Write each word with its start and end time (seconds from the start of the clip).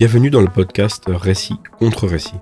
Bienvenue 0.00 0.30
dans 0.30 0.40
le 0.40 0.46
podcast 0.46 1.04
Récit 1.08 1.56
contre 1.78 2.06
Récit. 2.06 2.38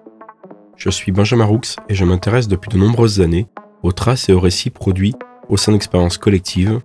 Je 0.76 0.90
suis 0.90 1.10
Benjamin 1.10 1.44
Roux 1.44 1.60
et 1.88 1.94
je 1.96 2.04
m'intéresse 2.04 2.46
depuis 2.46 2.68
de 2.68 2.78
nombreuses 2.78 3.20
années 3.20 3.48
aux 3.82 3.90
traces 3.90 4.28
et 4.28 4.32
aux 4.32 4.38
récits 4.38 4.70
produits 4.70 5.16
au 5.48 5.56
sein 5.56 5.72
d'expériences 5.72 6.18
collectives, 6.18 6.78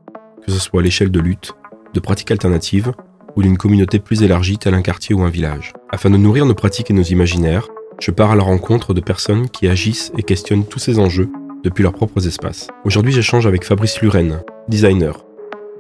que 0.44 0.52
ce 0.52 0.60
soit 0.60 0.80
à 0.80 0.84
l'échelle 0.84 1.12
de 1.12 1.20
lutte, 1.20 1.54
de 1.94 2.00
pratiques 2.00 2.32
alternatives 2.32 2.92
ou 3.36 3.44
d'une 3.44 3.56
communauté 3.56 4.00
plus 4.00 4.24
élargie 4.24 4.58
tel 4.58 4.74
un 4.74 4.82
quartier 4.82 5.14
ou 5.14 5.22
un 5.22 5.30
village. 5.30 5.74
Afin 5.92 6.10
de 6.10 6.18
nourrir 6.18 6.48
nos 6.48 6.56
pratiques 6.56 6.90
et 6.90 6.96
nos 6.96 7.04
imaginaires, 7.04 7.68
je 8.00 8.10
pars 8.10 8.32
à 8.32 8.36
la 8.36 8.42
rencontre 8.42 8.96
de 8.96 9.02
personnes 9.02 9.50
qui 9.50 9.68
agissent 9.68 10.12
et 10.18 10.24
questionnent 10.24 10.66
tous 10.66 10.80
ces 10.80 10.98
enjeux 10.98 11.30
depuis 11.64 11.84
leurs 11.84 11.94
propres 11.94 12.26
espaces. 12.26 12.70
Aujourd'hui, 12.84 13.14
j'échange 13.14 13.46
avec 13.46 13.64
Fabrice 13.64 14.02
Luren, 14.02 14.42
designer, 14.70 15.24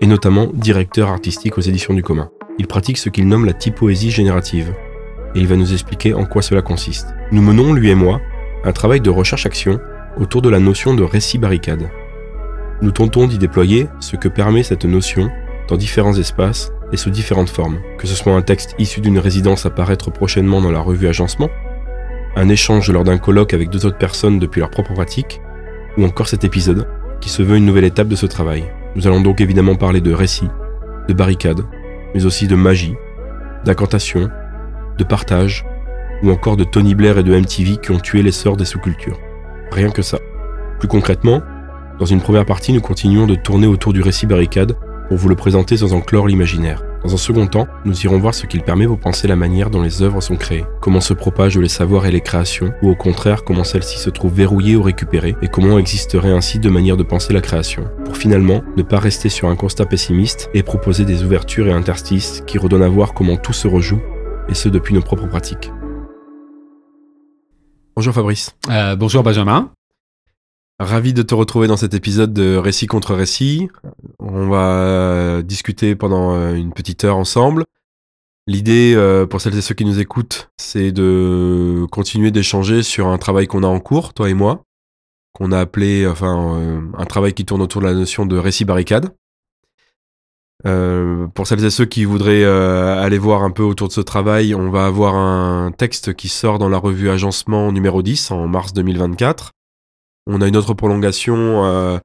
et 0.01 0.05
notamment 0.05 0.51
directeur 0.53 1.09
artistique 1.09 1.57
aux 1.57 1.61
éditions 1.61 1.95
du 1.95 2.03
commun. 2.03 2.29
Il 2.59 2.67
pratique 2.67 2.99
ce 2.99 3.09
qu'il 3.09 3.27
nomme 3.27 3.45
la 3.45 3.53
typoésie 3.53 4.11
générative, 4.11 4.75
et 5.35 5.39
il 5.39 5.47
va 5.47 5.55
nous 5.55 5.73
expliquer 5.73 6.13
en 6.13 6.25
quoi 6.25 6.41
cela 6.41 6.61
consiste. 6.61 7.13
Nous 7.31 7.41
menons, 7.41 7.73
lui 7.73 7.89
et 7.89 7.95
moi, 7.95 8.21
un 8.63 8.71
travail 8.71 9.01
de 9.01 9.09
recherche-action 9.09 9.79
autour 10.17 10.41
de 10.41 10.49
la 10.49 10.59
notion 10.59 10.93
de 10.93 11.03
récit 11.03 11.37
barricade. 11.37 11.89
Nous 12.81 12.91
tentons 12.91 13.27
d'y 13.27 13.37
déployer 13.37 13.87
ce 13.99 14.15
que 14.15 14.27
permet 14.27 14.63
cette 14.63 14.85
notion 14.85 15.29
dans 15.67 15.77
différents 15.77 16.17
espaces 16.17 16.71
et 16.91 16.97
sous 16.97 17.09
différentes 17.09 17.49
formes, 17.49 17.79
que 17.97 18.07
ce 18.07 18.15
soit 18.15 18.33
un 18.33 18.41
texte 18.41 18.75
issu 18.77 19.01
d'une 19.01 19.19
résidence 19.19 19.65
à 19.65 19.69
paraître 19.69 20.11
prochainement 20.11 20.61
dans 20.61 20.71
la 20.71 20.79
revue 20.79 21.07
Agencement, 21.07 21.49
un 22.35 22.49
échange 22.49 22.91
lors 22.91 23.03
d'un 23.03 23.17
colloque 23.17 23.53
avec 23.53 23.69
deux 23.69 23.85
autres 23.85 23.97
personnes 23.97 24.39
depuis 24.39 24.59
leur 24.59 24.69
propre 24.69 24.93
pratique, 24.93 25.41
ou 25.97 26.05
encore 26.05 26.27
cet 26.27 26.43
épisode 26.43 26.87
qui 27.21 27.29
se 27.29 27.41
veut 27.41 27.57
une 27.57 27.65
nouvelle 27.65 27.85
étape 27.85 28.07
de 28.07 28.15
ce 28.15 28.25
travail. 28.25 28.65
Nous 28.95 29.07
allons 29.07 29.21
donc 29.21 29.41
évidemment 29.41 29.75
parler 29.75 30.01
de 30.01 30.11
récit, 30.11 30.49
de 31.07 31.13
barricade, 31.13 31.61
mais 32.13 32.25
aussi 32.25 32.47
de 32.47 32.55
magie, 32.55 32.95
d'incantation, 33.65 34.29
de 34.97 35.03
partage, 35.03 35.65
ou 36.23 36.31
encore 36.31 36.57
de 36.57 36.63
Tony 36.63 36.95
Blair 36.95 37.17
et 37.17 37.23
de 37.23 37.35
MTV 37.35 37.77
qui 37.77 37.91
ont 37.91 37.99
tué 37.99 38.21
l'essor 38.21 38.57
des 38.57 38.65
sous-cultures. 38.65 39.19
Rien 39.71 39.89
que 39.89 40.01
ça. 40.01 40.19
Plus 40.79 40.87
concrètement, 40.87 41.41
dans 41.99 42.05
une 42.05 42.21
première 42.21 42.45
partie, 42.45 42.73
nous 42.73 42.81
continuons 42.81 43.27
de 43.27 43.35
tourner 43.35 43.67
autour 43.67 43.93
du 43.93 44.01
récit 44.01 44.25
barricade 44.25 44.75
pour 45.07 45.17
vous 45.17 45.29
le 45.29 45.35
présenter 45.35 45.77
sans 45.77 45.93
en 45.93 46.01
clore 46.01 46.27
l'imaginaire. 46.27 46.83
Dans 47.03 47.13
un 47.13 47.17
second 47.17 47.47
temps, 47.47 47.67
nous 47.83 48.05
irons 48.05 48.17
voir 48.17 48.33
ce 48.33 48.45
qu'il 48.45 48.61
permet 48.61 48.87
pour 48.87 48.97
penser 48.97 49.27
la 49.27 49.35
manière 49.35 49.69
dont 49.69 49.81
les 49.81 50.01
œuvres 50.01 50.21
sont 50.21 50.37
créées, 50.37 50.63
comment 50.79 51.01
se 51.01 51.13
propagent 51.13 51.57
les 51.57 51.67
savoirs 51.67 52.05
et 52.05 52.11
les 52.11 52.21
créations, 52.21 52.73
ou 52.81 52.89
au 52.89 52.95
contraire 52.95 53.43
comment 53.43 53.65
celles-ci 53.65 53.99
se 53.99 54.09
trouvent 54.09 54.33
verrouillées 54.33 54.77
ou 54.77 54.81
récupérées, 54.81 55.35
et 55.41 55.49
comment 55.49 55.77
existerait 55.77 56.31
ainsi 56.31 56.59
de 56.59 56.69
manière 56.69 56.95
de 56.95 57.03
penser 57.03 57.33
la 57.33 57.41
création, 57.41 57.83
pour 58.05 58.15
finalement 58.15 58.61
ne 58.77 58.83
pas 58.83 58.99
rester 58.99 59.27
sur 59.27 59.49
un 59.49 59.57
constat 59.57 59.85
pessimiste 59.85 60.49
et 60.53 60.63
proposer 60.63 61.03
des 61.03 61.23
ouvertures 61.23 61.67
et 61.67 61.73
interstices 61.73 62.41
qui 62.47 62.57
redonnent 62.57 62.83
à 62.83 62.89
voir 62.89 63.13
comment 63.13 63.35
tout 63.35 63.51
se 63.51 63.67
rejoue, 63.67 64.01
et 64.49 64.53
ce 64.53 64.69
depuis 64.69 64.93
nos 64.93 65.01
propres 65.01 65.27
pratiques. 65.27 65.71
Bonjour 67.95 68.13
Fabrice. 68.13 68.55
Euh, 68.69 68.95
bonjour 68.95 69.23
Benjamin. 69.23 69.71
Ravi 70.79 71.13
de 71.13 71.21
te 71.21 71.35
retrouver 71.35 71.67
dans 71.67 71.77
cet 71.77 71.93
épisode 71.93 72.33
de 72.33 72.55
Récit 72.55 72.87
contre 72.87 73.13
Récit. 73.13 73.69
On 74.19 74.49
va 74.49 74.75
euh, 74.75 75.41
discuter 75.43 75.95
pendant 75.95 76.35
euh, 76.35 76.55
une 76.55 76.73
petite 76.73 77.03
heure 77.03 77.17
ensemble. 77.17 77.63
L'idée, 78.47 78.93
euh, 78.95 79.25
pour 79.25 79.39
celles 79.39 79.55
et 79.55 79.61
ceux 79.61 79.75
qui 79.75 79.85
nous 79.85 79.99
écoutent, 79.99 80.49
c'est 80.57 80.91
de 80.91 81.85
continuer 81.91 82.31
d'échanger 82.31 82.83
sur 82.83 83.07
un 83.07 83.17
travail 83.17 83.47
qu'on 83.47 83.63
a 83.63 83.67
en 83.67 83.79
cours, 83.79 84.13
toi 84.13 84.29
et 84.29 84.33
moi, 84.33 84.63
qu'on 85.33 85.51
a 85.51 85.59
appelé, 85.59 86.07
enfin, 86.07 86.91
un 86.97 87.05
travail 87.05 87.33
qui 87.33 87.45
tourne 87.45 87.61
autour 87.61 87.81
de 87.81 87.87
la 87.87 87.93
notion 87.93 88.25
de 88.25 88.37
récit 88.37 88.65
barricade. 88.65 89.13
Pour 90.63 91.47
celles 91.47 91.65
et 91.65 91.69
ceux 91.69 91.85
qui 91.85 92.05
voudraient 92.05 92.45
aller 92.45 93.17
voir 93.17 93.43
un 93.43 93.51
peu 93.51 93.63
autour 93.63 93.89
de 93.89 93.93
ce 93.93 94.01
travail, 94.01 94.55
on 94.55 94.69
va 94.69 94.85
avoir 94.85 95.15
un 95.15 95.71
texte 95.71 96.13
qui 96.13 96.29
sort 96.29 96.57
dans 96.57 96.69
la 96.69 96.77
revue 96.77 97.09
Agencement 97.09 97.71
numéro 97.71 98.01
10 98.01 98.31
en 98.31 98.47
mars 98.47 98.73
2024 98.73 99.51
on 100.27 100.41
a 100.41 100.47
une 100.47 100.57
autre 100.57 100.73
prolongation 100.73 101.65
euh, 101.65 101.97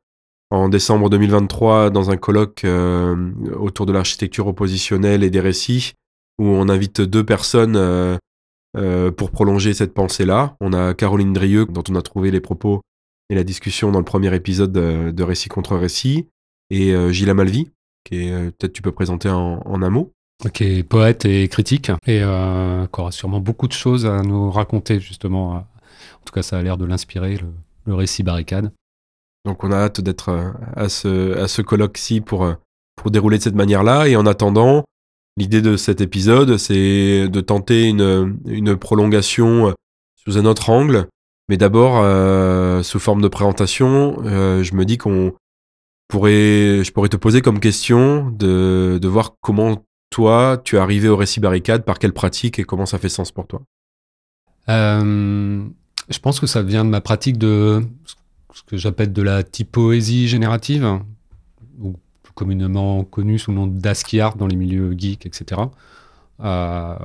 en 0.50 0.68
décembre 0.68 1.10
2023 1.10 1.90
dans 1.90 2.10
un 2.10 2.16
colloque 2.16 2.64
euh, 2.64 3.32
autour 3.54 3.86
de 3.86 3.92
l'architecture 3.92 4.46
oppositionnelle 4.46 5.22
et 5.22 5.30
des 5.30 5.40
récits, 5.40 5.92
où 6.38 6.46
on 6.46 6.68
invite 6.68 7.00
deux 7.00 7.24
personnes 7.24 7.76
euh, 7.76 9.10
pour 9.12 9.30
prolonger 9.30 9.74
cette 9.74 9.94
pensée-là. 9.94 10.56
On 10.60 10.72
a 10.72 10.94
Caroline 10.94 11.32
Drieux, 11.32 11.66
dont 11.66 11.84
on 11.90 11.94
a 11.94 12.02
trouvé 12.02 12.30
les 12.30 12.40
propos 12.40 12.80
et 13.30 13.34
la 13.34 13.44
discussion 13.44 13.92
dans 13.92 13.98
le 13.98 14.04
premier 14.04 14.34
épisode 14.34 14.72
de, 14.72 15.22
Récit 15.22 15.48
contre 15.48 15.76
Récit, 15.76 16.28
et 16.70 16.94
Gilles 17.12 17.32
Malvi, 17.34 17.70
qui 18.04 18.26
est 18.26 18.50
peut-être 18.58 18.72
tu 18.72 18.82
peux 18.82 18.92
présenter 18.92 19.28
en, 19.30 19.82
un 19.82 19.90
mot. 19.90 20.12
Qui 20.52 20.64
est 20.64 20.82
poète 20.84 21.24
et 21.24 21.48
critique, 21.48 21.90
et 22.06 22.20
qui 22.20 23.00
aura 23.00 23.10
sûrement 23.10 23.40
beaucoup 23.40 23.66
de 23.66 23.72
choses 23.72 24.06
à 24.06 24.22
nous 24.22 24.50
raconter, 24.50 25.00
justement. 25.00 25.54
En 25.54 26.24
tout 26.24 26.32
cas, 26.32 26.42
ça 26.42 26.58
a 26.58 26.62
l'air 26.62 26.76
de 26.76 26.84
l'inspirer, 26.84 27.36
le, 27.36 27.48
le 27.86 27.94
récit 27.94 28.22
barricade. 28.22 28.70
Donc 29.44 29.64
on 29.64 29.72
a 29.72 29.76
hâte 29.76 30.00
d'être 30.00 30.28
euh, 30.28 30.50
à 30.76 30.88
ce, 30.88 31.36
à 31.38 31.48
ce 31.48 31.62
colloque-ci 31.62 32.20
pour, 32.20 32.44
euh, 32.44 32.54
pour 32.96 33.10
dérouler 33.10 33.38
de 33.38 33.42
cette 33.42 33.54
manière-là. 33.54 34.06
Et 34.06 34.14
en 34.14 34.26
attendant, 34.26 34.84
l'idée 35.36 35.62
de 35.62 35.76
cet 35.76 36.00
épisode, 36.00 36.58
c'est 36.58 37.28
de 37.28 37.40
tenter 37.40 37.88
une, 37.88 38.38
une, 38.46 38.76
prolongation 38.76 39.68
euh, 39.68 39.72
sous 40.16 40.38
un 40.38 40.44
autre 40.44 40.70
angle. 40.70 41.08
Mais 41.48 41.56
d'abord, 41.56 42.04
sous 42.84 42.98
forme 42.98 43.22
de 43.22 43.28
présentation, 43.28 44.22
je 44.22 44.74
me 44.74 44.84
dis 44.84 44.98
qu'on 44.98 45.32
je 46.12 46.90
pourrais 46.90 47.08
te 47.08 47.16
poser 47.16 47.42
comme 47.42 47.60
question 47.60 48.30
de, 48.30 49.00
voir 49.04 49.36
comment 49.40 49.84
toi, 50.10 50.60
tu 50.64 50.76
es 50.76 50.78
arrivé 50.78 51.08
au 51.08 51.16
récit 51.16 51.40
barricade, 51.40 51.84
par 51.84 51.98
quelle 51.98 52.12
pratique 52.12 52.58
et 52.58 52.64
comment 52.64 52.86
ça 52.86 52.98
fait 52.98 53.08
sens 53.08 53.30
pour 53.30 53.46
toi? 53.46 53.62
Je 54.66 56.18
pense 56.20 56.40
que 56.40 56.46
ça 56.46 56.62
vient 56.62 56.84
de 56.84 56.90
ma 56.90 57.00
pratique 57.00 57.38
de 57.38 57.82
ce 58.54 58.62
que 58.62 58.76
j'appelle 58.76 59.12
de 59.12 59.22
la 59.22 59.42
typoésie 59.42 60.28
générative, 60.28 61.00
ou 61.80 61.94
plus 62.22 62.32
communément 62.32 63.04
connue 63.04 63.38
sous 63.38 63.50
le 63.50 63.56
nom 63.56 63.66
d'ASCII 63.66 64.20
art 64.20 64.36
dans 64.36 64.46
les 64.46 64.56
milieux 64.56 64.94
geeks, 64.96 65.26
etc. 65.26 65.62
Euh, 66.40 66.96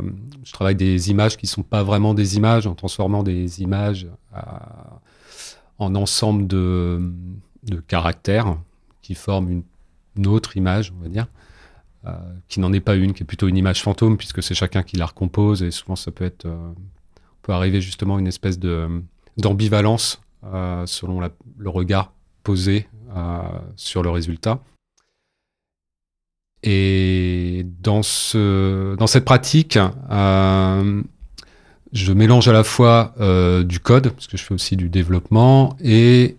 je 0.43 0.51
travaille 0.51 0.75
des 0.75 1.09
images 1.09 1.37
qui 1.37 1.45
ne 1.45 1.49
sont 1.49 1.63
pas 1.63 1.83
vraiment 1.83 2.13
des 2.13 2.37
images, 2.37 2.67
en 2.67 2.75
transformant 2.75 3.23
des 3.23 3.61
images 3.61 4.07
euh, 4.35 4.39
en 5.79 5.95
ensemble 5.95 6.47
de, 6.47 7.11
caractères 7.87 8.57
qui 9.03 9.13
forment 9.13 9.63
une, 10.17 10.27
autre 10.27 10.57
image, 10.57 10.91
on 10.97 11.03
va 11.03 11.09
dire, 11.09 11.27
euh, 12.05 12.11
qui 12.47 12.59
n'en 12.59 12.73
est 12.73 12.79
pas 12.79 12.95
une, 12.95 13.13
qui 13.13 13.21
est 13.21 13.25
plutôt 13.25 13.47
une 13.47 13.57
image 13.57 13.83
fantôme, 13.83 14.17
puisque 14.17 14.41
c'est 14.41 14.55
chacun 14.55 14.81
qui 14.81 14.97
la 14.97 15.05
recompose, 15.05 15.61
et 15.61 15.69
souvent 15.69 15.95
ça 15.95 16.09
peut 16.09 16.25
être 16.25 16.47
peut 17.43 17.53
arriver 17.53 17.81
justement 17.81 18.17
une 18.17 18.27
espèce 18.27 18.57
de 18.57 19.03
d'ambivalence 19.37 20.21
euh, 20.45 20.85
selon 20.85 21.21
le 21.21 21.69
regard 21.69 22.11
posé 22.43 22.87
euh, 23.15 23.41
sur 23.77 24.03
le 24.03 24.09
résultat. 24.09 24.59
Et 26.63 27.65
dans, 27.81 28.03
ce, 28.03 28.95
dans 28.95 29.07
cette 29.07 29.25
pratique, 29.25 29.77
euh, 30.11 31.01
je 31.91 32.13
mélange 32.13 32.47
à 32.47 32.53
la 32.53 32.63
fois 32.63 33.13
du 33.65 33.79
code, 33.79 34.09
parce 34.09 34.27
que 34.27 34.37
je 34.37 34.43
fais 34.43 34.53
aussi 34.53 34.75
du 34.75 34.89
développement, 34.89 35.77
et 35.81 36.37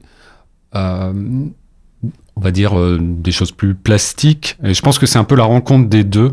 on 2.36 2.40
va 2.40 2.50
dire 2.50 2.74
des 2.98 3.32
choses 3.32 3.52
plus 3.52 3.74
plastiques. 3.74 4.58
Et 4.64 4.74
je 4.74 4.82
pense 4.82 4.98
que 4.98 5.06
c'est 5.06 5.18
un 5.18 5.24
peu 5.24 5.36
la 5.36 5.44
rencontre 5.44 5.88
des 5.88 6.04
deux 6.04 6.32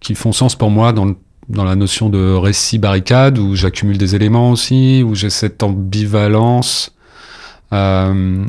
qui 0.00 0.14
font 0.14 0.32
sens 0.32 0.54
pour 0.54 0.70
moi 0.70 0.92
dans 0.92 1.64
la 1.64 1.76
notion 1.76 2.08
de 2.08 2.34
récit 2.34 2.78
barricade 2.78 3.38
où 3.38 3.54
j'accumule 3.54 3.98
des 3.98 4.14
éléments 4.14 4.50
aussi, 4.50 5.02
où 5.02 5.14
j'ai 5.14 5.30
cette 5.30 5.62
ambivalence. 5.62 6.94
Euh, 7.72 8.44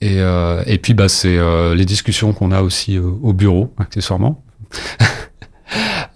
et, 0.00 0.18
euh, 0.18 0.62
et, 0.66 0.78
puis 0.78 0.94
bah, 0.94 1.08
c'est 1.08 1.36
euh, 1.36 1.74
les 1.74 1.84
discussions 1.84 2.32
qu'on 2.32 2.50
a 2.50 2.62
aussi 2.62 2.98
au 2.98 3.32
bureau, 3.32 3.72
accessoirement. 3.78 4.42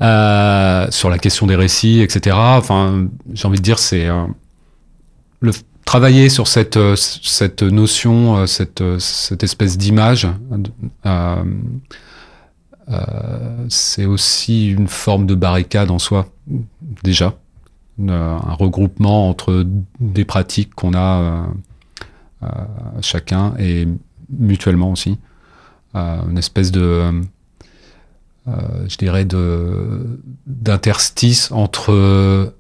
sur 0.90 1.10
la 1.10 1.18
question 1.18 1.46
des 1.46 1.56
récits, 1.56 2.00
etc. 2.00 2.36
Enfin, 2.38 3.08
j'ai 3.32 3.46
envie 3.46 3.58
de 3.58 3.62
dire, 3.62 3.78
c'est 3.78 4.08
le 5.40 5.52
travailler 5.86 6.28
sur 6.28 6.46
cette, 6.46 6.78
cette 6.96 7.62
notion, 7.62 8.46
cette, 8.46 8.84
cette 8.98 9.42
espèce 9.42 9.78
d'image 9.78 10.28
euh, 12.88 13.66
c'est 13.68 14.04
aussi 14.04 14.70
une 14.70 14.86
forme 14.86 15.26
de 15.26 15.34
barricade 15.34 15.90
en 15.90 15.98
soi, 15.98 16.28
déjà. 17.02 17.34
un 18.08 18.54
regroupement 18.54 19.28
entre 19.28 19.66
des 20.00 20.24
pratiques 20.24 20.74
qu'on 20.74 20.94
a 20.94 21.20
euh, 21.20 21.42
euh, 22.42 22.48
chacun 23.00 23.54
et 23.58 23.88
mutuellement 24.30 24.92
aussi. 24.92 25.18
une 25.94 26.38
espèce 26.38 26.70
de, 26.70 27.22
je 28.46 28.96
dirais, 28.98 29.26
d'interstice 30.46 31.50
entre 31.52 32.52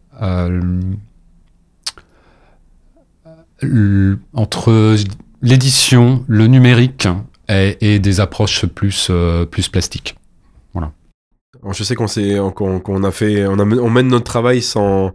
entre 4.32 4.96
l'édition, 5.42 6.24
le 6.28 6.46
numérique 6.46 7.08
et, 7.48 7.98
des 7.98 8.20
approches 8.20 8.66
plus, 8.66 9.08
euh, 9.10 9.46
plus 9.46 9.68
plastiques. 9.68 10.16
Voilà. 10.72 10.92
je 11.72 11.84
sais 11.84 11.94
qu'on 11.94 12.50
qu'on 12.50 13.04
a 13.04 13.10
fait, 13.10 13.46
on, 13.46 13.58
on, 13.58 13.90
mène 13.90 14.08
notre 14.08 14.24
travail 14.24 14.62
sans, 14.62 15.12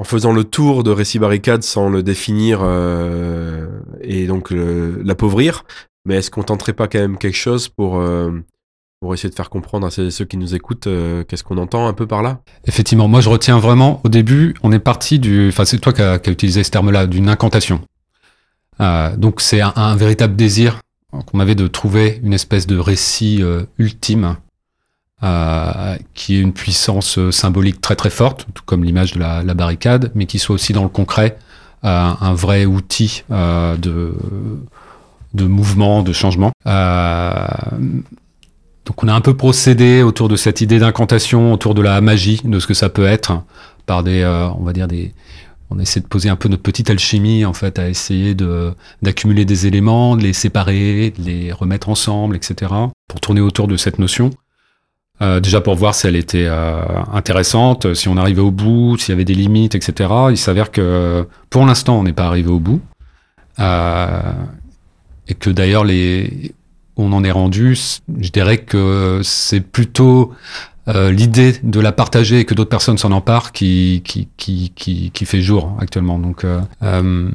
en 0.00 0.04
faisant 0.04 0.32
le 0.32 0.44
tour 0.44 0.82
de 0.82 0.90
récit 0.90 1.18
barricade 1.18 1.62
sans 1.62 1.90
le 1.90 2.02
définir 2.02 2.60
euh, 2.62 3.68
et 4.00 4.26
donc 4.26 4.50
l'appauvrir. 4.50 5.64
Mais 6.06 6.16
est-ce 6.16 6.30
qu'on 6.30 6.42
tenterait 6.42 6.72
pas 6.72 6.88
quand 6.88 7.00
même 7.00 7.18
quelque 7.18 7.36
chose 7.36 7.68
pour 7.68 7.98
euh, 7.98 8.30
pour 9.00 9.14
essayer 9.14 9.30
de 9.30 9.34
faire 9.34 9.50
comprendre 9.50 9.86
à 9.86 9.90
ceux, 9.90 10.24
qui 10.24 10.36
nous 10.36 10.54
écoutent 10.54 10.86
euh, 10.86 11.24
qu'est-ce 11.24 11.42
qu'on 11.42 11.56
entend 11.56 11.86
un 11.86 11.94
peu 11.94 12.06
par 12.06 12.22
là 12.22 12.40
Effectivement, 12.66 13.08
moi 13.08 13.20
je 13.20 13.28
retiens 13.28 13.58
vraiment 13.58 14.00
au 14.04 14.08
début, 14.08 14.54
on 14.62 14.72
est 14.72 14.78
parti 14.78 15.18
du, 15.18 15.48
enfin 15.48 15.64
c'est 15.64 15.78
toi 15.78 15.92
qui 15.92 16.02
as 16.02 16.20
utilisé 16.26 16.62
ce 16.62 16.70
terme-là, 16.70 17.06
d'une 17.06 17.28
incantation. 17.28 17.80
donc 19.16 19.40
c'est 19.40 19.60
un, 19.62 19.96
véritable 19.96 20.36
désir 20.36 20.80
qu'on 21.26 21.40
avait 21.40 21.54
de 21.54 21.66
trouver 21.66 22.20
une 22.22 22.34
espèce 22.34 22.66
de 22.66 22.78
récit 22.78 23.42
ultime 23.78 24.36
euh, 25.22 25.96
qui 26.14 26.36
ait 26.36 26.40
une 26.40 26.54
puissance 26.54 27.18
euh, 27.18 27.30
symbolique 27.30 27.82
très 27.82 27.94
très 27.94 28.08
forte, 28.08 28.46
tout 28.54 28.62
comme 28.64 28.84
l'image 28.84 29.12
de 29.12 29.18
la, 29.18 29.42
barricade, 29.52 30.10
mais 30.14 30.24
qui 30.24 30.38
soit 30.38 30.54
aussi 30.54 30.72
dans 30.72 30.82
le 30.82 30.88
concret 30.88 31.36
euh, 31.84 32.12
un 32.18 32.32
vrai 32.32 32.64
outil 32.64 33.24
de, 33.28 34.14
de 35.34 35.44
mouvement, 35.44 36.02
de 36.02 36.14
changement. 36.14 36.52
Donc 38.86 39.02
on 39.04 39.08
a 39.08 39.12
un 39.12 39.20
peu 39.20 39.36
procédé 39.36 40.02
autour 40.02 40.28
de 40.28 40.36
cette 40.36 40.60
idée 40.60 40.78
d'incantation, 40.78 41.52
autour 41.52 41.74
de 41.74 41.82
la 41.82 42.00
magie, 42.00 42.40
de 42.44 42.58
ce 42.58 42.66
que 42.66 42.74
ça 42.74 42.88
peut 42.88 43.06
être, 43.06 43.42
par 43.86 44.02
des, 44.02 44.24
on 44.58 44.62
va 44.62 44.72
dire 44.72 44.88
des, 44.88 45.12
on 45.70 45.78
essaie 45.78 46.00
de 46.00 46.06
poser 46.06 46.28
un 46.28 46.36
peu 46.36 46.48
notre 46.48 46.62
petite 46.62 46.90
alchimie 46.90 47.44
en 47.44 47.52
fait, 47.52 47.78
à 47.78 47.88
essayer 47.88 48.34
d'accumuler 49.02 49.44
des 49.44 49.66
éléments, 49.66 50.16
de 50.16 50.22
les 50.22 50.32
séparer, 50.32 51.12
de 51.16 51.24
les 51.24 51.52
remettre 51.52 51.88
ensemble, 51.88 52.36
etc. 52.36 52.72
Pour 53.08 53.20
tourner 53.20 53.40
autour 53.40 53.68
de 53.68 53.76
cette 53.76 53.98
notion. 53.98 54.30
Euh, 55.22 55.38
déjà 55.38 55.60
pour 55.60 55.74
voir 55.74 55.94
si 55.94 56.06
elle 56.06 56.16
était 56.16 56.46
euh, 56.46 56.80
intéressante, 57.12 57.94
si 57.94 58.08
on 58.08 58.16
arrivait 58.16 58.40
au 58.40 58.50
bout, 58.50 58.96
s'il 58.96 59.10
y 59.10 59.12
avait 59.12 59.24
des 59.24 59.34
limites, 59.34 59.74
etc. 59.74 60.10
Il 60.30 60.38
s'avère 60.38 60.70
que 60.70 61.26
pour 61.50 61.66
l'instant, 61.66 61.98
on 61.98 62.02
n'est 62.02 62.14
pas 62.14 62.26
arrivé 62.26 62.50
au 62.50 62.58
bout. 62.58 62.80
Euh, 63.58 64.32
et 65.28 65.34
que 65.34 65.50
d'ailleurs, 65.50 65.84
les... 65.84 66.52
on 67.00 67.12
en 67.12 67.24
est 67.24 67.30
rendu, 67.30 67.78
je 68.18 68.30
dirais 68.30 68.58
que 68.58 69.20
c'est 69.22 69.60
plutôt 69.60 70.32
euh, 70.88 71.12
l'idée 71.12 71.56
de 71.62 71.78
la 71.78 71.92
partager 71.92 72.40
et 72.40 72.44
que 72.44 72.54
d'autres 72.54 72.70
personnes 72.70 72.98
s'en 72.98 73.12
emparent 73.12 73.52
qui, 73.52 74.02
fait 75.24 75.40
jour 75.40 75.76
actuellement. 75.78 76.18
Donc, 76.18 76.44
euh, 76.44 76.60
euh, 76.82 77.28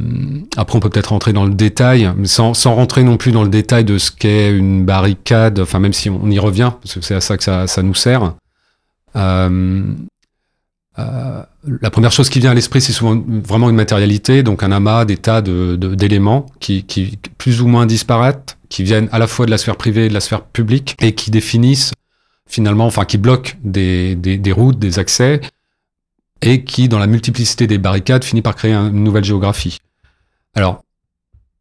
après, 0.57 0.77
on 0.77 0.81
peut 0.81 0.89
peut-être 0.89 1.11
rentrer 1.11 1.31
dans 1.31 1.45
le 1.45 1.53
détail, 1.53 2.11
mais 2.17 2.27
sans, 2.27 2.53
rentrer 2.65 3.03
non 3.03 3.17
plus 3.17 3.31
dans 3.31 3.43
le 3.43 3.49
détail 3.49 3.85
de 3.85 3.97
ce 3.97 4.11
qu'est 4.11 4.51
une 4.51 4.83
barricade, 4.83 5.59
enfin, 5.59 5.79
même 5.79 5.93
si 5.93 6.09
on 6.09 6.29
y 6.29 6.39
revient, 6.39 6.71
parce 6.81 6.95
que 6.95 7.01
c'est 7.01 7.15
à 7.15 7.21
ça 7.21 7.37
que 7.37 7.43
ça 7.43 7.83
nous 7.83 7.93
sert. 7.93 8.33
Euh, 10.97 11.43
la 11.81 11.89
première 11.89 12.11
chose 12.11 12.29
qui 12.29 12.39
vient 12.39 12.51
à 12.51 12.53
l'esprit, 12.53 12.81
c'est 12.81 12.93
souvent 12.93 13.21
vraiment 13.27 13.69
une 13.69 13.75
matérialité, 13.75 14.43
donc 14.43 14.63
un 14.63 14.71
amas, 14.71 15.05
des 15.05 15.17
tas 15.17 15.41
d'éléments 15.41 16.45
qui, 16.59 16.85
plus 17.37 17.61
ou 17.61 17.67
moins 17.67 17.85
disparaissent, 17.85 18.57
qui 18.69 18.83
viennent 18.83 19.09
à 19.11 19.19
la 19.19 19.27
fois 19.27 19.45
de 19.45 19.51
la 19.51 19.57
sphère 19.57 19.75
privée 19.75 20.05
et 20.05 20.09
de 20.09 20.13
la 20.13 20.21
sphère 20.21 20.43
publique, 20.43 20.95
et 21.01 21.13
qui 21.13 21.31
définissent 21.31 21.91
finalement, 22.47 22.85
enfin 22.85 23.05
qui 23.05 23.17
bloque 23.17 23.57
des, 23.63 24.15
des, 24.15 24.37
des, 24.37 24.51
routes, 24.51 24.79
des 24.79 24.99
accès, 24.99 25.41
et 26.41 26.63
qui, 26.63 26.87
dans 26.87 26.99
la 26.99 27.07
multiplicité 27.07 27.67
des 27.67 27.77
barricades, 27.77 28.23
finit 28.23 28.41
par 28.41 28.55
créer 28.55 28.73
une 28.73 29.03
nouvelle 29.03 29.23
géographie. 29.23 29.79
Alors, 30.53 30.83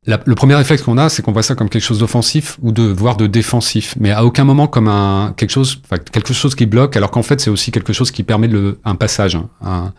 le 0.06 0.34
premier 0.34 0.54
réflexe 0.54 0.82
qu'on 0.82 0.98
a, 0.98 1.08
c'est 1.08 1.22
qu'on 1.22 1.32
voit 1.32 1.42
ça 1.42 1.54
comme 1.54 1.68
quelque 1.68 1.82
chose 1.82 2.00
d'offensif 2.00 2.58
ou 2.62 2.72
de 2.72 2.82
voire 2.82 3.16
de 3.16 3.26
défensif, 3.26 3.94
mais 3.98 4.10
à 4.10 4.24
aucun 4.24 4.44
moment 4.44 4.66
comme 4.66 4.88
un 4.88 5.34
quelque 5.36 5.50
chose, 5.50 5.80
quelque 6.12 6.34
chose 6.34 6.54
qui 6.54 6.66
bloque, 6.66 6.96
alors 6.96 7.10
qu'en 7.10 7.22
fait 7.22 7.40
c'est 7.40 7.50
aussi 7.50 7.70
quelque 7.70 7.92
chose 7.92 8.10
qui 8.10 8.22
permet 8.22 8.48
le, 8.48 8.78
un 8.84 8.96
passage. 8.96 9.38
Hein. 9.62 9.92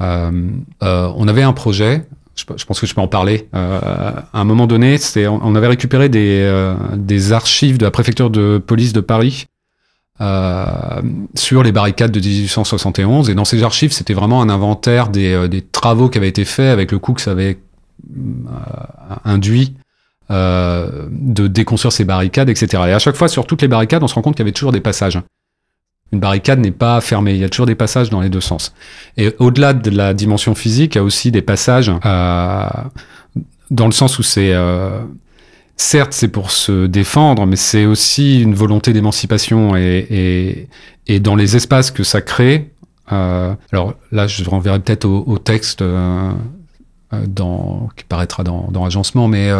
euh, 0.00 0.30
euh, 0.82 1.12
on 1.16 1.26
avait 1.26 1.42
un 1.42 1.54
projet, 1.54 2.06
je, 2.36 2.64
pense 2.64 2.80
que 2.80 2.86
je 2.86 2.94
peux 2.94 3.00
en 3.00 3.08
parler. 3.08 3.48
Euh, 3.54 3.80
à 4.32 4.40
un 4.40 4.44
moment 4.44 4.66
donné, 4.66 4.98
c'est 4.98 5.26
on, 5.26 5.54
avait 5.54 5.68
récupéré 5.68 6.08
des, 6.08 6.40
euh, 6.42 6.74
des 6.96 7.32
archives 7.32 7.78
de 7.78 7.84
la 7.84 7.90
préfecture 7.90 8.30
de 8.30 8.58
police 8.58 8.92
de 8.92 9.00
Paris 9.00 9.46
euh, 10.20 10.66
sur 11.34 11.62
les 11.62 11.72
barricades 11.72 12.10
de 12.10 12.20
1871. 12.20 13.30
Et 13.30 13.34
dans 13.34 13.44
ces 13.44 13.62
archives, 13.62 13.92
c'était 13.92 14.14
vraiment 14.14 14.42
un 14.42 14.48
inventaire 14.48 15.08
des, 15.08 15.32
euh, 15.32 15.48
des, 15.48 15.62
travaux 15.62 16.08
qui 16.08 16.18
avaient 16.18 16.28
été 16.28 16.44
faits 16.44 16.70
avec 16.70 16.92
le 16.92 16.98
coût 16.98 17.14
que 17.14 17.20
ça 17.20 17.32
avait 17.32 17.58
induit 19.24 19.74
euh, 20.30 21.08
de 21.10 21.48
déconstruire 21.48 21.92
ces 21.92 22.04
barricades, 22.04 22.48
etc. 22.48 22.84
Et 22.88 22.92
à 22.92 22.98
chaque 22.98 23.16
fois, 23.16 23.28
sur 23.28 23.46
toutes 23.46 23.62
les 23.62 23.68
barricades, 23.68 24.02
on 24.02 24.08
se 24.08 24.14
rend 24.14 24.22
compte 24.22 24.36
qu'il 24.36 24.44
y 24.44 24.48
avait 24.48 24.52
toujours 24.52 24.72
des 24.72 24.80
passages. 24.80 25.20
Une 26.12 26.20
barricade 26.20 26.58
n'est 26.58 26.70
pas 26.70 27.00
fermée, 27.00 27.34
il 27.34 27.40
y 27.40 27.44
a 27.44 27.48
toujours 27.48 27.66
des 27.66 27.74
passages 27.74 28.10
dans 28.10 28.20
les 28.20 28.28
deux 28.28 28.40
sens. 28.40 28.74
Et 29.16 29.34
au-delà 29.38 29.72
de 29.72 29.90
la 29.90 30.14
dimension 30.14 30.54
physique, 30.54 30.94
il 30.94 30.98
y 30.98 31.00
a 31.00 31.04
aussi 31.04 31.30
des 31.30 31.42
passages 31.42 31.92
euh, 32.04 32.68
dans 33.70 33.86
le 33.86 33.92
sens 33.92 34.18
où 34.18 34.22
c'est 34.22 34.52
certes, 35.80 36.12
c'est 36.12 36.28
pour 36.28 36.50
se 36.50 36.86
défendre, 36.86 37.46
mais 37.46 37.56
c'est 37.56 37.86
aussi 37.86 38.42
une 38.42 38.54
volonté 38.54 38.92
d'émancipation 38.92 39.74
et, 39.76 40.68
dans 41.20 41.34
les 41.34 41.56
espaces 41.56 41.90
que 41.90 42.04
ça 42.04 42.20
crée. 42.20 42.70
Euh, 43.12 43.54
alors 43.72 43.94
là, 44.12 44.26
je 44.26 44.48
renverrai 44.48 44.78
peut-être 44.78 45.06
au, 45.06 45.38
texte 45.38 45.82
euh, 45.82 46.30
euh, 46.30 46.32
dans, 47.12 47.88
qui 47.96 48.04
paraîtra 48.04 48.44
dans, 48.44 48.68
dans 48.70 48.84
Agencement, 48.84 49.28
mais 49.28 49.50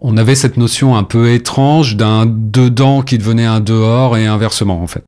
on 0.00 0.16
avait 0.16 0.34
cette 0.34 0.56
notion 0.56 0.96
un 0.96 1.04
peu 1.04 1.32
étrange 1.32 1.96
d'un 1.96 2.26
dedans 2.26 3.02
qui 3.02 3.18
devenait 3.18 3.46
un 3.46 3.60
dehors 3.60 4.16
et 4.16 4.26
inversement, 4.26 4.82
en 4.82 4.86
fait. 4.86 5.04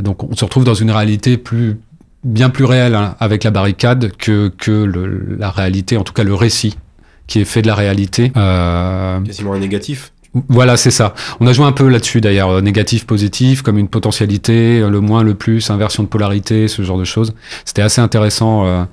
donc 0.00 0.22
on 0.24 0.34
se 0.34 0.44
retrouve 0.44 0.64
dans 0.64 0.74
une 0.74 0.90
réalité 0.90 1.36
plus 1.36 1.78
bien 2.24 2.50
plus 2.50 2.64
réelle 2.64 2.94
hein, 2.94 3.16
avec 3.18 3.44
la 3.44 3.50
barricade 3.50 4.12
que, 4.16 4.48
que 4.48 4.72
la 5.38 5.50
réalité, 5.50 5.96
en 5.96 6.04
tout 6.04 6.12
cas 6.12 6.24
le 6.24 6.34
récit 6.34 6.76
qui 7.26 7.40
est 7.40 7.44
fait 7.44 7.62
de 7.62 7.68
la 7.68 7.74
réalité. 7.74 8.32
Euh, 8.36 9.20
Quasiment 9.20 9.54
un 9.54 9.60
négatif. 9.60 10.12
Voilà, 10.48 10.76
c'est 10.76 10.90
ça. 10.90 11.14
On 11.40 11.46
a 11.46 11.52
joué 11.52 11.64
un 11.64 11.72
peu 11.72 11.88
là-dessus 11.88 12.20
d'ailleurs, 12.20 12.50
euh, 12.50 12.60
négatif, 12.60 13.06
positif, 13.06 13.62
comme 13.62 13.78
une 13.78 13.88
potentialité, 13.88 14.80
le 14.80 15.00
moins, 15.00 15.22
le 15.22 15.34
plus, 15.34 15.70
inversion 15.70 16.02
de 16.02 16.08
polarité, 16.08 16.68
ce 16.68 16.82
genre 16.82 16.98
de 16.98 17.04
choses. 17.04 17.34
C'était 17.64 17.82
assez 17.82 18.00
intéressant 18.00 18.66
euh, 18.66 18.84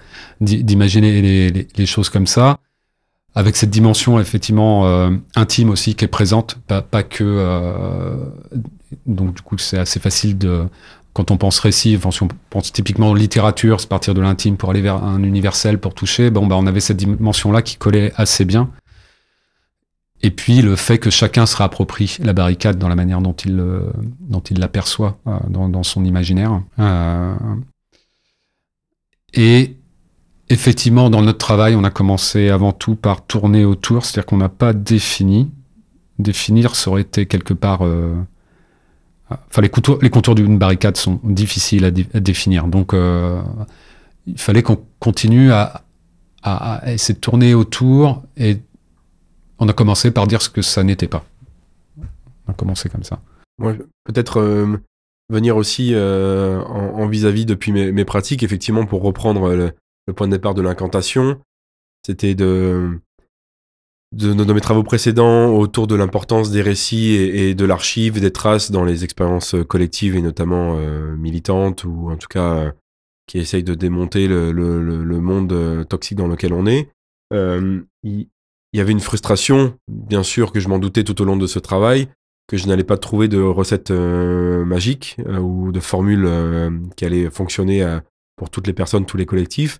d'imaginer 0.41 1.51
les, 1.51 1.85
choses 1.85 2.09
comme 2.09 2.27
ça, 2.27 2.57
avec 3.35 3.55
cette 3.55 3.69
dimension 3.69 4.19
effectivement 4.19 4.87
euh, 4.87 5.11
intime 5.35 5.69
aussi 5.69 5.95
qui 5.95 6.05
est 6.05 6.09
présente, 6.09 6.57
pas, 6.67 7.03
que. 7.03 7.23
Euh, 7.23 8.15
donc 9.05 9.35
du 9.35 9.41
coup, 9.41 9.57
c'est 9.57 9.77
assez 9.77 9.99
facile 9.99 10.37
de 10.37 10.65
quand 11.13 11.31
on 11.31 11.37
pense 11.37 11.57
récit, 11.59 11.95
enfin, 11.97 12.11
si 12.11 12.21
on 12.21 12.27
pense 12.51 12.71
typiquement 12.71 13.13
littérature, 13.15 13.81
c'est 13.81 13.89
partir 13.89 14.13
de 14.13 14.21
l'intime 14.21 14.55
pour 14.55 14.69
aller 14.69 14.81
vers 14.81 15.03
un 15.03 15.23
universel 15.23 15.79
pour 15.79 15.95
toucher, 15.95 16.29
bon, 16.29 16.45
bah, 16.45 16.55
on 16.57 16.67
avait 16.67 16.79
cette 16.79 16.97
dimension-là 16.97 17.63
qui 17.63 17.75
collait 17.75 18.13
assez 18.17 18.45
bien. 18.45 18.69
Et 20.21 20.31
puis 20.31 20.61
le 20.61 20.75
fait 20.75 20.97
que 20.97 21.09
chacun 21.09 21.45
se 21.45 21.55
réapproprie 21.57 22.17
la 22.19 22.33
barricade 22.33 22.77
dans 22.77 22.89
la 22.89 22.95
manière 22.95 23.21
dont 23.21 23.33
il, 23.33 23.63
dont 24.19 24.39
il 24.39 24.59
l'aperçoit 24.59 25.19
euh, 25.27 25.37
dans, 25.49 25.69
dans, 25.69 25.83
son 25.83 26.05
imaginaire. 26.05 26.61
Euh, 26.79 27.35
et 29.33 29.76
effectivement, 30.49 31.09
dans 31.09 31.21
notre 31.21 31.37
travail, 31.37 31.75
on 31.75 31.83
a 31.83 31.89
commencé 31.89 32.49
avant 32.49 32.71
tout 32.71 32.95
par 32.95 33.25
tourner 33.25 33.65
autour, 33.65 34.05
c'est-à-dire 34.05 34.25
qu'on 34.25 34.37
n'a 34.37 34.49
pas 34.49 34.73
défini. 34.73 35.51
Définir, 36.19 36.75
ça 36.75 36.89
aurait 36.89 37.01
été 37.01 37.25
quelque 37.25 37.53
part 37.53 37.85
euh, 37.85 38.15
Enfin, 39.29 39.61
les 39.61 39.69
contours, 39.69 39.99
les 40.01 40.09
contours 40.09 40.35
d'une 40.35 40.57
barricade 40.57 40.95
sont 40.95 41.19
difficiles 41.23 41.83
à, 41.83 41.91
définir. 41.91 42.67
Donc, 42.67 42.93
euh, 42.93 43.41
il 44.25 44.39
fallait 44.39 44.63
qu'on 44.63 44.79
continue 44.99 45.51
à, 45.51 45.83
essayer 46.85 47.13
de 47.13 47.19
tourner 47.19 47.53
autour 47.53 48.23
et 48.37 48.59
on 49.59 49.67
a 49.67 49.73
commencé 49.73 50.11
par 50.11 50.27
dire 50.27 50.41
ce 50.41 50.49
que 50.49 50.61
ça 50.61 50.81
n'était 50.81 51.09
pas. 51.09 51.25
On 52.47 52.51
a 52.51 52.53
commencé 52.53 52.87
comme 52.87 53.03
ça. 53.03 53.19
peut-être 54.05 54.39
euh, 54.39 54.77
venir 55.29 55.57
aussi 55.57 55.93
en 55.93 57.05
vis-à-vis 57.07 57.45
depuis 57.45 57.73
mes, 57.73 58.05
pratiques, 58.05 58.43
effectivement, 58.43 58.85
pour 58.85 59.01
reprendre 59.01 59.53
le 59.53 59.73
point 60.13 60.27
de 60.27 60.33
départ 60.33 60.53
de 60.53 60.61
l'incantation, 60.61 61.39
c'était 62.05 62.35
de 62.35 62.99
de, 64.13 64.53
mes 64.53 64.61
travaux 64.61 64.83
précédents 64.83 65.49
autour 65.49 65.87
de 65.87 65.95
l'importance 65.95 66.51
des 66.51 66.61
récits 66.61 67.15
et, 67.15 67.55
de 67.55 67.65
l'archive, 67.65 68.19
des 68.19 68.31
traces 68.31 68.71
dans 68.71 68.83
les 68.83 69.03
expériences 69.03 69.55
collectives 69.67 70.15
et 70.15 70.21
notamment 70.21 70.75
euh, 70.77 71.15
militantes 71.15 71.83
ou 71.83 72.09
en 72.09 72.17
tout 72.17 72.27
cas 72.29 72.73
qui 73.27 73.39
essayent 73.39 73.63
de 73.63 73.73
démonter 73.73 74.27
le, 74.27 74.53
le, 74.53 74.81
le, 74.81 75.19
monde 75.19 75.51
euh, 75.51 75.83
toxique 75.83 76.17
dans 76.17 76.27
lequel 76.27 76.53
on 76.53 76.65
est. 76.65 76.89
Euh, 77.33 77.81
il, 78.03 78.29
y 78.71 78.79
avait 78.79 78.93
une 78.93 79.01
frustration, 79.01 79.77
bien 79.89 80.23
sûr, 80.23 80.53
que 80.53 80.61
je 80.61 80.69
m'en 80.69 80.79
doutais 80.79 81.03
tout 81.03 81.21
au 81.21 81.25
long 81.25 81.35
de 81.35 81.47
ce 81.47 81.59
travail, 81.59 82.07
que 82.47 82.55
je 82.55 82.67
n'allais 82.67 82.85
pas 82.85 82.97
trouver 82.97 83.27
de 83.27 83.41
recettes 83.41 83.91
magiques 83.91 85.17
ou 85.25 85.71
de 85.71 85.79
formules 85.79 86.29
qui 86.95 87.05
allaient 87.05 87.29
fonctionner 87.29 87.97
pour 88.35 88.49
toutes 88.49 88.67
les 88.67 88.73
personnes, 88.73 89.05
tous 89.05 89.17
les 89.17 89.25
collectifs. 89.25 89.79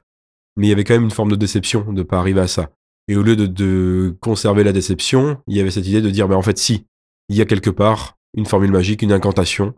Mais 0.58 0.68
il 0.68 0.70
y 0.70 0.74
avait 0.74 0.84
quand 0.84 0.96
même 0.96 1.04
une 1.04 1.12
forme 1.12 1.32
de 1.32 1.36
déception 1.36 1.86
de 1.86 2.00
ne 2.00 2.04
pas 2.04 2.20
arriver 2.20 2.42
à 2.42 2.48
ça. 2.48 2.70
Et 3.08 3.16
au 3.16 3.24
lieu 3.24 3.36
de, 3.36 4.16
conserver 4.20 4.64
la 4.64 4.74
déception, 4.74 5.38
il 5.48 5.56
y 5.56 5.62
avait 5.62 5.72
cette 5.72 5.88
idée 5.88 6.02
de 6.02 6.10
dire, 6.10 6.28
ben 6.28 6.36
en 6.36 6.42
fait, 6.42 6.58
si, 6.58 6.86
il 7.30 7.38
y 7.38 7.42
a 7.42 7.46
quelque 7.46 7.70
part 7.70 8.18
une 8.36 8.46
formule 8.46 8.72
magique, 8.72 9.02
une 9.02 9.14
incantation 9.14 9.74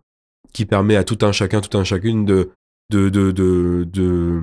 qui 0.53 0.65
permet 0.65 0.95
à 0.95 1.03
tout 1.03 1.19
un 1.21 1.31
chacun, 1.31 1.61
tout 1.61 1.77
un 1.77 1.83
chacune 1.83 2.25
de, 2.25 2.51
de, 2.89 3.09
de, 3.09 3.31
de, 3.31 3.87
de 3.91 4.41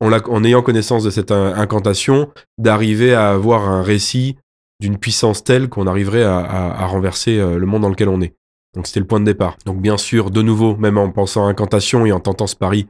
en, 0.00 0.44
ayant 0.44 0.62
connaissance 0.62 1.04
de 1.04 1.10
cette 1.10 1.30
incantation, 1.30 2.30
d'arriver 2.58 3.14
à 3.14 3.30
avoir 3.30 3.66
un 3.68 3.82
récit 3.82 4.36
d'une 4.80 4.98
puissance 4.98 5.42
telle 5.42 5.70
qu'on 5.70 5.86
arriverait 5.86 6.22
à, 6.24 6.86
renverser 6.86 7.38
le 7.38 7.64
monde 7.64 7.82
dans 7.82 7.88
lequel 7.88 8.10
on 8.10 8.20
est. 8.20 8.34
Donc 8.74 8.86
c'était 8.86 9.00
le 9.00 9.06
point 9.06 9.20
de 9.20 9.24
départ. 9.24 9.56
Donc 9.64 9.80
bien 9.80 9.96
sûr, 9.96 10.30
de 10.30 10.42
nouveau, 10.42 10.76
même 10.76 10.98
en 10.98 11.10
pensant 11.10 11.46
à 11.46 11.48
incantation 11.48 12.04
et 12.04 12.12
en 12.12 12.20
tentant 12.20 12.46
ce 12.46 12.56
pari, 12.56 12.86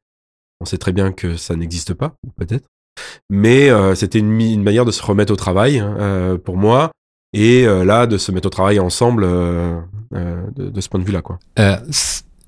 on 0.61 0.65
sait 0.65 0.79
très 0.79 0.93
bien 0.93 1.13
que 1.13 1.37
ça 1.37 1.55
n'existe 1.55 1.95
pas, 1.95 2.17
peut-être. 2.37 2.67
Mais 3.31 3.71
euh, 3.71 3.95
c'était 3.95 4.19
une, 4.19 4.63
manière 4.63 4.85
de 4.85 4.91
se 4.91 5.03
remettre 5.03 5.33
au 5.33 5.37
travail 5.37 5.79
hein, 5.79 5.95
euh, 5.99 6.39
pour 6.39 6.57
moi. 6.57 6.91
Et 7.33 7.67
euh, 7.67 7.85
là, 7.85 8.07
de 8.07 8.19
se 8.19 8.33
mettre 8.33 8.47
au 8.47 8.51
travail 8.51 8.79
ensemble 8.79 9.23
de, 9.25 10.81
ce 10.81 10.89
point 10.89 11.01
de 11.01 11.05
vue-là. 11.05 11.23
quoi. 11.23 11.39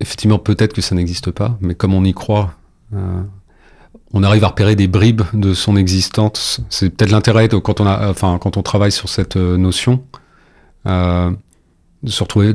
effectivement, 0.00 0.38
peut-être 0.38 0.72
que 0.72 0.80
ça 0.80 0.94
n'existe 0.94 1.30
pas, 1.30 1.58
mais 1.60 1.74
comme 1.74 1.94
on 1.94 2.04
y 2.04 2.14
croit, 2.14 2.54
on 4.14 4.22
arrive 4.22 4.44
à 4.44 4.48
repérer 4.48 4.76
des 4.76 4.88
bribes 4.88 5.22
de 5.34 5.52
son 5.52 5.76
existence. 5.76 6.60
C'est 6.70 6.90
peut-être 6.90 7.10
l'intérêt 7.10 7.48
quand 7.48 7.80
on 7.80 8.62
travaille 8.62 8.92
sur 8.92 9.08
cette 9.08 9.36
notion, 9.36 10.02
de 10.86 11.36
se 12.06 12.22
retrouver 12.22 12.54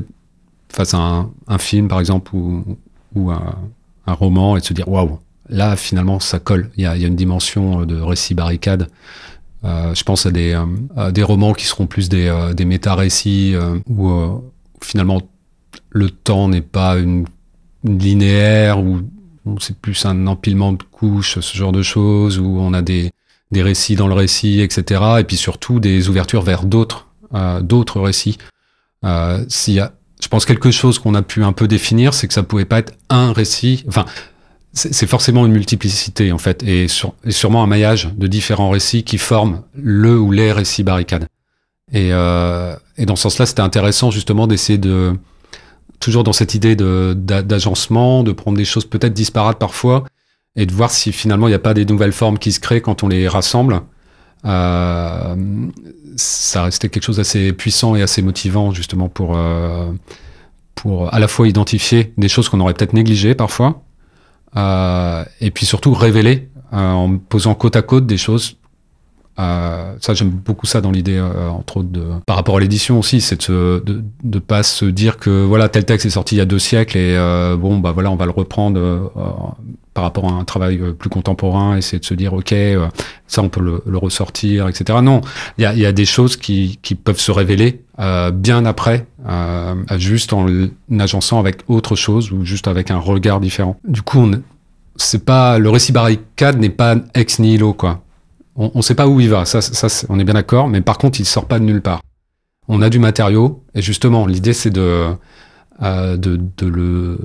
face 0.69 0.95
à 0.95 1.27
un, 1.47 1.57
film, 1.59 1.87
par 1.87 1.99
exemple, 1.99 2.35
ou, 2.35 2.77
ou 3.13 3.29
un, 3.29 3.55
un, 4.07 4.13
roman, 4.13 4.57
et 4.57 4.61
de 4.61 4.65
se 4.65 4.73
dire 4.73 4.87
waouh, 4.87 5.19
là 5.49 5.75
finalement 5.75 6.19
ça 6.19 6.39
colle. 6.39 6.69
Il 6.77 6.83
y 6.83 6.87
a, 6.87 6.95
une 6.95 7.15
dimension 7.15 7.85
de 7.85 7.99
récit 7.99 8.33
barricade. 8.33 8.87
Euh, 9.63 9.95
je 9.95 10.03
pense 10.03 10.25
à 10.25 10.31
des, 10.31 10.53
euh, 10.53 11.25
romans 11.25 11.53
qui 11.53 11.65
seront 11.65 11.87
plus 11.87 12.09
des, 12.09 12.27
euh, 12.27 12.53
méta-récits 12.65 13.53
euh, 13.55 13.79
où 13.87 14.41
finalement 14.81 15.21
le 15.89 16.09
temps 16.09 16.49
n'est 16.49 16.61
pas 16.61 16.97
une, 16.97 17.25
linéaire, 17.85 18.79
où, 18.79 19.01
c'est 19.59 19.77
plus 19.77 20.05
un 20.05 20.27
empilement 20.27 20.71
de 20.71 20.83
couches, 20.83 21.39
ce 21.39 21.57
genre 21.57 21.73
de 21.73 21.81
choses, 21.81 22.39
où 22.39 22.57
on 22.59 22.73
a 22.73 22.81
des, 22.81 23.11
récits 23.53 23.95
dans 23.95 24.07
le 24.07 24.15
récit, 24.15 24.61
etc. 24.61 25.01
Et 25.19 25.23
puis 25.25 25.37
surtout 25.37 25.79
des 25.79 26.09
ouvertures 26.09 26.41
vers 26.41 26.63
d'autres 26.63 27.07
d'autres 27.61 27.99
récits. 27.99 28.37
S'il 29.47 29.73
y 29.75 29.79
a 29.79 29.93
je 30.23 30.29
pense 30.29 30.45
quelque 30.45 30.71
chose 30.71 30.99
qu'on 30.99 31.15
a 31.15 31.21
pu 31.21 31.43
un 31.43 31.51
peu 31.51 31.67
définir, 31.67 32.13
c'est 32.13 32.29
que 32.29 32.33
ça 32.33 32.43
pouvait 32.43 32.63
pas 32.63 32.79
être 32.79 32.93
un 33.09 33.33
récit. 33.33 33.83
Enfin, 33.89 34.05
c'est 34.73 35.07
forcément 35.07 35.45
une 35.45 35.51
multiplicité 35.51 36.31
en 36.31 36.39
fait, 36.39 36.63
et, 36.63 36.87
sûrement 36.87 37.63
un 37.63 37.67
maillage 37.67 38.09
de 38.15 38.25
différents 38.25 38.71
récits 38.71 39.03
qui 39.03 39.19
forment 39.19 39.61
le 39.75 40.17
ou 40.17 40.31
les 40.31 40.51
récits 40.51 40.83
barricades. 40.83 41.27
Et, 41.91 42.09
euh, 42.11 42.75
dans 42.97 43.15
ce 43.15 43.23
sens-là, 43.23 43.45
c'était 43.45 43.61
intéressant 43.61 44.09
justement 44.09 44.47
d'essayer 44.47 44.79
de 44.79 45.13
toujours 45.99 46.23
dans 46.23 46.33
cette 46.33 46.55
idée 46.55 46.75
d'agencement, 46.75 48.23
de, 48.23 48.31
prendre 48.31 48.57
des 48.57 48.65
choses 48.65 48.85
peut-être 48.85 49.13
disparates 49.13 49.59
parfois, 49.59 50.05
et 50.55 50.65
de 50.65 50.73
voir 50.73 50.91
si 50.91 51.11
finalement 51.11 51.47
il 51.47 51.51
n'y 51.51 51.55
a 51.55 51.59
pas 51.59 51.73
des 51.73 51.85
nouvelles 51.85 52.11
formes 52.11 52.39
qui 52.39 52.51
se 52.51 52.59
créent 52.59 52.81
quand 52.81 53.03
on 53.03 53.07
les 53.07 53.27
rassemble. 53.27 53.81
Euh, 54.45 55.35
ça 56.15 56.63
restait 56.63 56.89
quelque 56.89 57.03
chose 57.03 57.17
d'assez 57.17 57.53
puissant 57.53 57.95
et 57.95 58.01
assez 58.01 58.21
motivant 58.21 58.71
justement 58.71 59.07
pour 59.07 59.37
euh, 59.37 59.89
pour 60.75 61.13
à 61.13 61.19
la 61.19 61.29
fois 61.29 61.47
identifier 61.47 62.13
des 62.17 62.27
choses 62.27 62.49
qu'on 62.49 62.59
aurait 62.59 62.73
peut-être 62.73 62.91
négligées 62.91 63.35
parfois 63.35 63.81
et 64.55 65.51
puis 65.51 65.65
surtout 65.65 65.93
révéler 65.93 66.49
euh, 66.73 66.91
en 66.91 67.17
posant 67.17 67.53
côte 67.53 67.75
à 67.75 67.83
côte 67.83 68.07
des 68.07 68.17
choses. 68.17 68.57
Euh, 69.39 69.95
ça 69.99 70.13
j'aime 70.13 70.29
beaucoup 70.29 70.67
ça 70.67 70.79
dans 70.79 70.91
l'idée 70.91 71.17
euh, 71.17 71.49
entre 71.49 71.77
autres 71.77 71.89
de 71.89 72.03
par 72.27 72.35
rapport 72.35 72.57
à 72.57 72.59
l'édition 72.59 72.99
aussi 72.99 73.19
c'est 73.19 73.49
de, 73.49 73.81
de 73.83 74.03
de 74.23 74.37
pas 74.37 74.61
se 74.61 74.85
dire 74.85 75.17
que 75.17 75.43
voilà 75.43 75.69
tel 75.69 75.85
texte 75.85 76.05
est 76.05 76.11
sorti 76.11 76.35
il 76.35 76.37
y 76.37 76.41
a 76.41 76.45
deux 76.45 76.59
siècles 76.59 76.99
et 76.99 77.15
euh, 77.17 77.57
bon 77.57 77.79
bah 77.79 77.93
voilà 77.93 78.11
on 78.11 78.15
va 78.15 78.25
le 78.25 78.31
reprendre 78.31 78.79
euh, 78.79 79.07
par 79.93 80.03
rapport 80.03 80.25
à 80.25 80.33
un 80.33 80.43
travail 80.43 80.79
plus 80.97 81.09
contemporain 81.09 81.77
essayer 81.77 81.99
de 81.99 82.05
se 82.05 82.13
dire 82.13 82.33
ok 82.33 82.53
ça 83.27 83.41
on 83.41 83.49
peut 83.49 83.61
le, 83.61 83.97
ressortir 83.97 84.67
etc 84.67 84.99
non 85.01 85.21
il 85.57 85.63
y 85.63 85.85
a, 85.85 85.91
des 85.91 86.05
choses 86.05 86.37
qui, 86.37 86.77
peuvent 87.03 87.19
se 87.19 87.31
révéler 87.31 87.81
bien 88.33 88.65
après 88.65 89.05
juste 89.97 90.33
en 90.33 90.47
agençant 90.99 91.39
avec 91.39 91.61
autre 91.67 91.95
chose 91.95 92.31
ou 92.31 92.43
juste 92.43 92.67
avec 92.67 92.91
un 92.91 92.99
regard 92.99 93.39
différent 93.39 93.77
du 93.83 94.01
coup 94.01 94.29
c'est 94.95 95.23
pas 95.23 95.59
le 95.59 95.69
récit 95.69 95.91
barricade 95.91 96.59
n'est 96.59 96.69
pas 96.69 96.95
ex 97.13 97.39
nihilo 97.39 97.73
quoi 97.73 98.03
on 98.55 98.71
ne 98.75 98.81
sait 98.81 98.95
pas 98.95 99.07
où 99.07 99.19
il 99.19 99.29
va, 99.29 99.45
ça, 99.45 99.59
on 100.09 100.19
est 100.19 100.23
bien 100.23 100.35
d'accord, 100.35 100.67
mais 100.67 100.81
par 100.81 100.97
contre, 100.97 101.19
il 101.19 101.25
sort 101.25 101.45
pas 101.45 101.59
de 101.59 101.63
nulle 101.63 101.81
part. 101.81 102.01
On 102.67 102.81
a 102.81 102.89
du 102.89 102.99
matériau, 102.99 103.63
et 103.73 103.81
justement, 103.81 104.27
l'idée, 104.27 104.53
c'est 104.53 104.77
euh, 104.77 105.15
de, 105.81 106.39
le. 106.61 107.17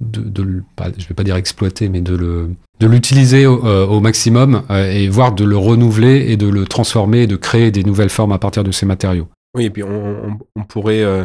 De, 0.00 0.62
je 0.98 1.08
vais 1.08 1.14
pas 1.14 1.24
dire 1.24 1.36
exploiter, 1.36 1.88
mais 1.88 2.00
de 2.00 2.16
le 2.16 2.50
de 2.80 2.86
l'utiliser 2.86 3.46
au, 3.46 3.64
euh, 3.64 4.00
maximum 4.00 4.62
euh, 4.70 4.90
et 4.90 5.08
voire 5.08 5.32
de 5.32 5.44
le 5.44 5.56
renouveler 5.56 6.30
et 6.30 6.36
de 6.36 6.48
le 6.48 6.64
transformer 6.64 7.22
et 7.22 7.26
de 7.26 7.36
créer 7.36 7.70
des 7.70 7.84
nouvelles 7.84 8.10
formes 8.10 8.32
à 8.32 8.38
partir 8.38 8.64
de 8.64 8.72
ces 8.72 8.86
matériaux. 8.86 9.28
Oui, 9.56 9.66
et 9.66 9.70
puis 9.70 9.84
on, 9.84 10.38
pourrait 10.68 11.04
euh, 11.04 11.24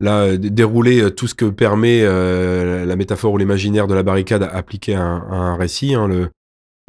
là 0.00 0.36
dérouler 0.36 1.10
tout 1.14 1.26
ce 1.26 1.34
que 1.34 1.46
permet 1.46 2.04
la 2.04 2.96
métaphore 2.96 3.32
ou 3.32 3.38
l'imaginaire 3.38 3.86
de 3.86 3.94
la 3.94 4.02
barricade 4.02 4.42
appliqué 4.42 4.94
à 4.94 5.02
un, 5.02 5.56
récit. 5.56 5.94
Hein, 5.94 6.08
le, 6.08 6.30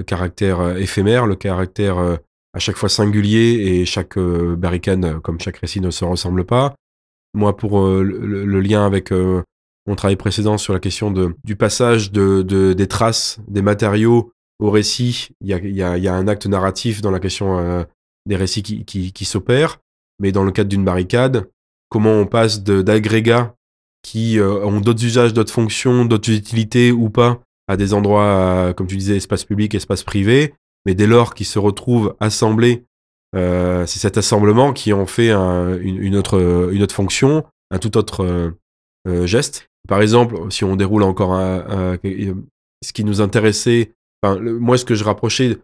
caractère 0.05 0.77
éphémère, 0.77 1.25
le 1.25 1.35
caractère 1.35 1.97
à 1.97 2.59
chaque 2.59 2.75
fois 2.75 2.89
singulier 2.89 3.79
et 3.79 3.85
chaque 3.85 4.19
barricade, 4.19 5.19
comme 5.21 5.39
chaque 5.39 5.57
récit, 5.57 5.81
ne 5.81 5.89
se 5.89 6.05
ressemble 6.05 6.43
pas. 6.43 6.75
Moi, 7.33 7.55
pour 7.55 7.79
le, 7.87 8.59
lien 8.59 8.85
avec 8.85 9.11
mon 9.87 9.95
travail 9.95 10.17
précédent 10.17 10.57
sur 10.57 10.73
la 10.73 10.79
question 10.79 11.11
de, 11.11 11.33
du 11.43 11.55
passage 11.55 12.11
de, 12.11 12.41
de, 12.41 12.73
des 12.73 12.87
traces, 12.87 13.39
des 13.47 13.61
matériaux 13.61 14.33
au 14.59 14.69
récit, 14.69 15.29
il 15.41 15.47
y 15.47 15.81
a, 15.83 16.13
un 16.13 16.27
acte 16.27 16.47
narratif 16.47 17.01
dans 17.01 17.11
la 17.11 17.19
question 17.19 17.59
euh, 17.59 17.83
des 18.25 18.35
récits 18.35 18.63
qui, 18.63 18.85
qui, 18.85 19.13
qui 19.13 19.25
s'opèrent, 19.25 19.79
mais 20.19 20.31
dans 20.31 20.43
le 20.43 20.51
cadre 20.51 20.69
d'une 20.69 20.83
barricade, 20.83 21.49
comment 21.89 22.13
on 22.13 22.25
passe 22.25 22.63
d'agrégats 22.63 23.55
qui 24.01 24.39
euh, 24.39 24.65
ont 24.65 24.81
d'autres 24.81 25.03
usages, 25.05 25.33
d'autres 25.33 25.53
fonctions, 25.53 26.05
d'autres 26.05 26.31
utilités 26.31 26.91
ou 26.91 27.09
pas, 27.09 27.39
à 27.67 27.77
des 27.77 27.93
endroits, 27.93 28.23
euh, 28.23 28.73
comme 28.73 28.87
tu 28.87 28.97
disais, 28.97 29.17
espace 29.17 29.45
public, 29.45 29.75
espace 29.75 30.03
privé, 30.03 30.55
mais 30.85 30.95
dès 30.95 31.07
lors 31.07 31.33
qu'ils 31.33 31.45
se 31.45 31.59
retrouvent 31.59 32.15
assemblés, 32.19 32.83
c'est 33.33 33.99
cet 33.99 34.17
assemblement 34.17 34.73
qui 34.73 34.93
en 34.93 35.05
fait 35.05 35.29
un, 35.29 35.77
une, 35.77 36.15
autre, 36.15 36.71
une 36.71 36.81
autre 36.81 36.95
fonction, 36.95 37.45
un 37.69 37.77
tout 37.77 37.95
autre 37.95 38.55
geste. 39.25 39.69
Par 39.87 40.01
exemple, 40.01 40.51
si 40.51 40.63
on 40.63 40.75
déroule 40.75 41.03
encore 41.03 41.37
ce 42.03 42.93
qui 42.93 43.03
nous 43.03 43.21
intéressait, 43.21 43.93
moi, 44.23 44.77
ce 44.77 44.85
que 44.85 44.95
je 44.95 45.03
rapprochais 45.03 45.57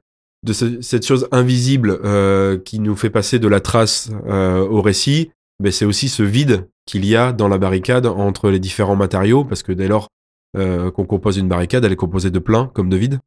de 0.44 0.54
ce, 0.54 0.82
cette 0.82 1.06
chose 1.06 1.28
invisible 1.32 2.00
euh, 2.04 2.58
qui 2.60 2.80
nous 2.80 2.96
fait 2.96 3.10
passer 3.10 3.40
de 3.40 3.48
la 3.48 3.62
trace 3.62 4.12
euh, 4.26 4.60
au 4.68 4.82
récit, 4.82 5.32
mais 5.62 5.72
c'est 5.72 5.86
aussi 5.86 6.10
ce 6.10 6.22
vide 6.22 6.68
qu'il 6.86 7.06
y 7.06 7.16
a 7.16 7.32
dans 7.32 7.48
la 7.48 7.58
barricade 7.58 8.06
entre 8.06 8.50
les 8.50 8.60
différents 8.60 8.98
matériaux, 8.98 9.46
parce 9.46 9.64
que 9.64 9.72
dès 9.72 9.88
lors 9.88 10.10
euh, 10.58 10.92
qu'on 10.92 11.06
compose 11.06 11.38
une 11.38 11.48
barricade, 11.48 11.86
elle 11.86 11.94
est 11.94 11.98
composée 11.98 12.30
de 12.30 12.40
plein 12.40 12.68
comme 12.68 12.90
de 12.90 12.98
vide. 12.98 13.20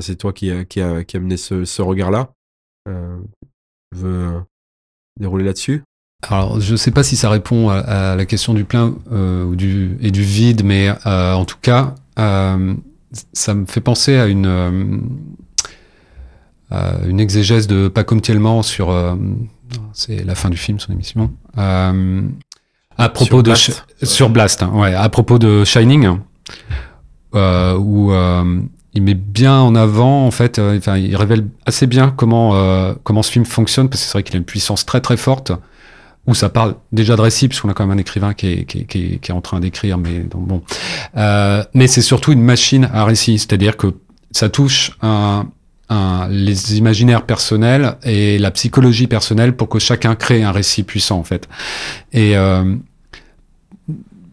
C'est 0.00 0.16
toi 0.16 0.32
qui 0.32 0.50
a, 0.52 0.64
qui, 0.64 0.80
ce, 1.38 1.64
ce 1.64 1.82
regard-là. 1.82 2.32
Tu 2.86 2.92
veux 3.98 4.42
dérouler 5.18 5.44
là-dessus? 5.44 5.82
Alors, 6.26 6.60
je 6.60 6.72
ne 6.72 6.76
sais 6.76 6.90
pas 6.90 7.04
si 7.04 7.16
ça 7.16 7.30
répond 7.30 7.68
à, 7.68 7.78
à 7.78 8.16
la 8.16 8.26
question 8.26 8.52
du 8.52 8.64
plein 8.64 8.94
euh, 9.12 9.44
ou 9.44 9.54
du, 9.54 9.96
et 10.00 10.10
du 10.10 10.22
vide, 10.22 10.64
mais 10.64 10.92
euh, 11.06 11.32
en 11.32 11.44
tout 11.44 11.58
cas, 11.62 11.94
euh, 12.18 12.74
ça 13.32 13.54
me 13.54 13.66
fait 13.66 13.80
penser 13.80 14.16
à 14.16 14.26
une, 14.26 15.00
une 17.06 17.20
exégèse 17.20 17.68
de 17.68 17.86
Paco 17.86 18.18
Thielman 18.18 18.62
sur. 18.62 18.92
c'est 19.92 20.24
la 20.24 20.34
fin 20.34 20.50
du 20.50 20.56
film, 20.56 20.80
son 20.80 20.92
émission. 20.92 21.30
à 21.56 21.92
propos 23.10 23.24
sur 23.24 23.38
de. 23.38 23.50
Blast. 23.50 23.86
Sur 24.02 24.28
Blast, 24.30 24.62
hein, 24.64 24.72
ouais, 24.74 24.94
à 24.94 25.08
propos 25.08 25.38
de 25.38 25.64
Shining 25.64 26.18
où 27.32 28.12
il 28.94 29.02
met 29.02 29.14
bien 29.14 29.60
en 29.60 29.76
avant, 29.76 30.26
en 30.26 30.32
fait, 30.32 30.58
enfin, 30.58 30.96
il 30.96 31.14
révèle 31.14 31.46
assez 31.64 31.86
bien 31.86 32.10
comment, 32.10 32.92
comment 33.04 33.22
ce 33.22 33.30
film 33.30 33.44
fonctionne, 33.44 33.88
parce 33.88 34.00
que 34.00 34.06
c'est 34.08 34.12
vrai 34.14 34.24
qu'il 34.24 34.34
a 34.34 34.38
une 34.38 34.44
puissance 34.44 34.84
très 34.84 35.00
très 35.00 35.16
forte, 35.16 35.52
où 36.28 36.34
ça 36.34 36.50
parle 36.50 36.74
déjà 36.92 37.16
de 37.16 37.22
récit, 37.22 37.48
puisqu'on 37.48 37.70
a 37.70 37.74
quand 37.74 37.86
même 37.86 37.96
un 37.96 38.00
écrivain 38.00 38.34
qui 38.34 38.48
est, 38.48 38.64
qui 38.64 38.84
qui 38.84 39.18
qui 39.18 39.30
est 39.30 39.34
en 39.34 39.40
train 39.40 39.60
d'écrire, 39.60 39.96
mais 39.96 40.20
bon. 40.30 40.62
Euh, 41.16 41.64
mais 41.72 41.86
c'est 41.86 42.02
surtout 42.02 42.32
une 42.32 42.42
machine 42.42 42.88
à 42.92 43.06
récit, 43.06 43.38
c'est-à-dire 43.38 43.78
que 43.78 43.94
ça 44.30 44.50
touche 44.50 44.92
les 46.30 46.76
imaginaires 46.76 47.24
personnels 47.24 47.96
et 48.04 48.38
la 48.38 48.50
psychologie 48.50 49.06
personnelle 49.06 49.56
pour 49.56 49.70
que 49.70 49.78
chacun 49.78 50.14
crée 50.14 50.42
un 50.42 50.52
récit 50.52 50.82
puissant, 50.82 51.18
en 51.18 51.24
fait. 51.24 51.48
Et, 52.12 52.36
euh, 52.36 52.76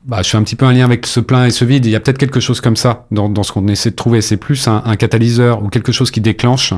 bah, 0.04 0.22
je 0.22 0.30
fais 0.30 0.38
un 0.38 0.44
petit 0.44 0.58
peu 0.58 0.66
un 0.66 0.74
lien 0.74 0.84
avec 0.84 1.08
ce 1.08 1.22
plein 1.22 1.46
et 1.46 1.52
ce 1.52 1.64
vide. 1.64 1.86
Il 1.86 1.94
y 1.94 1.96
a 1.96 2.02
peut-être 2.02 2.18
quelque 2.18 2.42
chose 2.42 2.60
comme 2.60 2.76
ça 2.76 3.08
dans, 3.10 3.42
ce 3.42 3.54
qu'on 3.54 3.70
essaie 3.70 3.92
de 3.92 3.96
trouver. 3.96 4.20
C'est 4.20 4.36
plus 4.36 4.68
un, 4.68 4.96
catalyseur 4.98 5.64
ou 5.64 5.70
quelque 5.70 5.94
chose 5.94 6.12
qui 6.12 6.20
déclenche 6.20 6.74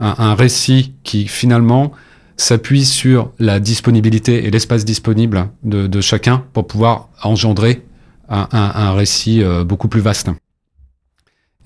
un 0.00 0.34
récit 0.34 0.94
qui 1.04 1.28
finalement 1.28 1.92
s'appuie 2.40 2.84
sur 2.84 3.32
la 3.38 3.60
disponibilité 3.60 4.46
et 4.46 4.50
l'espace 4.50 4.84
disponible 4.84 5.48
de, 5.62 6.00
chacun 6.00 6.44
pour 6.52 6.66
pouvoir 6.66 7.08
engendrer 7.22 7.82
un, 8.28 8.92
récit 8.92 9.42
beaucoup 9.66 9.88
plus 9.88 10.00
vaste. 10.00 10.30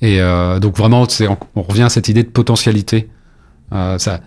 Et 0.00 0.18
donc 0.60 0.76
vraiment, 0.76 1.06
on, 1.54 1.62
revient 1.62 1.82
à 1.82 1.88
cette 1.88 2.08
idée 2.08 2.22
de 2.22 2.28
potentialité. 2.28 3.08
ça, 3.70 4.20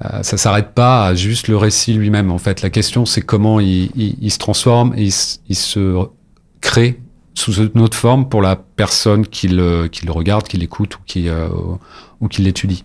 ça 0.00 0.36
s'arrête 0.36 0.72
pas 0.74 1.06
à 1.06 1.14
juste 1.14 1.48
le 1.48 1.56
récit 1.56 1.92
lui-même. 1.92 2.30
En 2.30 2.38
fait, 2.38 2.62
la 2.62 2.70
question 2.70 3.06
c'est 3.06 3.22
comment 3.22 3.60
il, 3.60 4.30
se 4.30 4.38
transforme, 4.38 4.94
et 4.96 5.08
il, 5.48 5.56
se 5.56 6.06
crée 6.60 7.00
sous 7.34 7.54
une 7.54 7.80
autre 7.80 7.96
forme 7.96 8.28
pour 8.28 8.42
la 8.42 8.56
personne 8.56 9.26
qui 9.26 9.48
le, 9.48 9.88
regarde, 10.08 10.48
qui 10.48 10.56
l'écoute 10.56 10.96
ou 10.96 11.20
ou 12.20 12.28
qui 12.28 12.42
l'étudie. 12.42 12.84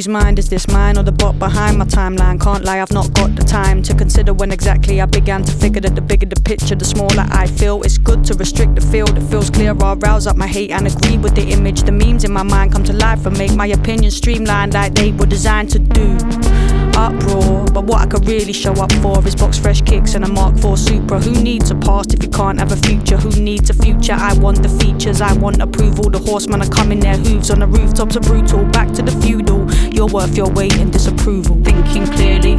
Whose 0.00 0.08
mind 0.08 0.38
is 0.38 0.48
this? 0.48 0.66
Mine 0.68 0.96
or 0.96 1.02
the 1.02 1.12
bot 1.12 1.38
behind 1.38 1.76
my 1.76 1.84
timeline? 1.84 2.40
Can't 2.40 2.64
lie, 2.64 2.80
I've 2.80 2.90
not 2.90 3.12
got 3.12 3.36
the 3.36 3.42
time 3.42 3.82
to 3.82 3.94
consider 3.94 4.32
when 4.32 4.50
exactly 4.50 4.98
I 4.98 5.04
began 5.04 5.44
to 5.44 5.52
figure 5.52 5.82
that 5.82 5.94
the 5.94 6.00
bigger 6.00 6.24
the 6.24 6.40
picture, 6.40 6.74
the 6.74 6.86
smaller 6.86 7.26
I 7.28 7.46
feel. 7.46 7.82
It's 7.82 7.98
good 7.98 8.24
to 8.24 8.34
restrict 8.34 8.76
the 8.76 8.80
field, 8.80 9.18
it 9.18 9.24
feels 9.24 9.50
clear. 9.50 9.76
I'll 9.82 9.96
rouse 9.96 10.26
up 10.26 10.38
my 10.38 10.46
hate 10.46 10.70
and 10.70 10.86
agree 10.86 11.18
with 11.18 11.34
the 11.34 11.46
image. 11.50 11.82
The 11.82 11.92
memes 11.92 12.24
in 12.24 12.32
my 12.32 12.42
mind 12.42 12.72
come 12.72 12.84
to 12.84 12.94
life 12.94 13.26
and 13.26 13.36
make 13.36 13.54
my 13.54 13.66
opinions 13.66 14.16
streamlined 14.16 14.72
like 14.72 14.94
they 14.94 15.12
were 15.12 15.26
designed 15.26 15.68
to 15.72 15.78
do 15.78 16.79
uproar. 16.96 17.66
But 17.66 17.84
what 17.84 18.00
I 18.00 18.06
could 18.06 18.26
really 18.26 18.52
show 18.52 18.72
up 18.74 18.92
for 18.94 19.26
is 19.26 19.34
box 19.34 19.58
fresh 19.58 19.80
kicks 19.82 20.14
and 20.14 20.24
a 20.24 20.28
Mark 20.28 20.56
IV 20.56 20.78
Supra. 20.78 21.20
Who 21.20 21.42
needs 21.42 21.70
a 21.70 21.74
past 21.74 22.14
if 22.14 22.22
you 22.22 22.28
can't 22.28 22.58
have 22.58 22.72
a 22.72 22.76
future? 22.76 23.16
Who 23.16 23.30
needs 23.40 23.70
a 23.70 23.74
future? 23.74 24.14
I 24.14 24.34
want 24.34 24.62
the 24.62 24.68
features, 24.68 25.20
I 25.20 25.32
want 25.34 25.60
approval. 25.60 26.10
The 26.10 26.18
horsemen 26.18 26.62
are 26.62 26.68
coming, 26.68 27.00
their 27.00 27.16
hooves 27.16 27.50
on 27.50 27.60
the 27.60 27.66
rooftops 27.66 28.16
are 28.16 28.20
brutal. 28.20 28.64
Back 28.66 28.92
to 28.92 29.02
the 29.02 29.12
feudal. 29.22 29.70
You're 29.92 30.08
worth 30.08 30.36
your 30.36 30.50
weight 30.50 30.76
in 30.78 30.90
disapproval. 30.90 31.62
Thinking 31.64 32.06
clearly, 32.06 32.56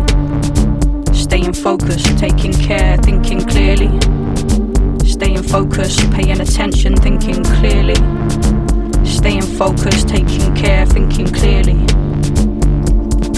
staying 1.14 1.54
focused, 1.54 2.18
taking 2.18 2.54
care, 2.54 2.98
thinking 2.98 3.42
clearly. 3.46 3.90
Staying 5.06 5.44
focused, 5.44 6.10
paying 6.12 6.40
attention, 6.40 6.96
thinking 6.96 7.44
clearly. 7.44 7.96
Staying 9.06 9.44
focused, 9.44 10.08
taking 10.08 10.56
care, 10.56 10.86
thinking 10.86 11.28
clearly 11.28 12.00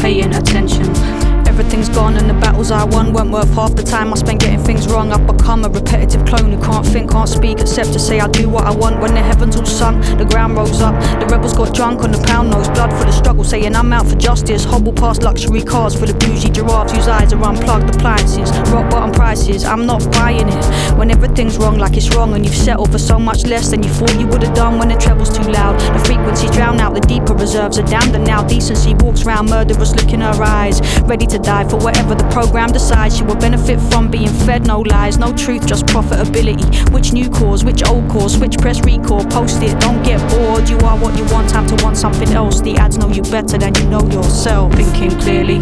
paying 0.03 0.35
attention. 0.35 1.22
Everything's 1.53 1.87
gone 1.87 2.15
and 2.15 2.27
the 2.27 2.33
battles 2.33 2.71
I 2.71 2.83
won 2.83 3.13
weren't 3.13 3.29
worth 3.29 3.53
half 3.53 3.75
the 3.75 3.83
time 3.83 4.11
I 4.11 4.15
spent 4.15 4.41
getting 4.41 4.63
things 4.63 4.87
wrong. 4.87 5.13
I've 5.13 5.27
become 5.27 5.63
a 5.63 5.69
repetitive 5.69 6.25
clone 6.25 6.51
who 6.51 6.59
can't 6.59 6.83
think, 6.83 7.11
can't 7.11 7.29
speak, 7.29 7.59
except 7.59 7.93
to 7.93 7.99
say 7.99 8.19
I 8.19 8.27
do 8.27 8.49
what 8.49 8.65
I 8.65 8.71
want. 8.71 8.99
When 8.99 9.13
the 9.13 9.21
heavens 9.21 9.55
all 9.55 9.65
sunk, 9.67 10.03
the 10.17 10.25
ground 10.25 10.57
rose 10.57 10.81
up. 10.81 10.99
The 11.19 11.27
rebels 11.27 11.53
got 11.53 11.75
drunk 11.75 12.01
on 12.01 12.11
the 12.11 12.17
pound 12.25 12.49
nose, 12.49 12.67
blood 12.69 12.91
for 12.91 13.05
the 13.05 13.11
struggle, 13.11 13.43
saying 13.43 13.75
I'm 13.75 13.93
out 13.93 14.07
for 14.07 14.15
justice. 14.15 14.63
Hobble 14.65 14.93
past 14.93 15.21
luxury 15.21 15.61
cars 15.61 15.93
for 15.93 16.07
the 16.07 16.15
bougie 16.15 16.49
giraffes 16.49 16.91
whose 16.91 17.07
eyes 17.07 17.31
are 17.33 17.43
unplugged 17.43 17.95
appliances. 17.95 18.49
Rock 18.71 18.89
bottom 18.89 19.11
prices, 19.11 19.63
I'm 19.63 19.85
not 19.85 20.11
buying 20.11 20.47
it. 20.49 20.65
When 20.97 21.11
everything's 21.11 21.59
wrong, 21.59 21.77
like 21.77 21.95
it's 21.95 22.15
wrong, 22.15 22.33
and 22.33 22.43
you've 22.43 22.55
settled 22.55 22.91
for 22.91 22.97
so 22.97 23.19
much 23.19 23.45
less 23.45 23.69
than 23.69 23.83
you 23.83 23.89
thought 23.89 24.19
you 24.19 24.25
would 24.25 24.41
have 24.41 24.55
done 24.55 24.79
when 24.79 24.89
the 24.89 24.95
treble's 24.95 25.29
too 25.29 25.43
loud. 25.43 25.79
The 25.79 26.03
frequencies 26.03 26.49
drown 26.49 26.79
out, 26.79 26.95
the 26.95 27.01
deeper 27.01 27.35
reserves 27.35 27.77
are 27.77 27.85
damned, 27.85 28.15
and 28.15 28.25
now 28.25 28.41
decency 28.41 28.95
walks 28.95 29.23
round 29.23 29.51
murderers 29.51 29.93
look 29.95 30.11
in 30.13 30.21
her 30.21 30.41
eyes, 30.41 30.81
ready 31.03 31.27
to 31.27 31.42
die 31.43 31.67
for 31.69 31.77
whatever 31.77 32.15
the 32.15 32.27
program 32.29 32.71
decides 32.71 33.17
she 33.17 33.23
will 33.23 33.35
benefit 33.35 33.79
from 33.91 34.09
being 34.09 34.29
fed 34.45 34.65
no 34.65 34.79
lies, 34.81 35.17
no 35.17 35.31
truth, 35.33 35.67
just 35.67 35.85
profitability. 35.85 36.89
Which 36.91 37.13
new 37.13 37.29
cause, 37.29 37.63
which 37.63 37.83
old 37.83 38.09
cause, 38.09 38.37
which 38.37 38.57
press 38.57 38.79
recall, 38.81 39.23
post 39.25 39.61
it, 39.61 39.79
don't 39.79 40.01
get 40.03 40.19
bored. 40.31 40.69
You 40.69 40.77
are 40.79 40.97
what 40.97 41.17
you 41.17 41.25
want, 41.25 41.49
time 41.49 41.67
to 41.67 41.83
want 41.83 41.97
something 41.97 42.29
else. 42.29 42.61
The 42.61 42.75
ads 42.75 42.97
know 42.97 43.09
you 43.09 43.21
better 43.23 43.57
than 43.57 43.75
you 43.75 43.85
know 43.87 44.05
yourself. 44.09 44.73
Thinking 44.73 45.11
clearly, 45.19 45.59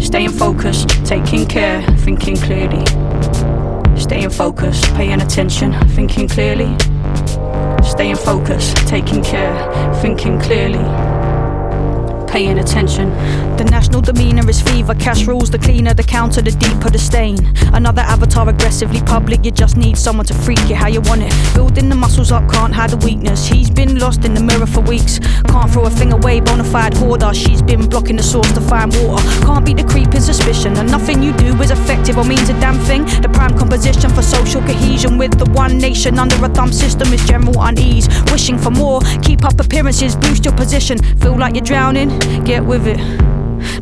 staying 0.00 0.30
focused, 0.30 0.88
taking 1.04 1.46
care, 1.46 1.82
thinking 1.98 2.36
clearly. 2.36 2.84
Staying 3.96 4.30
focused, 4.30 4.84
paying 4.94 5.20
attention, 5.20 5.72
thinking 5.90 6.28
clearly. 6.28 6.74
Staying 7.82 8.16
focused, 8.16 8.76
taking 8.88 9.22
care, 9.22 9.94
thinking 10.00 10.40
clearly 10.40 11.13
paying 12.34 12.58
attention. 12.58 13.10
The 13.56 13.64
national 13.70 14.00
demeanor 14.00 14.50
is 14.50 14.60
fever, 14.60 14.96
cash 14.96 15.24
rules, 15.28 15.50
the 15.50 15.58
cleaner 15.58 15.94
the 15.94 16.02
counter, 16.02 16.42
the 16.42 16.50
deeper 16.50 16.90
the 16.90 16.98
stain. 16.98 17.38
Another 17.72 18.02
avatar 18.02 18.48
aggressively 18.48 19.00
public, 19.02 19.44
you 19.44 19.52
just 19.52 19.76
need 19.76 19.96
someone 19.96 20.26
to 20.26 20.34
freak 20.34 20.68
you 20.68 20.74
how 20.74 20.88
you 20.88 21.00
want 21.02 21.22
it. 21.22 21.32
Building 21.54 21.88
the 21.88 21.94
muscles 21.94 22.32
up, 22.32 22.50
can't 22.50 22.74
hide 22.74 22.90
the 22.90 22.96
weakness. 23.06 23.46
He's 23.46 23.70
been 23.70 24.00
lost 24.00 24.24
in 24.24 24.34
the 24.34 24.42
mirror 24.42 24.66
for 24.66 24.80
weeks, 24.80 25.20
can't 25.46 25.70
throw 25.70 25.84
a 25.84 25.90
thing 25.90 26.12
away, 26.12 26.40
bona 26.40 26.64
fide 26.64 26.94
hoarder. 26.94 27.32
She's 27.32 27.62
been 27.62 27.88
blocking 27.88 28.16
the 28.16 28.24
source 28.24 28.50
to 28.54 28.60
find 28.60 28.92
water, 28.96 29.22
can't 29.46 29.64
beat 29.64 29.76
the 29.76 29.84
creeping 29.84 30.20
suspicion. 30.20 30.76
And 30.76 30.90
nothing 30.90 31.22
you 31.22 31.32
do 31.34 31.54
is 31.62 31.70
effective 31.70 32.18
or 32.18 32.24
means 32.24 32.48
a 32.48 32.54
damn 32.54 32.80
thing. 32.80 33.04
The 33.22 33.28
prime 33.28 33.56
composition 33.56 34.10
for 34.10 34.22
social 34.22 34.60
cohesion 34.60 35.18
with 35.18 35.38
the 35.38 35.48
one 35.52 35.78
nation 35.78 36.18
under 36.18 36.44
a 36.44 36.48
thumb 36.48 36.72
system 36.72 37.12
is 37.12 37.24
general 37.26 37.62
unease. 37.62 38.08
Wishing 38.32 38.58
for 38.58 38.72
more, 38.72 39.00
keep 39.22 39.44
up 39.44 39.60
appearances, 39.60 40.16
boost 40.16 40.44
your 40.44 40.56
position. 40.56 40.98
Feel 41.20 41.38
like 41.38 41.54
you're 41.54 41.64
drowning, 41.64 42.10
get 42.44 42.64
with 42.64 42.86
it. 42.86 42.98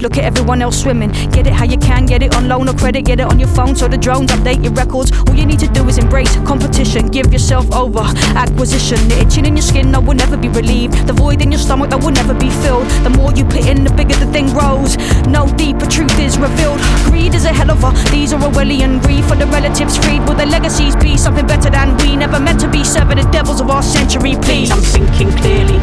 Look 0.01 0.19
at 0.19 0.25
everyone 0.25 0.63
else 0.63 0.83
swimming. 0.83 1.11
Get 1.31 1.47
it 1.47 1.53
how 1.53 1.65
you 1.65 1.79
can, 1.79 2.07
get 2.07 2.23
it 2.23 2.35
on 2.35 2.49
loan 2.49 2.69
or 2.69 2.75
credit, 2.75 3.05
get 3.05 3.21
it 3.21 3.27
on 3.27 3.39
your 3.39 3.49
phone 3.49 3.77
so 3.77 3.89
the 3.89 3.97
drones 3.97 4.31
update 4.31 4.63
your 4.63 4.73
records. 4.73 5.13
All 5.29 5.35
you 5.35 5.47
need 5.47 5.61
to 5.61 5.69
do 5.69 5.89
is 5.89 5.99
embrace 5.99 6.35
competition, 6.39 7.09
give 7.09 7.33
yourself 7.33 7.71
over. 7.73 8.03
Acquisition, 8.35 8.97
the 9.09 9.21
itching 9.21 9.47
in 9.47 9.57
your 9.57 9.63
skin 9.63 9.93
that 9.93 10.03
will 10.03 10.15
never 10.15 10.37
be 10.37 10.49
relieved. 10.49 11.07
The 11.07 11.13
void 11.13 11.41
in 11.43 11.53
your 11.53 11.61
stomach 11.61 11.91
that 11.91 12.03
will 12.03 12.11
never 12.11 12.35
be 12.35 12.51
filled. 12.51 12.87
The 13.05 13.11
more 13.11 13.33
you 13.33 13.45
put 13.45 13.67
in, 13.67 13.85
the 13.85 13.93
bigger 13.93 14.17
the 14.17 14.27
thing 14.33 14.47
grows. 14.53 14.97
No 15.27 15.47
deeper 15.57 15.87
truth 15.87 16.19
is 16.19 16.39
revealed. 16.39 16.81
Greed 17.07 17.35
is 17.35 17.45
a 17.45 17.53
hell 17.53 17.71
of 17.71 17.85
a. 17.85 17.93
These 18.11 18.33
are 18.33 18.41
Orwellian 18.41 19.01
grief 19.03 19.27
for 19.27 19.37
the 19.37 19.47
relatives 19.47 19.97
freed. 19.99 20.27
Will 20.27 20.35
their 20.35 20.47
legacies 20.47 20.97
be 20.97 21.17
something 21.17 21.47
better 21.47 21.71
than 21.71 21.97
we? 21.99 22.17
Never 22.17 22.41
meant 22.41 22.61
to 22.61 22.69
be 22.69 22.83
severed, 22.85 23.19
the 23.19 23.29
devils 23.31 23.61
of 23.61 23.71
our 23.71 23.83
century, 23.83 24.35
please. 24.43 24.71
I'm 24.71 24.83
thinking 24.83 25.31
clearly, 25.39 25.79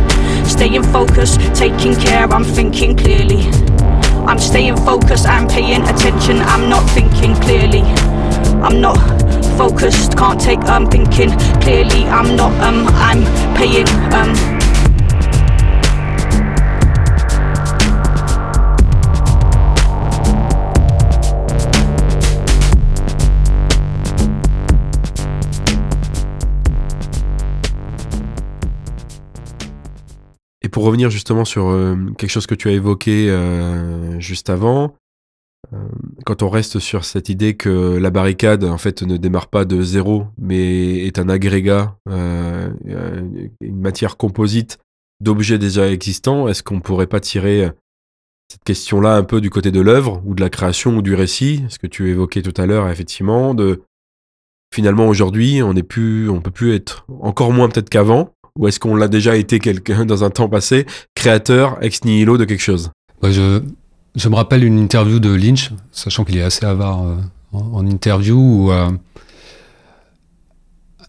staying 0.49 0.83
focused, 0.83 1.39
taking 1.55 1.95
care. 1.95 2.25
I'm 2.25 2.43
thinking 2.43 2.97
clearly. 2.97 3.41
I'm 4.27 4.39
staying 4.39 4.77
focused, 4.77 5.25
I'm 5.27 5.47
paying 5.47 5.81
attention, 5.83 6.37
I'm 6.39 6.69
not 6.69 6.83
thinking 6.91 7.35
clearly. 7.35 7.81
I'm 8.61 8.81
not 8.81 8.97
focused, 9.57 10.17
can't 10.17 10.39
take 10.39 10.59
I'm 10.65 10.83
um 10.83 10.89
thinking 10.89 11.31
clearly. 11.61 12.03
I'm 12.05 12.35
not 12.35 12.51
um 12.61 12.87
I'm 12.89 13.23
paying 13.55 13.87
um 14.13 14.58
pour 30.69 30.83
revenir 30.83 31.09
justement 31.09 31.45
sur 31.45 31.67
euh, 31.67 31.95
quelque 32.17 32.29
chose 32.29 32.47
que 32.47 32.55
tu 32.55 32.69
as 32.69 32.71
évoqué 32.71 33.29
euh, 33.29 34.19
juste 34.19 34.49
avant, 34.49 34.95
euh, 35.73 35.77
quand 36.25 36.41
on 36.43 36.49
reste 36.49 36.79
sur 36.79 37.05
cette 37.05 37.29
idée 37.29 37.55
que 37.55 37.97
la 37.97 38.09
barricade 38.09 38.63
en 38.63 38.77
fait 38.77 39.01
ne 39.03 39.17
démarre 39.17 39.47
pas 39.47 39.65
de 39.65 39.81
zéro, 39.81 40.27
mais 40.37 41.05
est 41.05 41.19
un 41.19 41.29
agrégat, 41.29 41.97
une 42.07 43.49
matière 43.61 44.17
composite 44.17 44.79
d'objets 45.21 45.57
déjà 45.57 45.91
existants, 45.91 46.47
est-ce 46.47 46.63
qu'on 46.63 46.79
pourrait 46.79 47.07
pas 47.07 47.19
tirer 47.19 47.69
cette 48.49 48.63
question-là 48.63 49.15
un 49.15 49.23
peu 49.23 49.41
du 49.41 49.49
côté 49.49 49.69
de 49.69 49.81
l'œuvre 49.81 50.23
ou 50.25 50.33
de 50.33 50.41
la 50.41 50.49
création 50.49 50.95
ou 50.95 51.01
du 51.01 51.13
récit, 51.13 51.65
ce 51.69 51.77
que 51.77 51.87
tu 51.87 52.09
évoquais 52.09 52.41
tout 52.41 52.59
à 52.59 52.65
l'heure 52.65 52.89
effectivement, 52.89 53.53
de 53.53 53.83
finalement 54.73 55.07
aujourd'hui 55.07 55.61
on 55.61 55.71
on 55.71 56.41
peut 56.41 56.51
plus 56.51 56.73
être 56.73 57.05
encore 57.19 57.51
moins 57.51 57.67
peut-être 57.67 57.89
qu'avant, 57.89 58.33
ou 58.59 58.67
est-ce 58.67 58.79
qu'on 58.79 58.95
l'a 58.95 59.07
déjà 59.07 59.37
été 59.37 59.57
quelqu'un 59.57 60.05
dans 60.05 60.23
un 60.23 60.29
temps 60.29 60.49
passé, 60.49 60.85
créateur 61.15 61.77
ex 61.81 62.03
nihilo 62.03 62.37
de 62.37 62.43
quelque 62.43 62.61
chose? 62.61 62.91
Je, 63.23 63.61
je, 64.15 64.29
me 64.29 64.35
rappelle 64.35 64.65
une 64.65 64.77
interview 64.77 65.19
de 65.19 65.33
Lynch, 65.33 65.71
sachant 65.91 66.25
qu'il 66.25 66.37
est 66.37 66.43
assez 66.43 66.65
avare 66.65 67.03
euh, 67.03 67.15
en, 67.53 67.87
interview, 67.87 68.37
où 68.37 68.71
euh, 68.71 68.91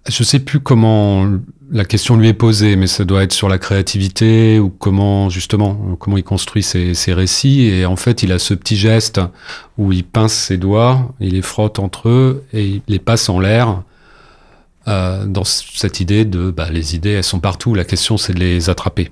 je 0.08 0.22
sais 0.22 0.38
plus 0.38 0.60
comment 0.60 1.26
la 1.72 1.84
question 1.84 2.16
lui 2.16 2.28
est 2.28 2.34
posée, 2.34 2.76
mais 2.76 2.86
ça 2.86 3.04
doit 3.04 3.24
être 3.24 3.32
sur 3.32 3.48
la 3.48 3.58
créativité 3.58 4.60
ou 4.60 4.70
comment 4.70 5.28
justement 5.28 5.96
comment 5.98 6.18
il 6.18 6.24
construit 6.24 6.62
ses, 6.62 6.94
ses, 6.94 7.12
récits. 7.14 7.62
Et 7.62 7.84
en 7.84 7.96
fait, 7.96 8.22
il 8.22 8.30
a 8.30 8.38
ce 8.38 8.54
petit 8.54 8.76
geste 8.76 9.20
où 9.76 9.90
il 9.92 10.04
pince 10.04 10.34
ses 10.34 10.56
doigts, 10.56 11.12
il 11.20 11.34
les 11.34 11.42
frotte 11.42 11.80
entre 11.80 12.08
eux 12.08 12.44
et 12.52 12.66
il 12.66 12.82
les 12.86 12.98
passe 13.00 13.28
en 13.28 13.40
l'air 13.40 13.82
euh, 14.90 15.24
dans 15.26 15.44
cette 15.44 16.00
idée 16.00 16.24
de 16.24 16.50
bah, 16.50 16.70
les 16.70 16.94
idées, 16.94 17.12
elles 17.12 17.24
sont 17.24 17.40
partout, 17.40 17.74
la 17.74 17.84
question 17.84 18.18
c'est 18.18 18.34
de 18.34 18.40
les 18.40 18.68
attraper. 18.68 19.10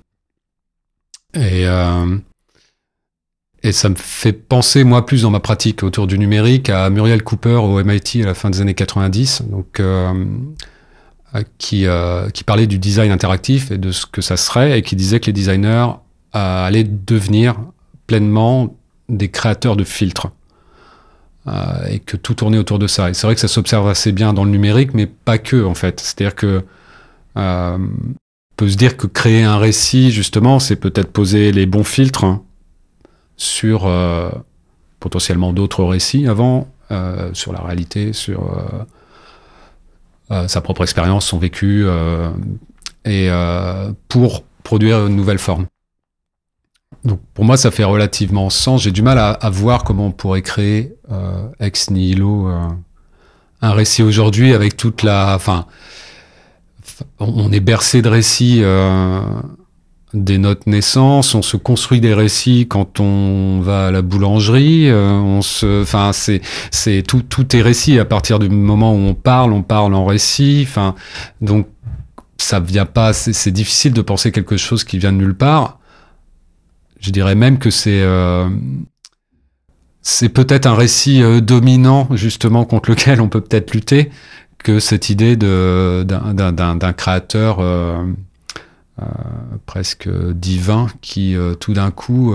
Et, 1.34 1.66
euh, 1.66 2.18
et 3.62 3.72
ça 3.72 3.88
me 3.88 3.94
fait 3.96 4.32
penser, 4.32 4.84
moi, 4.84 5.04
plus 5.06 5.22
dans 5.22 5.30
ma 5.30 5.40
pratique 5.40 5.82
autour 5.82 6.06
du 6.06 6.18
numérique, 6.18 6.70
à 6.70 6.90
Muriel 6.90 7.22
Cooper 7.22 7.56
au 7.56 7.82
MIT 7.82 8.22
à 8.22 8.26
la 8.26 8.34
fin 8.34 8.50
des 8.50 8.60
années 8.60 8.74
90, 8.74 9.42
donc, 9.50 9.80
euh, 11.34 11.42
qui, 11.58 11.86
euh, 11.86 12.30
qui 12.30 12.42
parlait 12.42 12.66
du 12.66 12.78
design 12.78 13.10
interactif 13.10 13.70
et 13.70 13.76
de 13.76 13.92
ce 13.92 14.06
que 14.06 14.22
ça 14.22 14.38
serait, 14.38 14.78
et 14.78 14.82
qui 14.82 14.96
disait 14.96 15.20
que 15.20 15.26
les 15.26 15.34
designers 15.34 15.88
euh, 16.34 16.66
allaient 16.66 16.84
devenir 16.84 17.56
pleinement 18.06 18.74
des 19.10 19.28
créateurs 19.30 19.76
de 19.76 19.84
filtres. 19.84 20.28
Euh, 21.48 21.86
et 21.88 21.98
que 21.98 22.16
tout 22.16 22.34
tournait 22.34 22.58
autour 22.58 22.78
de 22.78 22.86
ça. 22.86 23.08
Et 23.08 23.14
c'est 23.14 23.26
vrai 23.26 23.34
que 23.34 23.40
ça 23.40 23.48
s'observe 23.48 23.88
assez 23.88 24.12
bien 24.12 24.32
dans 24.32 24.44
le 24.44 24.50
numérique, 24.50 24.92
mais 24.92 25.06
pas 25.06 25.38
que, 25.38 25.64
en 25.64 25.74
fait. 25.74 26.00
C'est-à-dire 26.00 26.34
que 26.34 26.62
euh, 27.36 27.78
on 27.78 28.54
peut 28.56 28.68
se 28.68 28.76
dire 28.76 28.96
que 28.96 29.06
créer 29.06 29.44
un 29.44 29.56
récit, 29.56 30.10
justement, 30.10 30.58
c'est 30.58 30.76
peut-être 30.76 31.10
poser 31.10 31.52
les 31.52 31.64
bons 31.64 31.84
filtres 31.84 32.24
hein, 32.24 32.42
sur 33.36 33.86
euh, 33.86 34.30
potentiellement 35.00 35.52
d'autres 35.52 35.84
récits 35.84 36.26
avant, 36.26 36.68
sur 37.34 37.52
la 37.52 37.60
réalité, 37.60 38.14
sur 38.14 38.50
sa 40.30 40.60
propre 40.62 40.82
expérience, 40.82 41.26
son 41.26 41.38
vécu, 41.38 41.86
et 43.04 43.28
pour 44.08 44.42
produire 44.64 45.06
une 45.06 45.14
nouvelle 45.14 45.38
forme. 45.38 45.66
Donc 47.04 47.20
pour 47.34 47.44
moi, 47.44 47.56
ça 47.56 47.70
fait 47.70 47.84
relativement 47.84 48.50
sens. 48.50 48.82
J'ai 48.82 48.90
du 48.90 49.02
mal 49.02 49.18
à, 49.18 49.50
voir 49.50 49.84
comment 49.84 50.06
on 50.06 50.12
pourrait 50.12 50.42
créer 50.42 50.94
ex 51.60 51.90
nihilo 51.90 52.50
un 53.60 53.72
récit 53.72 54.02
aujourd'hui 54.02 54.54
avec 54.54 54.76
toute 54.76 55.02
la, 55.02 55.34
enfin, 55.34 55.66
on 57.18 57.50
est 57.52 57.60
bercé 57.60 58.02
de 58.02 58.08
récits 58.08 58.60
euh, 58.62 59.20
dès 60.14 60.38
notre 60.38 60.62
on 60.66 61.22
se 61.22 61.56
construit 61.56 62.00
des 62.00 62.14
récits 62.14 62.66
quand 62.68 63.00
on 63.00 63.60
va 63.60 63.88
à 63.88 63.90
la 63.90 64.02
boulangerie, 64.02 64.88
euh, 64.88 65.10
on 65.10 65.42
se, 65.42 65.82
enfin 65.82 66.12
c'est 66.12 66.40
c'est 66.70 67.02
tout 67.02 67.22
tout 67.22 67.54
est 67.56 67.62
récit 67.62 67.98
à 67.98 68.04
partir 68.04 68.38
du 68.38 68.48
moment 68.48 68.92
où 68.92 68.98
on 68.98 69.14
parle, 69.14 69.52
on 69.52 69.62
parle 69.62 69.94
en 69.94 70.06
récit, 70.06 70.64
enfin 70.66 70.94
donc 71.40 71.66
ça 72.38 72.60
vient 72.60 72.86
pas, 72.86 73.12
c'est 73.12 73.50
difficile 73.50 73.92
de 73.92 74.00
penser 74.00 74.30
quelque 74.30 74.56
chose 74.56 74.84
qui 74.84 74.98
vient 74.98 75.12
de 75.12 75.18
nulle 75.18 75.36
part. 75.36 75.78
Je 77.00 77.10
dirais 77.10 77.34
même 77.34 77.58
que 77.58 77.70
c'est 77.70 78.02
euh, 78.02 78.48
peut-être 80.34 80.66
un 80.66 80.74
récit 80.74 81.22
euh, 81.22 81.40
dominant 81.40 82.08
justement 82.12 82.64
contre 82.64 82.90
lequel 82.90 83.20
on 83.20 83.28
peut 83.28 83.40
peut-être 83.40 83.72
lutter 83.72 84.10
que 84.58 84.80
cette 84.80 85.08
idée 85.08 85.36
d'un 85.36 86.92
créateur 86.96 87.58
euh, 87.60 88.04
presque 89.66 90.08
divin 90.32 90.88
qui 91.00 91.36
tout 91.60 91.72
d'un 91.72 91.92
coup 91.92 92.34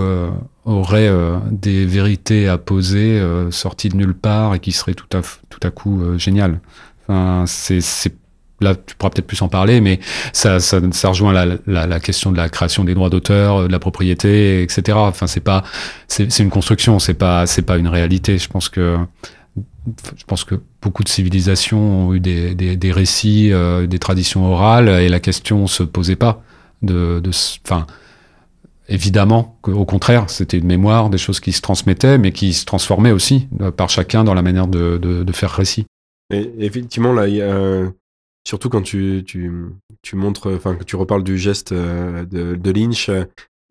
aurait 0.64 1.12
des 1.50 1.84
vérités 1.84 2.48
à 2.48 2.56
poser 2.56 3.22
sorties 3.50 3.90
de 3.90 3.96
nulle 3.96 4.14
part 4.14 4.54
et 4.54 4.60
qui 4.60 4.72
serait 4.72 4.94
tout 4.94 5.14
à, 5.14 5.20
tout 5.50 5.60
à 5.62 5.70
coup 5.70 6.02
génial. 6.16 6.60
Enfin, 7.02 7.44
c'est 7.46 8.14
là 8.60 8.74
tu 8.74 8.94
pourras 8.94 9.10
peut-être 9.10 9.26
plus 9.26 9.42
en 9.42 9.48
parler, 9.48 9.80
mais 9.80 10.00
ça, 10.32 10.60
ça, 10.60 10.80
rejoint 11.08 11.32
la, 11.32 11.56
la, 11.66 12.00
question 12.00 12.32
de 12.32 12.36
la 12.36 12.48
création 12.48 12.84
des 12.84 12.94
droits 12.94 13.10
d'auteur, 13.10 13.66
de 13.66 13.72
la 13.72 13.78
propriété, 13.78 14.62
etc. 14.62 14.96
Enfin, 14.98 15.26
c'est 15.26 15.40
pas, 15.40 15.64
c'est 16.08 16.38
une 16.38 16.50
construction, 16.50 16.98
c'est 16.98 17.14
pas, 17.14 17.46
c'est 17.46 17.62
pas 17.62 17.76
une 17.76 17.88
réalité. 17.88 18.38
Je 18.38 18.48
pense 18.48 18.68
que 18.68 18.96
je 20.16 20.24
pense 20.24 20.44
que 20.44 20.54
beaucoup 20.80 21.04
de 21.04 21.08
civilisations 21.08 22.08
ont 22.08 22.14
eu 22.14 22.20
des, 22.20 22.54
des, 22.54 22.92
récits, 22.92 23.52
euh, 23.52 23.86
des 23.86 23.98
traditions 23.98 24.50
orales, 24.50 24.88
et 24.88 25.08
la 25.08 25.20
question 25.20 25.66
se 25.66 25.82
posait 25.82 26.16
pas. 26.16 26.42
De, 26.82 27.22
enfin, 27.64 27.86
évidemment, 28.88 29.58
au 29.62 29.84
contraire, 29.84 30.28
c'était 30.28 30.58
une 30.58 30.66
mémoire, 30.66 31.10
des 31.10 31.18
choses 31.18 31.40
qui 31.40 31.52
se 31.52 31.60
transmettaient, 31.60 32.18
mais 32.18 32.32
qui 32.32 32.52
se 32.52 32.64
transformaient 32.64 33.12
aussi 33.12 33.48
euh, 33.60 33.70
par 33.70 33.90
chacun 33.90 34.24
dans 34.24 34.34
la 34.34 34.42
manière 34.42 34.66
de, 34.66 34.98
de, 34.98 35.32
faire 35.32 35.50
récit. 35.50 35.86
Effectivement, 36.30 37.12
là, 37.12 37.28
il 37.28 37.36
y 37.36 37.42
a, 37.42 37.90
surtout 38.46 38.68
quand 38.68 38.82
tu, 38.82 39.22
tu, 39.26 39.50
tu 40.02 40.16
montres, 40.16 40.54
enfin, 40.54 40.76
que 40.76 40.84
tu 40.84 40.96
reparles 40.96 41.24
du 41.24 41.38
geste 41.38 41.72
euh, 41.72 42.24
de, 42.24 42.70
Lynch. 42.70 43.10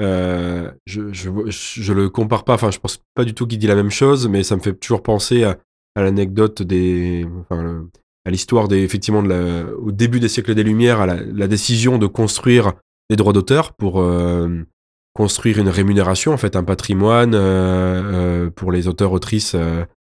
Euh, 0.02 0.72
je, 0.88 1.14
je, 1.14 1.94
le 1.94 2.10
compare 2.10 2.44
pas, 2.44 2.56
enfin, 2.56 2.72
je 2.72 2.80
pense 2.80 3.02
pas 3.14 3.24
du 3.24 3.34
tout 3.34 3.46
qu'il 3.46 3.60
dit 3.60 3.68
la 3.68 3.76
même 3.76 3.92
chose, 3.92 4.28
mais 4.28 4.44
ça 4.44 4.56
me 4.56 4.62
fait 4.62 4.74
toujours 4.74 5.04
penser 5.04 5.44
à, 5.44 5.58
l'anecdote 5.96 6.64
des, 6.64 7.28
enfin, 7.42 7.86
à 8.26 8.32
l'histoire 8.32 8.68
des, 8.68 8.82
effectivement, 8.82 9.22
de 9.22 9.30
la, 9.30 9.76
au 9.78 9.92
début 9.92 10.20
des 10.20 10.30
siècles 10.30 10.56
des 10.56 10.64
Lumières, 10.64 11.00
à 11.00 11.06
la, 11.06 11.22
la 11.22 11.48
décision 11.48 12.00
de 12.00 12.08
construire 12.08 12.74
des 13.12 13.16
droits 13.16 13.34
d'auteur 13.34 13.74
pour 13.74 14.02
euh, 14.02 14.66
construire 15.14 15.60
une 15.60 15.70
rémunération, 15.70 16.34
en 16.34 16.38
fait, 16.38 16.56
un 16.56 16.64
patrimoine 16.64 17.36
euh, 17.36 18.50
pour 18.50 18.72
les 18.72 18.88
auteurs-autrices 18.88 19.56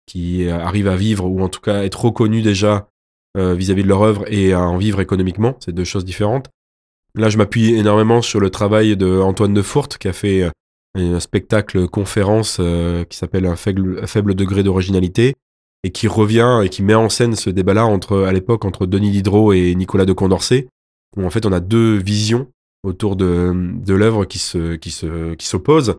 qui 0.05 0.49
arrivent 0.49 0.87
à 0.87 0.95
vivre 0.97 1.25
ou 1.25 1.41
en 1.41 1.49
tout 1.49 1.61
cas 1.61 1.83
être 1.83 2.03
reconnus 2.03 2.43
déjà 2.43 2.88
vis-à-vis 3.35 3.81
-vis 3.81 3.83
de 3.83 3.87
leur 3.87 4.01
œuvre 4.01 4.25
et 4.27 4.53
à 4.53 4.61
en 4.61 4.77
vivre 4.77 4.99
économiquement. 4.99 5.55
C'est 5.59 5.73
deux 5.73 5.83
choses 5.83 6.05
différentes. 6.05 6.49
Là, 7.15 7.29
je 7.29 7.37
m'appuie 7.37 7.73
énormément 7.75 8.21
sur 8.21 8.39
le 8.39 8.49
travail 8.49 8.95
de 8.97 9.19
Antoine 9.19 9.53
de 9.53 9.61
Fourte 9.61 9.97
qui 9.97 10.07
a 10.07 10.13
fait 10.13 10.49
un 10.95 11.19
spectacle 11.19 11.87
conférence 11.87 12.61
qui 13.09 13.17
s'appelle 13.17 13.45
un 13.45 13.55
faible, 13.55 13.99
un 14.01 14.07
faible 14.07 14.35
degré 14.35 14.63
d'originalité 14.63 15.35
et 15.83 15.91
qui 15.91 16.07
revient 16.07 16.61
et 16.63 16.69
qui 16.69 16.83
met 16.83 16.95
en 16.95 17.09
scène 17.09 17.35
ce 17.35 17.49
débat-là 17.49 17.85
entre, 17.85 18.23
à 18.23 18.33
l'époque, 18.33 18.65
entre 18.65 18.85
Denis 18.85 19.11
Diderot 19.11 19.53
et 19.53 19.75
Nicolas 19.75 20.05
de 20.05 20.13
Condorcet, 20.13 20.67
où 21.15 21.23
en 21.25 21.29
fait 21.29 21.45
on 21.45 21.51
a 21.51 21.59
deux 21.59 21.95
visions 21.95 22.47
autour 22.83 23.15
de, 23.15 23.51
de 23.55 23.93
l'œuvre 23.93 24.25
qui 24.25 24.39
se, 24.39 24.75
qui 24.75 24.91
se, 24.91 25.33
qui 25.35 25.45
s'opposent. 25.45 25.95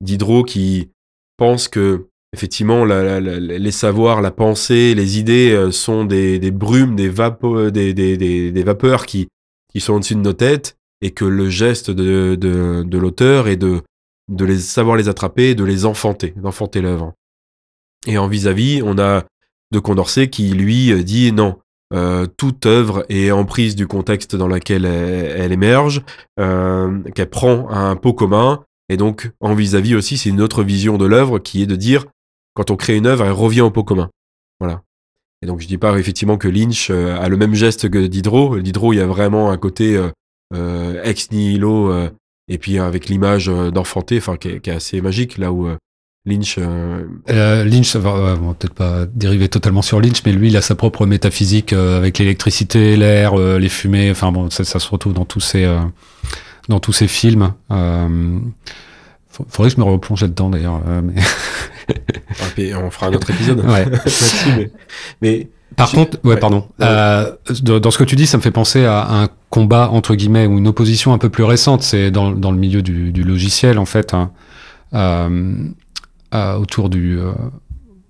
Diderot 0.00 0.44
qui 0.44 0.90
pense 1.36 1.68
que 1.68 2.08
effectivement 2.32 2.84
les 2.84 3.70
savoirs, 3.70 4.20
la 4.20 4.30
pensée, 4.30 4.94
les 4.94 5.18
idées 5.18 5.70
sont 5.72 6.04
des, 6.04 6.38
brumes, 6.50 6.96
des, 6.96 7.10
des, 7.92 8.62
vapeurs 8.62 9.06
qui, 9.06 9.28
sont 9.78 9.94
au-dessus 9.94 10.14
de 10.14 10.20
nos 10.20 10.32
têtes 10.32 10.76
et 11.02 11.10
que 11.10 11.24
le 11.24 11.48
geste 11.48 11.90
de, 11.90 12.96
l'auteur 12.96 13.48
est 13.48 13.56
de, 13.56 13.82
les 14.28 14.58
savoir 14.58 14.96
les 14.96 15.08
attraper, 15.08 15.54
de 15.54 15.64
les 15.64 15.86
enfanter, 15.86 16.34
d'enfanter 16.36 16.80
l'œuvre. 16.80 17.14
Et 18.06 18.16
en 18.16 18.28
vis-à-vis, 18.28 18.80
-vis, 18.80 18.82
on 18.84 18.98
a 18.98 19.24
de 19.72 19.78
Condorcet 19.78 20.30
qui 20.30 20.50
lui 20.50 21.04
dit 21.04 21.32
non, 21.32 21.58
euh, 21.92 22.26
toute 22.36 22.66
œuvre 22.66 23.04
est 23.08 23.30
en 23.30 23.44
prise 23.44 23.74
du 23.74 23.86
contexte 23.86 24.36
dans 24.36 24.46
lequel 24.46 24.84
elle, 24.84 25.52
émerge, 25.52 26.02
euh, 26.38 27.00
qu'elle 27.14 27.30
prend 27.30 27.68
un 27.70 27.96
pot 27.96 28.12
commun, 28.12 28.64
et 28.88 28.96
donc 28.96 29.32
en 29.40 29.54
vis-à-vis 29.54 29.92
-vis 29.92 29.96
aussi, 29.96 30.16
c'est 30.16 30.30
une 30.30 30.40
autre 30.40 30.62
vision 30.62 30.98
de 30.98 31.06
l'œuvre 31.06 31.38
qui 31.38 31.62
est 31.62 31.66
de 31.66 31.76
dire 31.76 32.06
quand 32.54 32.70
on 32.70 32.76
crée 32.76 32.96
une 32.96 33.06
œuvre, 33.06 33.24
elle 33.24 33.32
revient 33.32 33.60
au 33.60 33.70
pot 33.70 33.84
commun. 33.84 34.10
Voilà. 34.58 34.82
Et 35.42 35.46
donc 35.46 35.60
je 35.60 35.66
dis 35.66 35.78
pas 35.78 35.98
effectivement 35.98 36.36
que 36.36 36.48
Lynch 36.48 36.88
euh, 36.90 37.18
a 37.18 37.28
le 37.28 37.36
même 37.36 37.54
geste 37.54 37.88
que 37.88 38.06
Diderot. 38.06 38.60
Diderot, 38.60 38.92
il 38.92 38.96
y 38.96 39.00
a 39.00 39.06
vraiment 39.06 39.50
un 39.50 39.56
côté 39.56 39.96
euh, 39.96 40.08
euh 40.54 41.02
ex 41.02 41.30
nihilo, 41.30 41.92
et 42.48 42.58
puis 42.58 42.78
avec 42.78 43.06
l'image 43.06 43.46
d'enfanté, 43.46 44.18
enfin 44.18 44.36
qui, 44.36 44.48
est 44.48 44.68
assez 44.68 45.00
magique, 45.00 45.38
là 45.38 45.52
où 45.52 45.68
Lynch. 46.26 46.58
Lynch, 47.28 47.96
va, 47.96 48.36
peut-être 48.58 48.74
pas 48.74 49.06
dériver 49.06 49.48
totalement 49.48 49.82
sur 49.82 50.00
Lynch, 50.00 50.22
mais 50.26 50.32
lui, 50.32 50.48
il 50.48 50.56
a 50.56 50.62
sa 50.62 50.74
propre 50.74 51.06
métaphysique 51.06 51.72
avec 51.72 52.18
l'électricité, 52.18 52.96
l'air, 52.96 53.36
les 53.36 53.68
fumées. 53.68 54.10
Enfin 54.10 54.32
bon, 54.32 54.50
ça, 54.50 54.64
se 54.64 54.88
retrouve 54.88 55.14
dans 55.14 55.24
tous 55.24 55.40
ces 55.40 55.72
dans 56.68 56.80
tous 56.80 56.92
ces 56.92 57.06
films. 57.06 57.54
faudrait 59.28 59.70
que 59.70 59.76
je 59.76 59.80
me 59.80 59.84
replonge 59.84 60.22
là-dedans 60.22 60.50
d'ailleurs. 60.50 60.82
on 62.76 62.90
fera 62.90 63.06
un 63.06 63.12
autre 63.12 63.30
épisode. 63.30 63.64
ouais. 63.64 63.86
mais, 64.56 64.70
mais 65.20 65.48
par 65.76 65.90
contre, 65.90 66.18
ouais, 66.24 66.34
ouais. 66.34 66.40
pardon. 66.40 66.66
Euh, 66.80 67.32
dans 67.62 67.90
ce 67.90 67.98
que 67.98 68.04
tu 68.04 68.16
dis, 68.16 68.26
ça 68.26 68.36
me 68.36 68.42
fait 68.42 68.50
penser 68.50 68.84
à 68.84 69.22
un 69.22 69.28
combat 69.50 69.88
entre 69.90 70.14
guillemets 70.14 70.46
ou 70.46 70.58
une 70.58 70.68
opposition 70.68 71.12
un 71.12 71.18
peu 71.18 71.28
plus 71.28 71.44
récente. 71.44 71.82
C'est 71.82 72.10
dans, 72.10 72.30
dans 72.32 72.50
le 72.50 72.58
milieu 72.58 72.82
du, 72.82 73.12
du 73.12 73.22
logiciel 73.22 73.78
en 73.78 73.86
fait. 73.86 74.14
Hein. 74.14 74.30
Euh, 74.94 75.54
euh, 76.34 76.54
autour 76.54 76.90
du, 76.90 77.18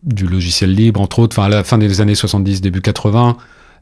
du 0.03 0.27
logiciel 0.27 0.75
libre, 0.75 1.01
entre 1.01 1.21
autres. 1.21 1.39
Enfin, 1.39 1.47
à 1.47 1.49
la 1.49 1.65
fin 1.65 1.79
des 1.79 2.01
années 2.01 2.15
70, 2.15 2.61
début 2.61 2.81
80, 2.81 3.37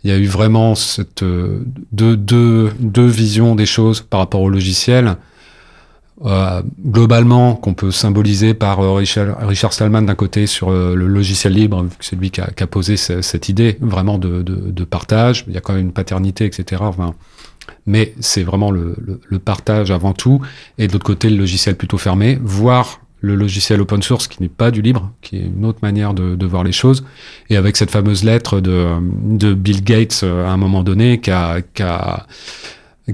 il 0.04 0.11
y 0.11 0.12
a 0.12 0.16
eu 0.16 0.26
vraiment 0.26 0.74
cette 0.74 1.24
deux, 1.24 2.16
deux, 2.16 2.70
deux 2.78 3.07
visions 3.07 3.54
des 3.54 3.66
choses 3.66 4.00
par 4.00 4.20
rapport 4.20 4.42
au 4.42 4.50
logiciel. 4.50 5.16
Euh, 6.24 6.62
globalement, 6.85 7.54
qu'on 7.54 7.74
peut 7.74 7.92
symboliser 7.92 8.52
par 8.52 8.81
euh, 8.81 8.92
Richard, 8.92 9.72
Stallman 9.72 10.02
d'un 10.02 10.16
côté 10.16 10.46
sur 10.48 10.70
euh, 10.70 10.96
le 10.96 11.07
logiciel 11.07 11.52
libre, 11.52 11.87
c'est 12.00 12.16
lui 12.16 12.33
qui 12.33 12.40
a, 12.40 12.66
posé 12.66 12.96
ce, 12.96 13.22
cette 13.22 13.48
idée 13.48 13.78
vraiment 13.81 14.18
de, 14.18 14.85
partage. 14.85 15.44
Il 15.46 15.54
y 15.54 15.57
a 15.57 15.61
quand 15.61 15.74
même 15.74 15.87
une 15.87 15.92
paternité, 15.92 16.44
etc. 16.44 16.83
Mais 17.87 18.14
c'est 18.18 18.42
vraiment 18.42 18.70
le, 18.72 18.96
partage 19.38 19.90
avant 19.90 20.12
tout. 20.12 20.40
Et 20.78 20.88
de 20.88 20.92
l'autre 20.92 21.04
côté, 21.04 21.31
le 21.31 21.37
logiciel 21.37 21.76
plutôt 21.76 21.98
fermé, 21.98 22.38
voire 22.42 23.00
le 23.20 23.35
logiciel 23.35 23.81
open 23.81 24.00
source 24.00 24.28
qui 24.28 24.42
n'est 24.42 24.48
pas 24.48 24.70
du 24.70 24.81
libre, 24.81 25.11
qui 25.22 25.37
est 25.37 25.46
une 25.46 25.64
autre 25.64 25.81
manière 25.83 26.14
de, 26.14 26.35
de, 26.37 26.46
voir 26.46 26.64
les 26.64 26.72
choses. 26.72 27.04
Et 27.50 27.57
avec 27.57 27.76
cette 27.76 27.90
fameuse 27.90 28.24
lettre 28.24 28.61
de, 28.61 29.54
Bill 29.54 29.85
Gates 29.85 30.24
à 30.24 30.50
un 30.50 30.57
moment 30.57 30.83
donné 30.83 31.20
qui 31.20 31.31
a, 31.31 31.61
qui 31.62 31.83
a 31.83 32.26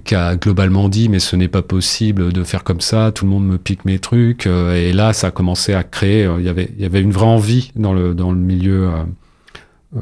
qui 0.03 0.15
a 0.15 0.37
globalement 0.37 0.89
dit 0.89 1.09
mais 1.09 1.19
ce 1.19 1.37
n'est 1.37 1.49
pas 1.49 1.63
possible 1.63 2.33
de 2.33 2.45
faire 2.45 2.65
comme 2.65 2.81
ça, 2.81 3.13
tout 3.13 3.25
le 3.25 3.31
monde 3.31 3.47
me 3.47 3.59
pique 3.59 3.85
mes 3.85 3.99
trucs. 3.99 4.47
Euh, 4.47 4.75
et 4.75 4.93
là, 4.93 5.13
ça 5.13 5.29
a 5.29 5.31
commencé 5.31 5.75
à 5.75 5.85
créer, 5.85 6.25
euh, 6.25 6.41
il 6.41 6.47
y 6.47 6.49
avait, 6.49 6.71
il 6.77 6.83
y 6.83 6.87
avait 6.87 7.01
une 7.01 7.13
vraie 7.13 7.27
envie 7.27 7.71
dans 7.77 7.93
le, 7.93 8.15
dans 8.15 8.33
le 8.33 8.39
milieu 8.39 8.91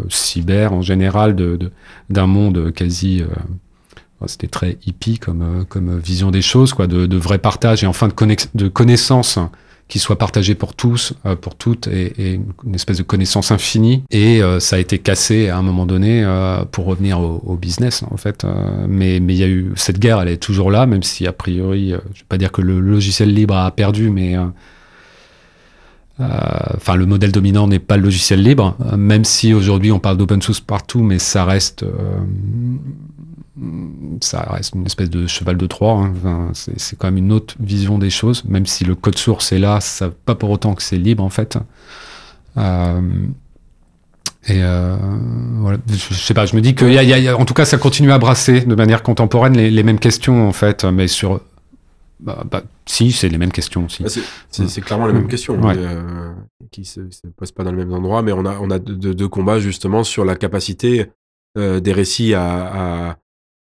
cyber 0.08 0.72
en 0.72 0.80
général 0.80 1.36
d'un 1.36 1.58
de, 2.08 2.20
monde 2.22 2.72
quasi... 2.72 3.22
c'était 4.24 4.46
très 4.46 4.78
hippie 4.86 5.18
comme, 5.18 5.66
comme 5.68 5.98
vision 5.98 6.30
des 6.30 6.40
choses, 6.40 6.72
quoi, 6.72 6.86
de, 6.86 7.04
de 7.04 7.16
vrai 7.18 7.38
partage 7.38 7.84
et 7.84 7.86
enfin 7.86 8.08
de, 8.08 8.36
de 8.54 8.68
connaissances 8.68 9.38
qui 9.88 9.98
soit 9.98 10.16
partagé 10.16 10.54
pour 10.54 10.74
tous, 10.74 11.12
euh, 11.26 11.36
pour 11.36 11.54
toutes, 11.54 11.86
et, 11.86 12.40
une 12.64 12.74
espèce 12.74 12.98
de 12.98 13.02
connaissance 13.02 13.50
infinie. 13.50 14.04
Et 14.10 14.42
euh, 14.42 14.58
ça 14.58 14.76
a 14.76 14.78
été 14.78 14.98
cassé 14.98 15.48
à 15.48 15.58
un 15.58 15.62
moment 15.62 15.84
donné 15.84 16.24
euh, 16.24 16.64
pour 16.64 16.86
revenir 16.86 17.20
au, 17.20 17.56
business, 17.56 18.02
en 18.10 18.16
fait. 18.16 18.46
mais 18.88 19.18
il 19.18 19.32
y 19.32 19.44
a 19.44 19.48
eu 19.48 19.72
cette 19.76 19.98
guerre, 19.98 20.20
elle 20.20 20.28
est 20.28 20.42
toujours 20.42 20.70
là, 20.70 20.86
même 20.86 21.02
si 21.02 21.26
a 21.26 21.32
priori, 21.32 21.90
je 21.90 22.20
vais 22.20 22.26
pas 22.28 22.38
dire 22.38 22.50
que 22.50 22.62
le 22.62 22.80
logiciel 22.80 23.32
libre 23.32 23.54
a 23.54 23.70
perdu, 23.70 24.10
mais 24.10 24.36
enfin, 26.18 26.96
le 26.96 27.06
modèle 27.06 27.30
dominant 27.30 27.68
n'est 27.68 27.78
pas 27.78 27.96
le 27.96 28.02
logiciel 28.02 28.42
libre, 28.42 28.76
même 28.96 29.24
si 29.24 29.54
aujourd'hui 29.54 29.92
on 29.92 30.00
parle 30.00 30.16
d'open 30.16 30.42
source 30.42 30.60
partout, 30.60 31.02
mais 31.02 31.18
ça 31.18 31.44
reste 31.44 31.84
ça 34.22 34.40
reste 34.50 34.74
une 34.74 34.86
espèce 34.86 35.10
de 35.10 35.26
cheval 35.26 35.56
de 35.56 35.66
Troie. 35.66 36.10
Hein. 36.24 36.52
c'est 36.54 36.98
quand 36.98 37.08
même 37.08 37.18
une 37.18 37.32
autre 37.32 37.54
vision 37.60 37.98
des 37.98 38.10
choses, 38.10 38.44
même 38.44 38.66
si 38.66 38.84
le 38.84 38.94
code 38.94 39.18
source 39.18 39.52
est 39.52 39.58
là, 39.58 39.80
ça 39.80 40.10
pas 40.10 40.34
pour 40.34 40.50
autant 40.50 40.74
que 40.74 40.82
c'est 40.82 40.96
libre 40.96 41.22
en 41.22 41.28
fait. 41.28 41.58
Euh, 42.56 43.26
et 44.48 44.62
euh, 44.62 44.96
voilà, 45.58 45.78
je, 45.88 46.14
sais 46.14 46.34
pas, 46.34 46.46
je 46.46 46.56
me 46.56 46.60
dis 46.60 46.74
que, 46.74 46.86
y 46.86 47.28
a, 47.28 47.36
en 47.36 47.44
tout 47.44 47.54
cas, 47.54 47.64
ça 47.64 47.78
continue 47.78 48.10
à 48.10 48.18
brasser 48.18 48.62
de 48.62 48.74
manière 48.74 49.02
contemporaine 49.02 49.56
les, 49.56 49.82
mêmes 49.82 50.00
questions 50.00 50.48
en 50.48 50.52
fait, 50.52 50.84
mais 50.84 51.06
sur. 51.06 51.40
Bah, 52.20 52.44
bah, 52.48 52.62
si, 52.86 53.10
c'est 53.12 53.28
les 53.28 53.38
mêmes 53.38 53.52
questions 53.52 53.86
aussi. 53.86 54.04
Ah, 54.06 54.08
c'est 54.50 54.80
clairement 54.80 55.08
les 55.08 55.12
mêmes 55.12 55.28
questions 55.28 55.58
euh, 55.68 56.32
qui 56.70 56.84
se, 56.84 57.10
se 57.10 57.26
posent 57.36 57.52
pas 57.52 57.64
dans 57.64 57.72
le 57.72 57.76
même 57.76 57.92
endroit, 57.92 58.22
mais 58.22 58.32
on 58.32 58.46
a, 58.46 58.58
on 58.60 58.70
a 58.70 58.78
deux, 58.78 59.28
combats 59.28 59.58
justement 59.58 60.04
sur 60.04 60.24
la 60.24 60.36
capacité 60.36 61.06
des 61.56 61.92
récits 61.92 62.32
à 62.34 63.18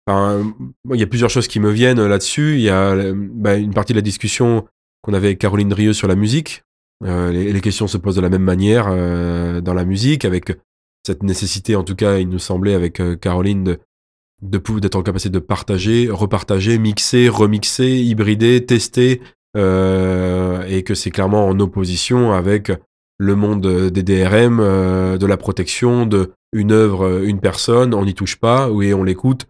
il 0.10 1.00
y 1.00 1.04
a 1.04 1.08
plusieurs 1.08 1.30
choses 1.30 1.48
qui 1.48 1.60
me 1.60 1.72
viennent 1.72 2.06
là-dessus. 2.06 2.56
Il 2.56 2.62
y 2.62 2.69
a 2.69 2.95
bah, 3.13 3.56
une 3.56 3.74
partie 3.74 3.93
de 3.93 3.98
la 3.98 4.02
discussion 4.02 4.65
qu'on 5.02 5.13
avait 5.13 5.28
avec 5.28 5.39
Caroline 5.39 5.69
Drieux 5.69 5.93
sur 5.93 6.08
la 6.08 6.15
musique. 6.15 6.63
Euh, 7.06 7.32
les, 7.32 7.62
questions 7.62 7.88
se 7.88 7.98
posent 7.98 8.17
de 8.17 8.22
la 8.22 8.30
même 8.30 8.43
manière 8.43 8.88
euh, 8.89 9.62
dans 9.62 9.74
la 9.74 9.86
musique, 9.86 10.26
avec 10.26 10.58
cette 11.06 11.24
nécessité, 11.24 11.76
en 11.76 11.84
tout 11.84 11.95
cas, 11.95 12.17
il 12.17 12.28
nous 12.28 12.39
semblait 12.39 12.74
avec 12.74 13.00
euh, 13.00 13.15
Caroline, 13.15 13.63
de, 13.63 14.80
d'être 14.80 14.95
en 14.95 15.02
capacité 15.02 15.30
de 15.30 15.39
partager, 15.39 16.10
repartager, 16.10 16.78
mixer, 16.78 17.30
remixer, 17.30 18.02
hybrider, 18.02 18.65
tester, 18.65 19.22
et 19.56 20.84
que 20.84 20.93
c'est 20.93 21.10
clairement 21.10 21.48
en 21.48 21.60
opposition 21.60 22.32
avec 22.34 22.72
le 23.17 23.36
monde 23.36 23.89
des 23.89 24.04
DRM, 24.04 24.60
de 24.60 25.26
la 25.26 25.38
protection, 25.38 26.06
de 26.06 26.32
une 26.54 26.72
œuvre, 26.72 27.24
une 27.24 27.41
personne, 27.41 27.93
on 27.93 28.06
n'y 28.06 28.13
touche 28.13 28.38
pas, 28.38 28.69
oui, 28.69 28.93
on 28.93 29.04
l'écoute, 29.04 29.48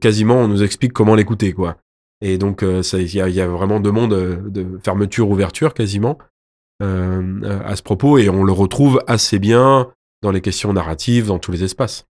quasiment, 0.00 0.36
on 0.36 0.48
nous 0.48 0.62
explique 0.62 0.92
comment 0.92 1.14
l'écouter, 1.14 1.52
quoi. 1.52 1.76
Et 2.20 2.38
donc, 2.38 2.62
euh, 2.62 2.82
il 2.94 3.06
y, 3.06 3.18
y, 3.18 3.40
a 3.40 3.46
vraiment 3.46 3.80
deux 3.80 3.92
mondes 3.92 4.12
euh, 4.12 4.36
de 4.36 4.78
fermeture-ouverture, 4.82 5.74
quasiment, 5.74 6.18
euh, 6.82 7.62
à 7.64 7.76
ce 7.76 7.82
propos, 7.82 8.18
et 8.18 8.28
on 8.28 8.44
le 8.44 8.52
retrouve 8.52 9.02
assez 9.06 9.38
bien 9.38 9.92
dans 10.22 10.32
les 10.32 10.40
questions 10.40 10.72
narratives, 10.72 11.28
dans 11.28 11.38
tous 11.38 11.52
les 11.52 11.62
espaces. 11.62 12.06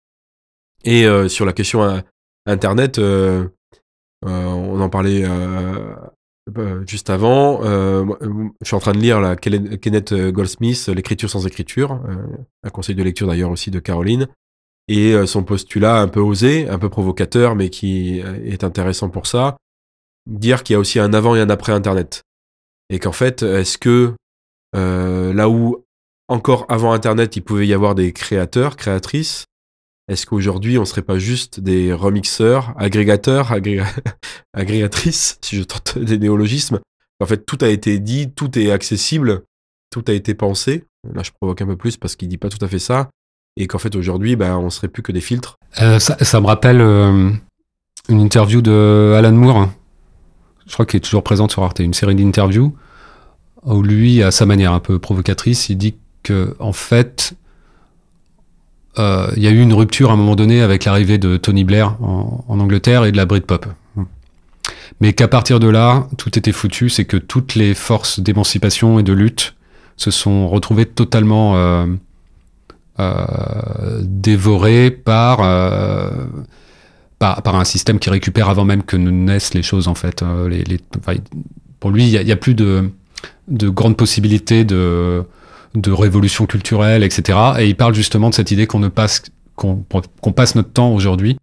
Et 0.85 1.07
sur 1.29 1.47
la 1.47 1.55
question 1.55 2.03
Internet, 2.45 2.99
on 2.99 3.51
en 4.81 4.89
parlait 4.91 5.25
juste 6.87 7.09
avant. 7.09 7.63
je 7.63 8.47
suis 8.67 8.77
en 8.77 8.81
train 8.81 8.93
de 8.93 8.99
lire 8.99 9.19
la 9.19 9.35
Kenneth 9.35 10.13
Goldsmith, 10.13 10.89
L'écriture 10.89 11.31
sans 11.31 11.47
écriture, 11.47 12.03
un 12.63 12.69
conseil 12.69 12.95
de 12.95 13.03
lecture 13.03 13.27
d'ailleurs 13.27 13.51
aussi 13.51 13.71
de 13.71 13.79
Caroline 13.79 14.29
et 14.89 15.13
euh, 15.13 15.27
son 15.27 15.43
postulat 15.43 16.01
un 16.01 16.09
peu 16.09 16.21
osé, 16.21 16.69
un 16.69 16.79
peu 16.79 16.89
provocateur, 16.89 17.55
mais 17.55 17.71
qui 17.71 18.21
euh, 18.23 18.39
est 18.45 18.65
intéressant 18.65 19.09
pour 19.09 19.27
ça, 19.27 19.57
dire 20.27 20.63
qu'il 20.63 20.75
y 20.75 20.77
a 20.77 20.81
aussi 20.81 20.99
un 20.99 21.13
avant 21.15 21.35
et 21.35 21.41
un 21.41 21.51
après 21.51 21.73
Internet. 21.73 22.23
Et 22.91 22.99
qu'en 22.99 23.13
fait, 23.13 23.43
est-ce 23.43 23.79
que 23.79 24.15
euh, 24.77 25.33
là 25.33 25.49
où 25.49 25.85
encore 26.29 26.67
avant 26.69 26.93
Internet, 26.93 27.37
il 27.37 27.43
pouvait 27.43 27.67
y 27.67 27.75
avoir 27.75 27.95
des 27.95 28.13
créateurs, 28.13 28.77
créatrices, 28.77 29.45
est-ce 30.09 30.27
qu'aujourd'hui, 30.27 30.77
on 30.77 30.85
serait 30.85 31.03
pas 31.03 31.19
juste 31.19 31.61
des 31.61 31.93
remixeurs, 31.93 32.75
agrégateurs, 32.77 33.53
agrégatrices, 34.53 35.39
si 35.43 35.57
je 35.57 35.63
tente 35.63 35.99
des 35.99 36.19
néologismes? 36.19 36.81
En 37.21 37.27
fait, 37.27 37.47
tout 37.47 37.59
a 37.63 37.69
été 37.69 37.99
dit, 37.99 38.31
tout 38.31 38.59
est 38.59 38.71
accessible, 38.71 39.45
tout 39.91 40.05
a 40.09 40.13
été 40.13 40.35
pensé. 40.35 40.85
Là, 41.15 41.23
je 41.23 41.31
provoque 41.31 41.63
un 41.63 41.67
peu 41.67 41.77
plus 41.77 41.97
parce 41.97 42.17
qu'il 42.17 42.29
dit 42.29 42.37
pas 42.37 42.51
tout 42.51 42.63
à 42.63 42.69
fait 42.69 42.79
ça 42.79 43.09
et 43.57 43.67
qu'en 43.67 43.79
fait 43.79 43.95
aujourd'hui, 43.97 44.37
bah, 44.37 44.59
on 44.59 44.71
serait 44.71 44.89
plus 44.89 45.03
que 45.03 45.13
des 45.13 45.21
filtres. 45.21 45.57
Euh, 45.81 45.99
ça, 45.99 46.41
me 46.41 46.47
rappelle 46.47 46.81
euh, 46.81 47.31
une 48.09 48.21
interview 48.21 48.63
de 48.63 49.15
Alan 49.17 49.33
Moore, 49.33 49.69
je 50.67 50.73
crois 50.73 50.87
qu'il 50.87 50.99
est 50.99 51.01
toujours 51.01 51.23
présent 51.23 51.49
sur 51.49 51.63
Arte, 51.63 51.81
une 51.81 51.95
série 51.95 52.15
d'interviews 52.15 52.77
où 53.65 53.83
lui, 53.83 54.23
à 54.23 54.31
sa 54.31 54.47
manière 54.47 54.73
un 54.73 54.81
peu 54.81 54.99
provocatrice, 54.99 55.69
il 55.69 55.77
dit 55.77 55.97
que 56.23 56.55
en 56.59 56.73
fait, 56.73 57.35
euh, 58.99 59.31
il 59.37 59.43
y 59.43 59.47
a 59.47 59.51
eu 59.51 59.61
une 59.61 59.73
rupture 59.73 60.11
à 60.11 60.15
un 60.15 60.17
moment 60.17 60.37
donné 60.37 60.61
avec 60.61 60.85
l'arrivée 60.85 61.19
de 61.19 61.37
Tony 61.37 61.65
Blair 61.65 61.97
en, 62.03 62.45
en, 62.47 62.61
Angleterre 62.61 63.05
et 63.05 63.13
de 63.13 63.17
la 63.17 63.27
Britpop. 63.27 63.67
Mais 65.01 65.13
qu'à 65.13 65.29
partir 65.29 65.61
de 65.61 65.67
là, 65.67 66.07
tout 66.19 66.39
était 66.39 66.53
foutu, 66.53 66.89
c'est 66.89 67.05
que 67.05 67.17
toutes 67.17 67.55
les 67.55 67.75
forces 67.75 68.21
d'émancipation 68.21 68.99
et 68.99 69.03
de 69.03 69.13
lutte 69.13 69.55
se 69.97 70.11
sont 70.11 70.49
retrouvées 70.49 70.87
totalement 70.87 71.87
dévoré 74.03 74.91
par, 74.91 75.41
euh, 75.43 76.11
par, 77.19 77.57
un 77.57 77.65
système 77.65 77.99
qui 77.99 78.11
récupère 78.11 78.49
avant 78.49 78.65
même 78.65 78.83
que 78.83 78.97
ne 78.97 79.11
naissent 79.11 79.55
les 79.55 79.63
choses 79.63 79.89
en 79.89 79.95
fait. 79.95 80.23
Euh, 80.23 80.49
pour 81.81 81.91
lui, 81.91 82.09
il 82.09 82.25
n'y 82.25 82.33
a, 82.33 82.37
plus 82.37 82.55
de, 82.55 82.91
de 83.49 83.69
grandes 83.69 83.97
possibilités 83.97 84.65
de, 84.65 85.25
révolution 85.87 86.47
culturelle, 86.47 87.03
etc. 87.03 87.39
Et 87.59 87.69
il 87.69 87.77
parle 87.77 87.95
justement 87.95 88.31
de 88.31 88.35
cette 88.35 88.51
idée 88.51 88.67
qu'on 88.67 88.79
ne 88.79 88.89
passe 88.89 89.25
passe 90.35 90.55
notre 90.55 90.73
temps 90.73 90.93
aujourd'hui 90.93 91.37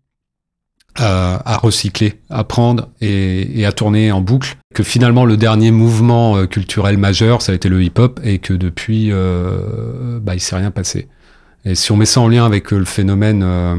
euh, 1.00 1.38
à 1.46 1.58
recycler, 1.58 2.20
à 2.30 2.44
prendre 2.44 2.90
et, 3.00 3.66
à 3.66 3.72
tourner 3.72 4.12
en 4.12 4.22
boucle. 4.22 4.58
Que 4.74 4.84
finalement 4.84 5.26
le 5.26 5.38
dernier 5.38 5.72
mouvement 5.72 6.46
culturel 6.48 6.98
majeur, 6.98 7.42
ça 7.42 7.52
a 7.52 7.56
été 7.56 7.70
le 7.70 7.84
hip-hop, 7.84 8.20
et 8.24 8.40
que 8.40 8.54
depuis, 8.54 9.10
euh, 9.12 10.20
bah, 10.22 10.38
s'est 10.38 10.56
rien 10.56 10.72
passé. 10.72 11.08
Et 11.66 11.76
si 11.76 11.92
on 11.92 11.98
met 11.98 12.06
ça 12.06 12.22
en 12.22 12.28
lien 12.28 12.46
avec 12.46 12.74
euh, 12.74 12.78
le 12.78 12.86
phénomène 12.86 13.44
euh, 13.44 13.76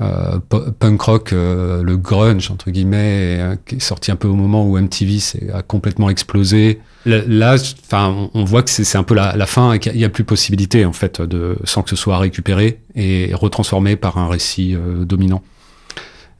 euh, 0.00 0.38
punk 0.78 1.02
rock, 1.02 1.30
le 1.32 1.96
grunge 1.96 2.50
entre 2.52 2.70
guillemets, 2.70 3.58
qui 3.66 3.76
est 3.76 3.80
sorti 3.80 4.12
un 4.12 4.16
peu 4.16 4.28
au 4.28 4.36
moment 4.36 4.64
où 4.64 4.78
MTV 4.78 5.18
a 5.52 5.62
complètement 5.62 6.08
explosé. 6.08 6.80
Là, 7.04 7.56
enfin, 7.84 8.30
on, 8.32 8.44
voit 8.44 8.62
que 8.62 8.70
c'est 8.70 8.96
un 8.96 9.02
peu 9.02 9.16
la, 9.16 9.46
fin 9.46 9.72
et 9.72 9.80
qu'il 9.80 9.94
n'y 9.94 10.04
a, 10.04 10.08
plus 10.08 10.22
possibilité 10.22 10.84
en 10.84 10.92
fait 10.92 11.20
de 11.20 11.58
sans 11.64 11.82
que 11.82 11.90
ce 11.90 11.96
soit 11.96 12.16
récupéré 12.18 12.80
et 12.94 13.32
retransformé 13.34 13.96
par 13.96 14.18
un 14.18 14.28
récit 14.28 14.76
dominant. 15.00 15.42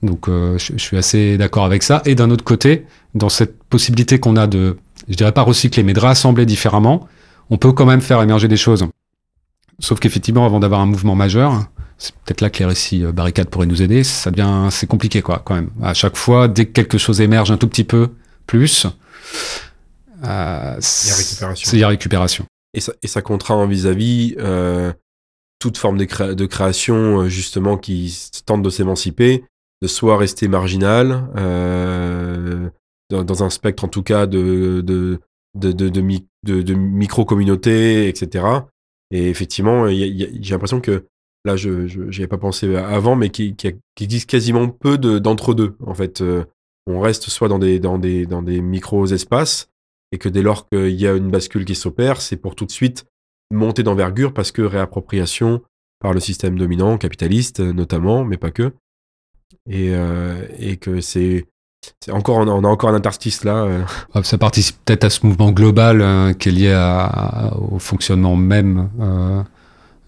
Donc, 0.04 0.26
je, 0.28 0.56
je, 0.56 0.78
suis 0.78 0.96
assez 0.96 1.36
d'accord 1.36 1.64
avec 1.64 1.82
ça. 1.82 2.00
Et 2.04 2.14
d'un 2.14 2.30
autre 2.30 2.44
côté, 2.44 2.86
dans 3.16 3.28
cette 3.28 3.60
possibilité 3.64 4.20
qu'on 4.20 4.36
a 4.36 4.46
de, 4.46 4.76
je 5.08 5.16
dirais 5.16 5.32
pas 5.32 5.42
recycler, 5.42 5.82
mais 5.82 5.94
de 5.94 6.00
rassembler 6.00 6.46
différemment, 6.46 7.08
on 7.50 7.56
peut 7.56 7.72
quand 7.72 7.86
même 7.86 8.02
faire 8.02 8.22
émerger 8.22 8.46
des 8.46 8.56
choses 8.56 8.86
Sauf 9.80 10.00
qu'effectivement, 10.00 10.44
avant 10.44 10.60
d'avoir 10.60 10.80
un 10.80 10.86
mouvement 10.86 11.14
majeur, 11.14 11.66
c'est 11.98 12.14
peut-être 12.14 12.40
là 12.40 12.50
que 12.50 12.58
les 12.58 12.64
récits 12.64 13.04
euh, 13.04 13.12
barricades 13.12 13.48
pourraient 13.48 13.66
nous 13.66 13.82
aider. 13.82 14.04
Ça 14.04 14.30
devient, 14.30 14.68
c'est 14.70 14.86
compliqué, 14.86 15.22
quoi, 15.22 15.42
quand 15.44 15.54
même. 15.54 15.70
À 15.82 15.94
chaque 15.94 16.16
fois, 16.16 16.48
dès 16.48 16.66
que 16.66 16.72
quelque 16.72 16.98
chose 16.98 17.20
émerge 17.20 17.50
un 17.50 17.56
tout 17.56 17.68
petit 17.68 17.84
peu 17.84 18.10
plus, 18.46 18.86
euh, 20.24 20.80
il 20.80 21.08
y 21.08 21.12
a 21.12 21.16
récupération. 21.16 21.72
Il 21.72 21.78
y 21.78 21.84
a 21.84 21.88
récupération. 21.88 22.44
Et 22.74 22.80
ça, 22.80 22.92
et 23.02 23.06
ça 23.06 23.22
contraint 23.22 23.66
vis-à-vis 23.66 24.34
euh, 24.38 24.92
toute 25.58 25.78
forme 25.78 25.98
de, 25.98 26.34
de, 26.34 26.46
création, 26.46 27.28
justement, 27.28 27.76
qui 27.76 28.30
tente 28.46 28.62
de 28.62 28.70
s'émanciper, 28.70 29.44
de 29.82 29.88
soit 29.88 30.16
rester 30.16 30.48
marginal, 30.48 31.28
euh, 31.36 32.68
dans, 33.10 33.24
dans, 33.24 33.42
un 33.42 33.50
spectre 33.50 33.84
en 33.84 33.88
tout 33.88 34.02
cas 34.02 34.26
de, 34.26 34.82
de, 34.84 35.20
de, 35.54 35.72
de, 35.72 35.88
de, 35.88 36.62
de 36.62 36.74
micro-communautés, 36.74 38.08
etc. 38.08 38.44
Et 39.10 39.28
effectivement, 39.28 39.88
j'ai 39.88 40.50
l'impression 40.50 40.80
que 40.80 41.04
là, 41.44 41.56
je 41.56 41.70
n'y 41.70 42.16
avais 42.16 42.26
pas 42.26 42.38
pensé 42.38 42.74
avant, 42.76 43.16
mais 43.16 43.30
qu'il 43.30 43.56
qui, 43.56 43.74
existe 44.00 44.28
quasiment 44.28 44.68
peu 44.68 44.98
d'entre-deux. 44.98 45.76
en 45.84 45.94
fait, 45.94 46.20
euh, 46.20 46.44
on 46.86 47.00
reste 47.00 47.24
soit 47.24 47.48
dans 47.48 47.58
des, 47.58 47.78
dans 47.78 47.98
des, 47.98 48.26
dans 48.26 48.42
des 48.42 48.60
micro-espaces, 48.60 49.70
et 50.12 50.18
que 50.18 50.28
dès 50.28 50.42
lors 50.42 50.68
qu'il 50.68 51.00
y 51.00 51.06
a 51.06 51.14
une 51.14 51.30
bascule 51.30 51.64
qui 51.64 51.74
s'opère, 51.74 52.20
c'est 52.20 52.36
pour 52.36 52.54
tout 52.54 52.64
de 52.64 52.70
suite 52.70 53.06
monter 53.50 53.82
d'envergure 53.82 54.34
parce 54.34 54.52
que 54.52 54.62
réappropriation 54.62 55.62
par 56.00 56.12
le 56.12 56.20
système 56.20 56.58
dominant, 56.58 56.96
capitaliste 56.98 57.60
notamment, 57.60 58.24
mais 58.24 58.36
pas 58.36 58.50
que. 58.50 58.72
et, 59.66 59.94
euh, 59.94 60.46
et 60.58 60.76
que 60.76 61.00
c'est 61.00 61.46
encore 62.10 62.38
on 62.38 62.64
a, 62.64 62.68
encore 62.68 62.90
un 62.90 62.94
interstice 62.94 63.44
là. 63.44 63.64
euh. 63.64 63.82
Ça 64.22 64.38
participe 64.38 64.76
peut-être 64.84 65.04
à 65.04 65.10
ce 65.10 65.24
mouvement 65.26 65.52
global 65.52 66.00
euh, 66.00 66.32
qui 66.32 66.48
est 66.48 66.52
lié 66.52 67.50
au 67.70 67.78
fonctionnement 67.78 68.36
même 68.36 68.88
euh, 69.00 69.42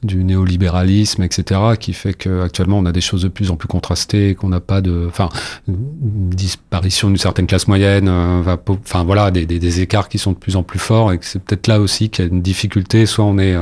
du 0.02 0.24
néolibéralisme, 0.24 1.22
etc., 1.22 1.60
qui 1.78 1.92
fait 1.92 2.14
qu'actuellement 2.14 2.78
on 2.78 2.86
a 2.86 2.92
des 2.92 3.02
choses 3.02 3.22
de 3.22 3.28
plus 3.28 3.50
en 3.50 3.56
plus 3.56 3.68
contrastées, 3.68 4.34
qu'on 4.34 4.48
n'a 4.48 4.60
pas 4.60 4.80
de, 4.80 5.04
enfin, 5.08 5.28
disparition 5.68 7.08
d'une 7.08 7.18
certaine 7.18 7.46
classe 7.46 7.68
moyenne, 7.68 8.08
enfin 8.08 9.04
voilà, 9.04 9.30
des, 9.30 9.80
écarts 9.80 10.08
qui 10.08 10.16
sont 10.18 10.32
de 10.32 10.38
plus 10.38 10.56
en 10.56 10.62
plus 10.62 10.78
forts, 10.78 11.12
et 11.12 11.18
que 11.18 11.26
c'est 11.26 11.38
peut-être 11.42 11.66
là 11.66 11.80
aussi 11.80 12.08
qu'il 12.08 12.24
y 12.24 12.28
a 12.28 12.30
une 12.30 12.40
difficulté. 12.40 13.04
Soit 13.04 13.26
on 13.26 13.38
est 13.38 13.54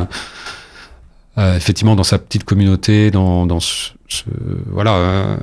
effectivement 1.36 1.96
dans 1.96 2.04
sa 2.04 2.20
petite 2.20 2.44
communauté, 2.44 3.10
dans, 3.10 3.44
dans 3.46 3.58
ce, 3.58 3.90
ce- 4.08 4.22
voilà. 4.70 5.38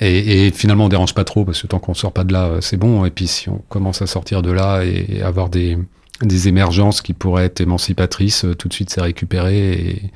Et, 0.00 0.46
et 0.46 0.50
finalement, 0.50 0.86
on 0.86 0.88
dérange 0.88 1.14
pas 1.14 1.24
trop 1.24 1.44
parce 1.44 1.62
que 1.62 1.66
tant 1.66 1.78
qu'on 1.78 1.94
sort 1.94 2.12
pas 2.12 2.24
de 2.24 2.32
là, 2.32 2.46
euh, 2.46 2.60
c'est 2.60 2.76
bon. 2.76 3.04
Et 3.04 3.10
puis, 3.10 3.26
si 3.26 3.48
on 3.48 3.58
commence 3.68 4.02
à 4.02 4.06
sortir 4.06 4.42
de 4.42 4.50
là 4.50 4.82
et 4.82 5.22
avoir 5.22 5.48
des, 5.48 5.78
des 6.22 6.48
émergences 6.48 7.00
qui 7.00 7.14
pourraient 7.14 7.46
être 7.46 7.60
émancipatrices, 7.60 8.44
euh, 8.44 8.54
tout 8.54 8.68
de 8.68 8.74
suite, 8.74 8.90
c'est 8.90 9.00
récupéré 9.00 9.72
et 9.72 10.12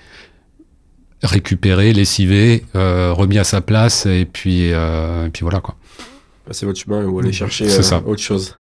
récupéré, 1.23 1.93
lessivé, 1.93 2.65
euh, 2.75 3.13
remis 3.13 3.39
à 3.39 3.45
sa 3.45 3.61
place. 3.61 4.07
Et 4.07 4.27
puis, 4.31 4.73
euh, 4.73 5.27
et 5.27 5.31
puis 5.31 5.43
voilà 5.43 5.61
quoi. 5.61 5.77
Passez 6.47 6.67
votre 6.67 6.81
chemin 6.81 7.05
ou 7.05 7.19
allez 7.21 7.33
chercher 7.33 7.69
C'est 7.69 7.93
euh, 7.95 8.01
autre 8.07 8.23
chose. 8.23 8.57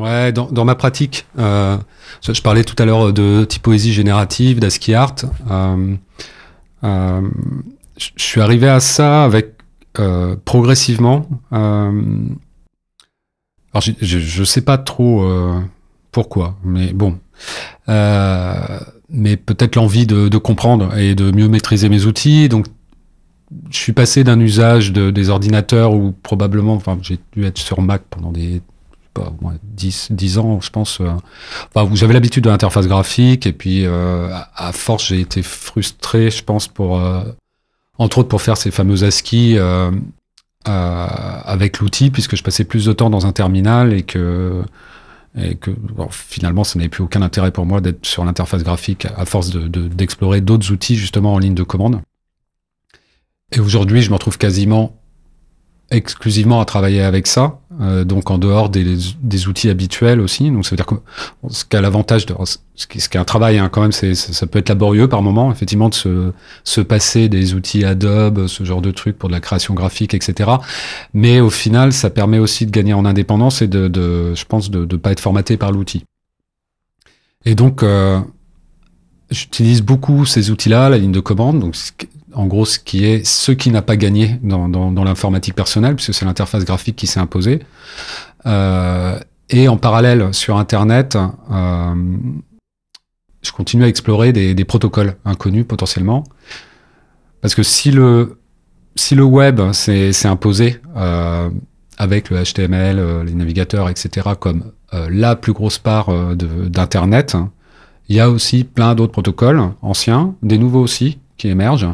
Ouais, 0.00 0.32
dans, 0.32 0.64
ma 0.64 0.74
pratique, 0.74 1.26
euh, 1.38 1.76
je, 2.22 2.40
parlais 2.40 2.64
tout 2.64 2.80
à 2.82 2.86
l'heure 2.86 3.12
de 3.12 3.44
typoésie 3.44 3.92
générative, 3.92 4.58
d'ASCII 4.58 4.94
art. 4.94 5.16
Euh, 5.50 5.94
euh, 6.84 7.20
je 7.98 8.10
suis 8.16 8.40
arrivé 8.40 8.66
à 8.66 8.80
ça 8.80 9.24
avec 9.24 9.56
progressivement. 10.46 11.28
Alors, 11.50 12.22
je, 13.78 13.92
je 14.00 14.44
sais 14.44 14.62
pas 14.62 14.78
trop 14.78 15.30
pourquoi, 16.12 16.56
mais 16.64 16.94
bon. 16.94 17.18
Mais 17.88 19.36
peut-être 19.36 19.76
l'envie 19.76 20.06
de, 20.06 20.38
comprendre 20.38 20.96
et 20.96 21.14
de 21.14 21.30
mieux 21.30 21.48
maîtriser 21.48 21.90
mes 21.90 22.06
outils. 22.06 22.48
Donc, 22.48 22.66
je 23.70 23.76
suis 23.76 23.92
passé 23.92 24.24
d'un 24.24 24.40
usage 24.40 24.92
de, 24.92 25.10
des 25.10 25.28
ordinateurs 25.28 25.92
où 25.92 26.12
probablement, 26.22 26.74
enfin, 26.74 26.96
j'ai 27.02 27.18
dû 27.32 27.44
être 27.44 27.58
sur 27.58 27.82
Mac 27.82 28.02
pendant 28.08 28.32
des 28.32 28.62
pas, 29.12 29.32
10, 29.62 30.08
10 30.12 30.38
ans, 30.38 30.60
je 30.60 30.70
pense, 30.70 31.00
euh, 31.00 31.10
enfin, 31.74 31.88
j'avais 31.94 32.14
l'habitude 32.14 32.44
de 32.44 32.50
l'interface 32.50 32.86
graphique 32.86 33.46
et 33.46 33.52
puis 33.52 33.84
euh, 33.84 34.28
à, 34.54 34.72
force, 34.72 35.08
j'ai 35.08 35.20
été 35.20 35.42
frustré, 35.42 36.30
je 36.30 36.42
pense, 36.44 36.68
pour, 36.68 37.00
euh, 37.00 37.22
entre 37.98 38.18
autres, 38.18 38.28
pour 38.28 38.42
faire 38.42 38.56
ces 38.56 38.70
fameux 38.70 39.04
ASCII 39.04 39.56
euh, 39.58 39.90
avec 40.64 41.78
l'outil, 41.78 42.10
puisque 42.10 42.36
je 42.36 42.42
passais 42.42 42.64
plus 42.64 42.84
de 42.84 42.92
temps 42.92 43.10
dans 43.10 43.26
un 43.26 43.32
terminal 43.32 43.92
et 43.92 44.02
que 44.02 44.62
et 45.38 45.54
que 45.54 45.70
finalement, 46.10 46.64
ça 46.64 46.76
n'avait 46.76 46.88
plus 46.88 47.04
aucun 47.04 47.22
intérêt 47.22 47.52
pour 47.52 47.64
moi 47.64 47.80
d'être 47.80 48.04
sur 48.04 48.24
l'interface 48.24 48.64
graphique 48.64 49.06
à 49.16 49.24
force 49.24 49.50
d'explorer 49.50 50.40
de, 50.40 50.44
de, 50.44 50.46
d'autres 50.46 50.72
outils 50.72 50.96
justement 50.96 51.34
en 51.34 51.38
ligne 51.38 51.54
de 51.54 51.62
commande. 51.62 52.00
Et 53.52 53.60
aujourd'hui, 53.60 54.02
je 54.02 54.08
me 54.10 54.14
retrouve 54.14 54.38
quasiment 54.38 54.99
exclusivement 55.90 56.60
à 56.60 56.64
travailler 56.64 57.02
avec 57.02 57.26
ça, 57.26 57.58
euh, 57.80 58.04
donc 58.04 58.30
en 58.30 58.38
dehors 58.38 58.68
des, 58.68 59.48
outils 59.48 59.68
habituels 59.68 60.20
aussi. 60.20 60.50
Donc 60.50 60.64
ça 60.64 60.70
veut 60.70 60.76
dire 60.76 60.86
que 60.86 60.94
ce 61.48 61.64
qui 61.64 61.76
a 61.76 61.80
l'avantage 61.80 62.26
de 62.26 62.34
ce 62.74 62.86
qui, 62.86 62.98
est 62.98 63.16
un 63.16 63.24
travail 63.24 63.58
hein, 63.58 63.68
quand 63.68 63.82
même, 63.82 63.92
c'est 63.92 64.14
ça 64.14 64.46
peut 64.46 64.60
être 64.60 64.68
laborieux 64.68 65.08
par 65.08 65.22
moment, 65.22 65.50
effectivement, 65.50 65.88
de 65.88 65.94
se, 65.94 66.32
se 66.64 66.80
passer 66.80 67.28
des 67.28 67.54
outils 67.54 67.84
Adobe, 67.84 68.46
ce 68.46 68.64
genre 68.64 68.80
de 68.80 68.92
trucs 68.92 69.18
pour 69.18 69.28
de 69.28 69.34
la 69.34 69.40
création 69.40 69.74
graphique, 69.74 70.14
etc. 70.14 70.50
Mais 71.12 71.40
au 71.40 71.50
final, 71.50 71.92
ça 71.92 72.10
permet 72.10 72.38
aussi 72.38 72.66
de 72.66 72.70
gagner 72.70 72.94
en 72.94 73.04
indépendance 73.04 73.60
et 73.60 73.68
de, 73.68 74.34
je 74.34 74.44
pense, 74.44 74.70
de 74.70 74.80
ne 74.80 74.96
pas 74.96 75.10
être 75.10 75.20
formaté 75.20 75.56
par 75.56 75.72
l'outil. 75.72 76.04
Et 77.44 77.54
donc, 77.54 77.82
euh, 77.82 78.20
j'utilise 79.30 79.82
beaucoup 79.82 80.26
ces 80.26 80.50
outils-là, 80.50 80.88
la 80.88 80.98
ligne 80.98 81.12
de 81.12 81.20
commande. 81.20 81.72
En 82.34 82.46
gros 82.46 82.64
ce 82.64 82.78
qui 82.78 83.04
est 83.04 83.24
ce 83.26 83.52
qui 83.52 83.70
n'a 83.70 83.82
pas 83.82 83.96
gagné 83.96 84.38
dans, 84.42 85.04
l'informatique 85.04 85.54
personnelle, 85.54 85.96
puisque 85.96 86.14
c'est 86.14 86.24
l'interface 86.24 86.64
graphique 86.64 86.96
qui 86.96 87.06
s'est 87.06 87.20
imposée. 87.20 87.60
Euh, 88.46 89.18
et 89.48 89.68
en 89.68 89.76
parallèle, 89.76 90.32
sur 90.32 90.56
Internet, 90.56 91.18
euh, 91.50 91.94
je 93.42 93.52
continue 93.52 93.84
à 93.84 93.88
explorer 93.88 94.32
des, 94.32 94.64
protocoles 94.64 95.16
inconnus 95.24 95.66
potentiellement. 95.66 96.24
Parce 97.40 97.54
que 97.54 97.62
si 97.62 97.90
le, 97.90 98.36
web 99.10 99.72
s'est 99.72 100.26
imposé 100.26 100.80
euh, 100.96 101.50
avec 101.98 102.30
le 102.30 102.42
HTML, 102.42 103.24
les 103.24 103.34
navigateurs, 103.34 103.88
etc., 103.88 104.30
comme 104.38 104.72
la 104.92 105.36
plus 105.36 105.52
grosse 105.52 105.78
part 105.78 106.10
d'Internet, 106.36 107.36
il 108.10 108.16
y 108.16 108.20
a 108.20 108.28
aussi 108.28 108.64
plein 108.64 108.96
d'autres 108.96 109.12
protocoles 109.12 109.62
anciens, 109.82 110.34
des 110.42 110.58
nouveaux 110.58 110.82
aussi, 110.82 111.18
qui 111.40 111.48
émergent, 111.48 111.88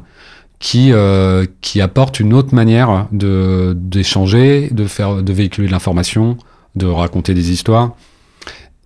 qui, 0.59 0.93
euh, 0.93 1.47
qui 1.61 1.81
apportent 1.81 2.19
une 2.19 2.35
autre 2.35 2.55
manière 2.55 3.07
d'échanger, 3.13 4.69
de 4.73 4.87
faire, 4.87 5.23
de 5.23 5.33
véhiculer 5.33 5.69
de 5.69 5.73
l'information, 5.73 6.37
de 6.75 6.87
raconter 6.87 7.33
des 7.33 7.53
histoires. 7.53 7.95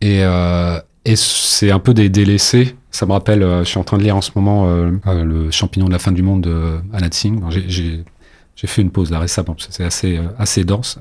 Et, 0.02 0.18
euh, 0.22 0.78
et 1.06 1.16
c'est 1.16 1.70
un 1.70 1.78
peu 1.78 1.94
des 1.94 2.10
délaissés. 2.10 2.76
Ça 2.90 3.06
me 3.06 3.12
rappelle, 3.12 3.42
euh, 3.42 3.64
je 3.64 3.70
suis 3.70 3.78
en 3.78 3.84
train 3.84 3.96
de 3.96 4.02
lire 4.02 4.16
en 4.16 4.20
ce 4.20 4.32
moment 4.34 4.68
le 4.70 5.50
champignon 5.50 5.86
de 5.86 5.92
la 5.92 5.98
fin 5.98 6.12
du 6.12 6.22
monde 6.22 6.42
de 6.42 6.80
Anat 6.92 7.12
Singh. 7.12 7.40
J'ai 7.50 8.66
fait 8.66 8.82
une 8.82 8.90
pause 8.90 9.10
là 9.10 9.18
récemment, 9.18 9.56
c'est 9.58 9.84
assez, 9.84 10.20
assez 10.38 10.64
dense, 10.64 10.98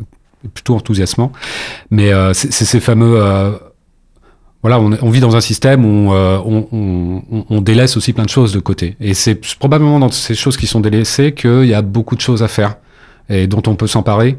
plutôt 0.54 0.76
enthousiasmant. 0.76 1.34
Mais 1.92 2.12
c'est 2.34 2.52
ces 2.52 2.80
fameux 2.80 3.20
voilà, 4.62 4.78
on, 4.80 5.10
vit 5.10 5.22
dans 5.22 5.38
un 5.38 5.42
système 5.42 5.86
où 5.86 6.14
euh, 6.14 6.38
on, 6.44 7.62
délaisse 7.62 7.96
aussi 7.96 8.12
plein 8.12 8.26
de 8.26 8.30
choses 8.30 8.52
de 8.52 8.60
côté. 8.60 8.98
Et 9.00 9.14
c'est 9.14 9.36
probablement 9.58 10.00
dans 10.00 10.12
ces 10.12 10.36
choses 10.36 10.58
qui 10.58 10.68
sont 10.68 10.82
délaissées 10.82 11.34
qu'il 11.34 11.66
y 11.66 11.74
a 11.74 11.82
beaucoup 11.82 12.18
de 12.18 12.22
choses 12.22 12.44
à 12.44 12.50
faire 12.50 12.76
et 13.30 13.48
dont 13.48 13.64
on 13.68 13.76
peut 13.76 13.88
s'emparer. 13.88 14.38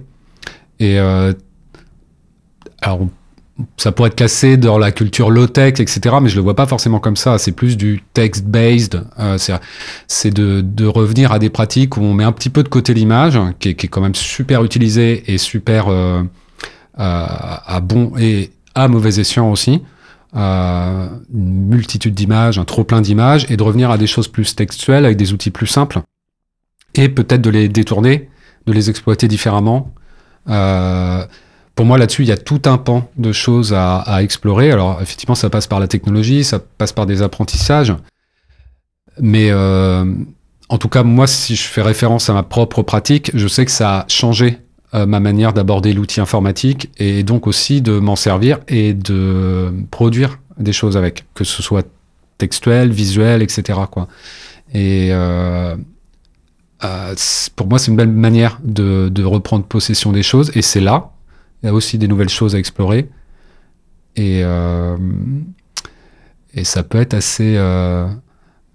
Et 0.78 0.98
euh, 0.98 1.32
alors, 2.82 3.00
ça 3.78 3.92
pourrait 3.92 4.08
être 4.08 4.16
classé 4.16 4.58
dans 4.58 4.76
la 4.76 4.92
culture 4.92 5.30
low-tech, 5.30 5.80
etc., 5.80 6.16
mais 6.20 6.28
je 6.28 6.36
le 6.36 6.42
vois 6.42 6.56
pas 6.56 6.66
forcément 6.66 6.98
comme 6.98 7.16
ça. 7.16 7.38
C'est 7.38 7.52
plus 7.52 7.78
du 7.78 8.02
text-based. 8.12 9.02
Euh, 9.18 9.38
c'est 10.06 10.34
de, 10.34 10.86
revenir 10.86 11.32
à 11.32 11.38
des 11.38 11.48
pratiques 11.48 11.96
où 11.96 12.02
on 12.02 12.12
met 12.12 12.24
un 12.24 12.32
petit 12.32 12.50
peu 12.50 12.62
de 12.62 12.68
côté 12.68 12.92
l'image, 12.92 13.38
qui, 13.58 13.70
est 13.70 13.88
quand 13.88 14.02
même 14.02 14.14
super 14.14 14.64
utilisée 14.64 15.32
et 15.32 15.38
super 15.38 15.86
à 16.94 17.80
bon 17.82 18.12
et 18.18 18.50
à 18.74 18.86
mauvais 18.86 19.18
escient 19.18 19.50
aussi 19.50 19.80
une 20.34 21.66
multitude 21.68 22.14
d'images, 22.14 22.58
un 22.58 22.64
trop 22.64 22.84
plein 22.84 23.00
d'images, 23.00 23.46
et 23.50 23.56
de 23.56 23.62
revenir 23.62 23.90
à 23.90 23.98
des 23.98 24.06
choses 24.06 24.28
plus 24.28 24.54
textuelles 24.54 25.04
avec 25.04 25.16
des 25.16 25.32
outils 25.32 25.50
plus 25.50 25.66
simples, 25.66 26.00
et 26.94 27.08
peut-être 27.08 27.42
de 27.42 27.50
les 27.50 27.68
détourner, 27.68 28.28
de 28.66 28.72
les 28.72 28.90
exploiter 28.90 29.28
différemment. 29.28 29.92
Euh, 30.48 31.24
pour 31.74 31.86
moi, 31.86 31.98
là-dessus, 31.98 32.22
il 32.22 32.28
y 32.28 32.32
a 32.32 32.36
tout 32.36 32.62
un 32.66 32.78
pan 32.78 33.08
de 33.16 33.32
choses 33.32 33.72
à, 33.72 33.98
à, 33.98 34.22
explorer. 34.22 34.70
Alors, 34.70 35.00
effectivement, 35.00 35.34
ça 35.34 35.50
passe 35.50 35.66
par 35.66 35.80
la 35.80 35.88
technologie, 35.88 36.44
ça 36.44 36.58
passe 36.58 36.92
par 36.92 37.06
des 37.06 37.22
apprentissages, 37.22 37.94
mais 39.18 39.50
euh, 39.50 40.04
en 40.68 40.78
tout 40.78 40.88
cas, 40.88 41.02
moi, 41.02 41.26
si 41.26 41.56
je 41.56 41.62
fais 41.62 41.82
référence 41.82 42.30
à 42.30 42.32
ma 42.32 42.42
propre 42.42 42.82
pratique, 42.82 43.30
je 43.34 43.48
sais 43.48 43.64
que 43.64 43.70
ça 43.70 44.00
a 44.00 44.08
changé 44.08 44.58
euh, 44.94 45.06
ma 45.06 45.20
manière 45.20 45.52
d'aborder 45.52 45.92
l'outil 45.92 46.20
informatique 46.20 46.90
et 46.98 47.22
donc 47.22 47.46
aussi 47.46 47.80
de 47.80 47.98
m'en 47.98 48.16
servir 48.16 48.58
et 48.68 48.92
de 48.92 49.72
produire 49.90 50.38
des 50.58 50.72
choses 50.72 50.96
avec, 50.96 51.24
que 51.34 51.44
ce 51.44 51.62
soit 51.62 51.86
textuel, 52.38 52.90
visuel, 52.90 53.42
etc. 53.42 53.78
Quoi. 53.90 54.08
Et 54.72 55.08
euh, 55.12 55.76
euh, 56.84 57.14
pour 57.56 57.68
moi, 57.68 57.78
c'est 57.78 57.90
une 57.90 57.96
belle 57.96 58.08
manière 58.08 58.58
de, 58.64 59.08
de, 59.08 59.24
reprendre 59.24 59.64
possession 59.64 60.12
des 60.12 60.22
choses 60.22 60.50
et 60.56 60.62
c'est 60.62 60.80
là. 60.80 61.10
Il 61.62 61.66
y 61.66 61.68
a 61.68 61.74
aussi 61.74 61.98
des 61.98 62.08
nouvelles 62.08 62.30
choses 62.30 62.54
à 62.54 62.58
explorer 62.58 63.08
et, 64.16 64.40
euh, 64.42 64.96
et 66.54 66.64
ça 66.64 66.82
peut 66.82 67.00
être 67.00 67.14
assez 67.14 67.58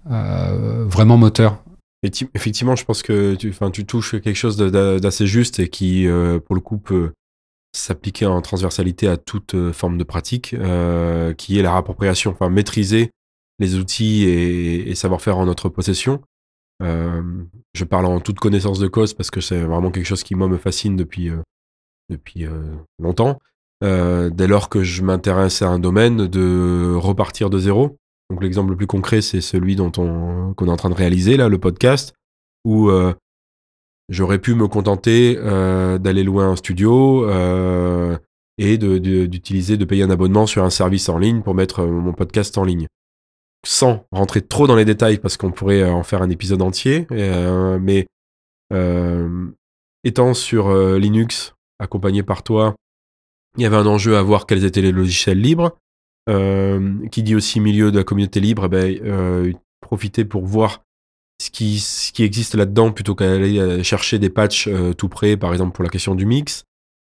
vraiment 0.06 1.16
moteur 1.16 1.62
Effectivement, 2.02 2.76
je 2.76 2.84
pense 2.84 3.02
que 3.02 3.34
tu, 3.34 3.86
touches 3.86 4.20
quelque 4.20 4.34
chose 4.34 4.56
d'assez 4.56 5.26
juste 5.26 5.58
et 5.58 5.68
qui, 5.68 6.06
euh, 6.06 6.38
pour 6.38 6.54
le 6.54 6.60
coup, 6.60 6.78
peut 6.78 7.12
s'appliquer 7.72 8.26
en 8.26 8.40
transversalité 8.42 9.08
à 9.08 9.16
toute 9.16 9.54
euh, 9.54 9.72
forme 9.72 9.98
de 9.98 10.04
pratique, 10.04 10.54
euh, 10.54 11.34
qui 11.34 11.58
est 11.58 11.62
la 11.62 11.72
rappropriation, 11.72 12.30
enfin 12.30 12.48
maîtriser 12.48 13.10
les 13.58 13.76
outils 13.76 14.24
et, 14.24 14.90
et 14.90 14.94
savoir 14.94 15.20
faire 15.20 15.38
en 15.38 15.46
notre 15.46 15.68
possession. 15.68 16.22
Je 16.80 17.84
parle 17.84 18.04
en 18.04 18.20
toute 18.20 18.38
connaissance 18.38 18.78
de 18.78 18.86
cause 18.86 19.14
parce 19.14 19.30
que 19.30 19.40
c'est 19.40 19.62
vraiment 19.62 19.90
quelque 19.90 20.04
chose 20.04 20.22
qui 20.22 20.34
moi 20.34 20.46
me 20.46 20.58
fascine 20.58 20.94
depuis 20.94 21.30
depuis 22.10 22.46
longtemps. 22.98 23.38
dès 23.80 24.46
lors 24.46 24.68
que 24.68 24.82
je 24.82 25.02
m'intéresse 25.02 25.62
à 25.62 25.68
un 25.68 25.78
domaine, 25.78 26.26
de 26.26 26.94
repartir 26.94 27.48
de 27.48 27.58
zéro 27.58 27.96
donc 28.30 28.42
l'exemple 28.42 28.70
le 28.70 28.76
plus 28.76 28.86
concret, 28.86 29.20
c'est 29.20 29.40
celui 29.40 29.76
dont 29.76 29.92
on 29.98 30.52
qu'on 30.54 30.66
est 30.66 30.70
en 30.70 30.76
train 30.76 30.90
de 30.90 30.94
réaliser 30.94 31.36
là, 31.36 31.48
le 31.48 31.58
podcast, 31.58 32.14
où 32.64 32.90
euh, 32.90 33.14
j'aurais 34.08 34.40
pu 34.40 34.54
me 34.54 34.66
contenter 34.66 35.36
euh, 35.38 35.98
d'aller 35.98 36.24
louer 36.24 36.44
un 36.44 36.56
studio 36.56 37.28
euh, 37.28 38.16
et 38.58 38.78
d'utiliser, 38.78 39.76
de, 39.76 39.84
de, 39.84 39.88
payer 39.88 40.02
un 40.02 40.10
abonnement 40.10 40.46
sur 40.46 40.64
un 40.64 40.70
service 40.70 41.08
en 41.08 41.18
ligne 41.18 41.42
pour 41.42 41.54
mettre 41.54 41.84
mon 41.84 42.12
podcast 42.12 42.58
en 42.58 42.64
ligne, 42.64 42.88
sans 43.64 44.06
rentrer 44.10 44.42
trop 44.42 44.66
dans 44.66 44.76
les 44.76 44.84
détails 44.84 45.18
parce 45.18 45.36
qu'on 45.36 45.52
pourrait 45.52 45.88
en 45.88 46.02
faire 46.02 46.22
un 46.22 46.30
épisode 46.30 46.62
entier. 46.62 47.06
mais 47.10 48.06
étant 50.04 50.34
sur 50.34 50.74
Linux, 50.96 51.54
accompagné 51.78 52.22
par 52.22 52.42
toi, 52.42 52.74
il 53.56 53.62
y 53.62 53.66
avait 53.66 53.76
un 53.76 53.86
enjeu 53.86 54.16
à 54.16 54.22
voir 54.22 54.46
quels 54.46 54.64
étaient 54.64 54.82
les 54.82 54.92
logiciels 54.92 55.40
libres 55.40 55.76
qui 56.28 57.22
dit 57.22 57.34
aussi 57.34 57.60
milieu 57.60 57.92
de 57.92 57.98
la 57.98 58.04
communauté 58.04 58.40
libre, 58.40 58.64
eh 58.66 58.68
ben, 58.68 58.98
euh, 59.04 59.52
profiter 59.80 60.24
pour 60.24 60.44
voir 60.44 60.82
ce 61.40 61.50
qui, 61.50 61.78
ce 61.78 62.12
qui 62.12 62.22
existe 62.22 62.54
là-dedans 62.54 62.92
plutôt 62.92 63.14
qu'aller 63.14 63.58
euh, 63.58 63.82
chercher 63.82 64.18
des 64.18 64.30
patchs 64.30 64.68
euh, 64.68 64.92
tout 64.94 65.08
près, 65.08 65.36
par 65.36 65.52
exemple 65.52 65.72
pour 65.72 65.84
la 65.84 65.90
question 65.90 66.14
du 66.14 66.26
mix. 66.26 66.64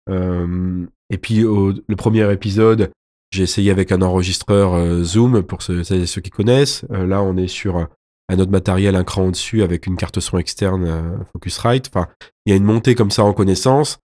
Euh, 0.08 0.86
et 1.10 1.18
puis 1.18 1.44
au, 1.44 1.72
le 1.86 1.96
premier 1.96 2.30
épisode, 2.32 2.90
j'ai 3.32 3.42
essayé 3.42 3.70
avec 3.70 3.92
un 3.92 4.02
enregistreur 4.02 4.74
euh, 4.74 5.02
Zoom 5.02 5.42
pour 5.42 5.62
ceux, 5.62 5.84
ceux 5.84 6.20
qui 6.20 6.30
connaissent. 6.30 6.84
là, 6.90 7.22
on 7.22 7.36
est 7.36 7.48
sur 7.48 7.88
un 8.28 8.38
autre 8.38 8.50
matériel 8.50 8.94
un 8.94 9.04
cran 9.04 9.26
au-dessus 9.26 9.62
avec 9.62 9.86
une 9.86 9.96
carte 9.96 10.20
son 10.20 10.38
externe 10.38 11.24
Focusrite. 11.32 11.90
Enfin, 11.92 12.08
il 12.46 12.50
y 12.50 12.52
a 12.52 12.56
une 12.56 12.64
montée 12.64 12.94
comme 12.94 13.10
ça 13.10 13.24
en 13.24 13.32
connaissance. 13.32 13.98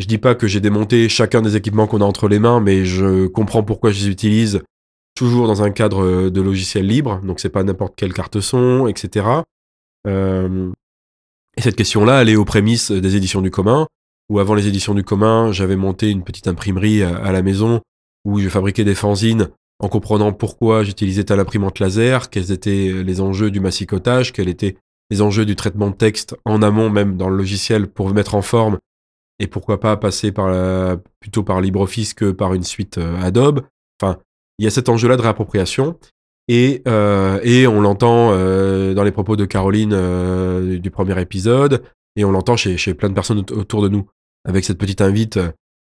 Je 0.00 0.06
dis 0.06 0.16
pas 0.16 0.34
que 0.34 0.46
j'ai 0.46 0.60
démonté 0.60 1.10
chacun 1.10 1.42
des 1.42 1.56
équipements 1.56 1.86
qu'on 1.86 2.00
a 2.00 2.06
entre 2.06 2.26
les 2.26 2.38
mains, 2.38 2.60
mais 2.60 2.86
je 2.86 3.26
comprends 3.26 3.62
pourquoi 3.62 3.90
je 3.90 4.00
les 4.00 4.08
utilise 4.08 4.62
toujours 5.14 5.46
dans 5.46 5.62
un 5.62 5.70
cadre 5.70 6.02
euh, 6.02 6.30
de 6.30 6.40
logiciel 6.40 6.86
libre. 6.86 7.20
Donc 7.22 7.38
c'est 7.38 7.50
pas 7.50 7.62
n'importe 7.64 7.96
quelle 7.96 8.14
carte 8.14 8.40
son, 8.40 8.86
etc. 8.86 9.26
Euh, 10.06 10.72
et 11.58 11.60
cette 11.60 11.76
question-là, 11.76 12.22
elle 12.22 12.30
est 12.30 12.36
aux 12.36 12.46
prémices 12.46 12.90
des 12.90 13.16
éditions 13.16 13.42
du 13.42 13.50
commun. 13.50 13.86
Où 14.30 14.38
avant 14.38 14.54
les 14.54 14.68
éditions 14.68 14.94
du 14.94 15.04
commun, 15.04 15.52
j'avais 15.52 15.76
monté 15.76 16.08
une 16.08 16.24
petite 16.24 16.48
imprimerie 16.48 17.02
à, 17.02 17.30
la 17.30 17.42
maison 17.42 17.82
où 18.24 18.38
je 18.38 18.48
fabriquais 18.48 18.84
des 18.84 18.94
fanzines 18.94 19.48
en 19.80 19.88
comprenant 19.88 20.32
pourquoi 20.32 20.82
j'utilisais 20.82 21.24
telle 21.24 21.40
imprimante 21.40 21.78
laser, 21.78 22.30
quels 22.30 22.52
étaient 22.52 23.02
les 23.04 23.20
enjeux 23.20 23.50
du 23.50 23.60
massicotage, 23.60 24.32
quels 24.32 24.48
étaient 24.48 24.76
les 25.10 25.20
enjeux 25.20 25.44
du 25.44 25.56
traitement 25.56 25.90
de 25.90 25.96
texte 25.96 26.36
en 26.46 26.62
amont 26.62 26.88
même 26.88 27.18
dans 27.18 27.28
le 27.28 27.36
logiciel 27.36 27.88
pour 27.88 28.14
mettre 28.14 28.34
en 28.34 28.42
forme 28.42 28.78
et 29.40 29.46
pourquoi 29.48 29.80
pas 29.80 29.96
passer 29.96 30.30
par 30.30 30.54
plutôt 31.18 31.42
par 31.42 31.60
LibreOffice 31.60 32.14
que 32.14 32.30
par 32.30 32.54
une 32.54 32.62
suite 32.62 32.98
euh, 32.98 33.20
Adobe. 33.20 33.62
Enfin, 34.00 34.18
il 34.58 34.64
y 34.64 34.68
a 34.68 34.70
cet 34.70 34.88
enjeu-là 34.88 35.16
de 35.16 35.22
réappropriation 35.22 35.98
et, 36.46 36.82
euh, 36.86 37.40
et 37.42 37.66
on 37.66 37.80
l'entend 37.80 38.30
euh, 38.32 38.94
dans 38.94 39.02
les 39.02 39.12
propos 39.12 39.36
de 39.36 39.46
Caroline 39.46 40.78
du 40.78 40.90
premier 40.90 41.20
épisode 41.20 41.82
et 42.16 42.24
on 42.24 42.30
l'entend 42.30 42.56
chez, 42.56 42.76
chez 42.76 42.94
plein 42.94 43.08
de 43.08 43.14
personnes 43.14 43.38
autour 43.38 43.82
de 43.82 43.88
nous 43.88 44.06
avec 44.46 44.64
cette 44.64 44.78
petite 44.78 45.00
invite 45.00 45.38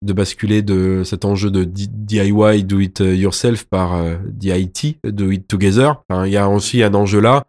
de 0.04 0.14
basculer 0.14 0.62
de 0.62 1.04
cet 1.06 1.26
enjeu 1.26 1.52
de 1.52 1.64
DIY, 1.64 2.64
do 2.64 2.80
it 2.80 3.00
yourself, 3.00 3.66
par 3.66 3.96
euh, 3.96 4.18
DIT, 4.26 4.98
do 5.04 5.30
it 5.30 5.48
together. 5.48 6.02
Enfin, 6.10 6.26
il 6.26 6.34
y 6.34 6.38
a 6.38 6.50
aussi 6.50 6.82
un 6.82 6.94
enjeu 6.96 7.20
là, 7.20 7.46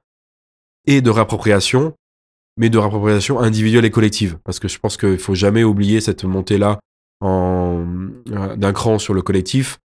et 0.86 1.01
de 1.01 1.09
réappropriation, 1.09 1.95
mais 2.57 2.71
de 2.71 2.79
réappropriation 2.79 3.41
individuelle 3.41 3.85
et 3.85 3.91
collective. 3.91 4.39
Parce 4.45 4.59
que 4.59 4.69
je 4.69 4.79
pense 4.79 4.97
qu'il 4.97 5.19
faut 5.19 5.35
jamais 5.35 5.65
oublier 5.65 6.01
cette 6.01 6.25
montée-là 6.25 6.79
euh, 7.23 7.85
d'un 8.57 8.73
cran 8.73 8.99
sur 8.99 9.15
le 9.15 9.23
collectif, 9.23 9.79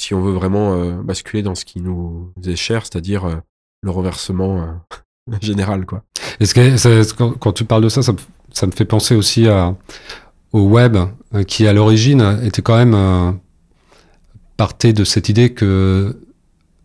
si 0.00 0.14
on 0.14 0.20
veut 0.20 0.32
vraiment 0.32 0.74
euh, 0.74 1.02
basculer 1.02 1.42
dans 1.42 1.54
ce 1.54 1.64
qui 1.64 1.80
nous 1.80 2.32
est 2.44 2.56
cher, 2.56 2.82
c'est-à-dire 2.82 3.24
euh, 3.24 3.36
le 3.82 3.90
renversement 3.90 4.78
général. 5.40 5.86
Quoi. 5.86 6.04
Est-ce 6.40 6.54
que 6.54 7.32
quand, 7.38 7.52
tu 7.52 7.64
parles 7.64 7.84
de 7.84 7.88
ça, 7.88 8.02
ça, 8.02 8.12
me- 8.66 8.72
fait 8.72 8.84
penser 8.84 9.14
aussi 9.14 9.46
au 10.52 10.68
web, 10.68 10.98
qui 11.46 11.66
à 11.66 11.72
l'origine 11.72 12.40
était 12.42 12.62
quand 12.62 12.76
même 12.76 13.40
partait 14.56 14.92
de 14.92 15.04
cette 15.04 15.28
idée 15.28 15.54
que 15.54 16.20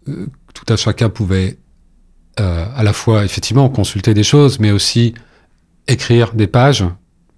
tout 0.06 0.66
à 0.70 0.78
chacun 0.78 1.10
pouvait 1.10 1.58
à 2.38 2.82
la 2.84 2.94
fois 2.94 3.26
effectivement 3.26 3.68
consulter 3.70 4.14
des 4.14 4.24
choses, 4.24 4.60
mais 4.60 4.72
aussi 4.72 5.14
écrire 5.88 6.34
des 6.34 6.48
pages, 6.48 6.86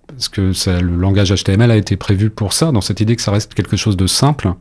parce 0.08 0.30
que 0.30 0.54
le 0.82 0.96
langage 0.96 1.34
HTML 1.34 1.72
a 1.72 1.78
été 1.78 1.96
prévu 1.98 2.30
pour 2.30 2.54
ça, 2.54 2.72
dans 2.72 2.82
cette 2.82 3.00
idée 3.00 3.16
que 3.16 3.22
ça 3.22 3.32
reste 3.32 3.54
quelque 3.54 3.78
chose 3.78 3.98
de 3.98 4.08
simple, 4.08 4.54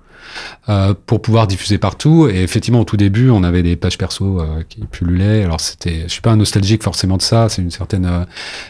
euh, 0.68 0.94
pour 1.06 1.22
pouvoir 1.22 1.46
diffuser 1.46 1.78
partout. 1.78 2.28
Et 2.28 2.42
effectivement, 2.42 2.80
au 2.80 2.84
tout 2.84 2.96
début, 2.96 3.30
on 3.30 3.42
avait 3.42 3.62
des 3.62 3.76
pages 3.76 3.96
perso 3.96 4.40
euh, 4.40 4.62
qui 4.68 4.80
pullulaient. 4.80 5.44
Alors 5.44 5.60
c'était, 5.60 6.02
je 6.02 6.08
suis 6.08 6.20
pas 6.20 6.36
nostalgique 6.36 6.82
forcément 6.82 7.16
de 7.16 7.22
ça, 7.22 7.48
c'est 7.48 7.62
une 7.62 7.70
certaine. 7.70 8.04
euh, 8.04 8.24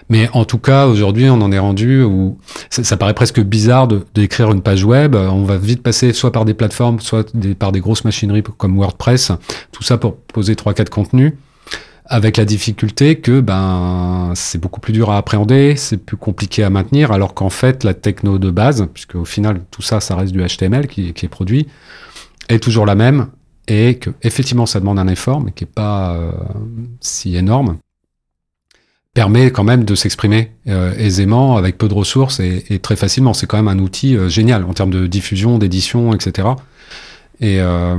mais 0.09 0.29
en 0.33 0.45
tout 0.45 0.59
cas, 0.59 0.87
aujourd'hui, 0.87 1.29
on 1.29 1.41
en 1.41 1.51
est 1.51 1.59
rendu 1.59 2.03
où 2.03 2.39
ça, 2.71 2.97
paraît 2.97 3.15
presque 3.15 3.41
bizarre 3.41 3.89
d'écrire 4.15 4.51
une 4.51 4.63
page 4.63 4.85
web. 4.85 5.15
On 5.17 5.45
va 5.45 5.57
vite 5.57 5.83
passer 5.83 6.13
soit 6.13 6.33
par 6.33 6.45
des 6.45 6.55
plateformes, 6.55 7.01
soit 7.01 7.33
par 7.59 7.73
des 7.73 7.81
grosses 7.81 8.05
machineries 8.05 8.43
comme 8.43 8.77
WordPress. 8.77 9.33
Tout 9.73 9.83
ça 9.83 9.99
pour 9.99 10.17
poser 10.17 10.55
trois 10.57 10.75
quatre 10.75 10.91
contenus. 10.91 11.33
Avec 12.11 12.39
la 12.39 12.47
difficulté 12.47 13.21
que 13.21 13.41
ben 13.41 14.33
c'est 14.35 14.59
beaucoup 14.59 14.81
plus 14.81 14.95
dur 14.95 15.11
à 15.11 15.19
appréhender, 15.19 15.77
c'est 15.77 15.99
plus 15.99 16.17
compliqué 16.17 16.65
à 16.65 16.71
maintenir, 16.71 17.13
alors 17.13 17.35
qu'en 17.35 17.51
fait 17.51 17.85
la 17.85 17.93
techno 17.93 18.39
de 18.39 18.51
base, 18.51 18.89
puisque 18.95 19.15
au 19.15 19.27
final 19.27 19.61
tout 19.71 19.83
ça, 19.83 20.01
ça 20.01 20.17
reste 20.17 20.33
du 20.33 20.43
HTML 20.43 20.87
qui, 20.87 21.09
est 21.11 21.29
produit, 21.29 21.69
est 22.49 22.63
toujours 22.63 22.87
la 22.87 22.95
même 22.95 23.29
et 23.67 23.97
que 23.99 24.11
effectivement 24.23 24.65
ça 24.65 24.81
demande 24.81 24.99
un 24.99 25.09
effort, 25.09 25.43
mais 25.43 25.53
qui 25.53 25.65
est 25.65 25.67
pas 25.67 26.15
euh, 26.15 26.33
si 27.01 27.37
énorme, 27.37 27.77
permet 29.13 29.51
quand 29.51 29.65
même 29.65 29.85
de 29.85 29.95
s'exprimer 29.95 30.53
euh, 30.69 30.95
aisément 30.97 31.57
avec 31.57 31.77
peu 31.77 31.89
de 31.89 31.95
ressources 31.95 32.41
et, 32.41 32.65
et 32.71 32.79
très 32.79 32.95
facilement. 32.97 33.35
C'est 33.35 33.47
quand 33.47 33.57
même 33.57 33.69
un 33.69 33.81
outil 33.81 34.17
euh, 34.17 34.29
génial 34.29 34.65
en 34.65 34.73
termes 34.73 34.93
de 34.93 35.07
diffusion, 35.07 35.59
d'édition, 35.59 36.15
etc. 36.15 36.49
Et 37.41 37.61
euh, 37.61 37.99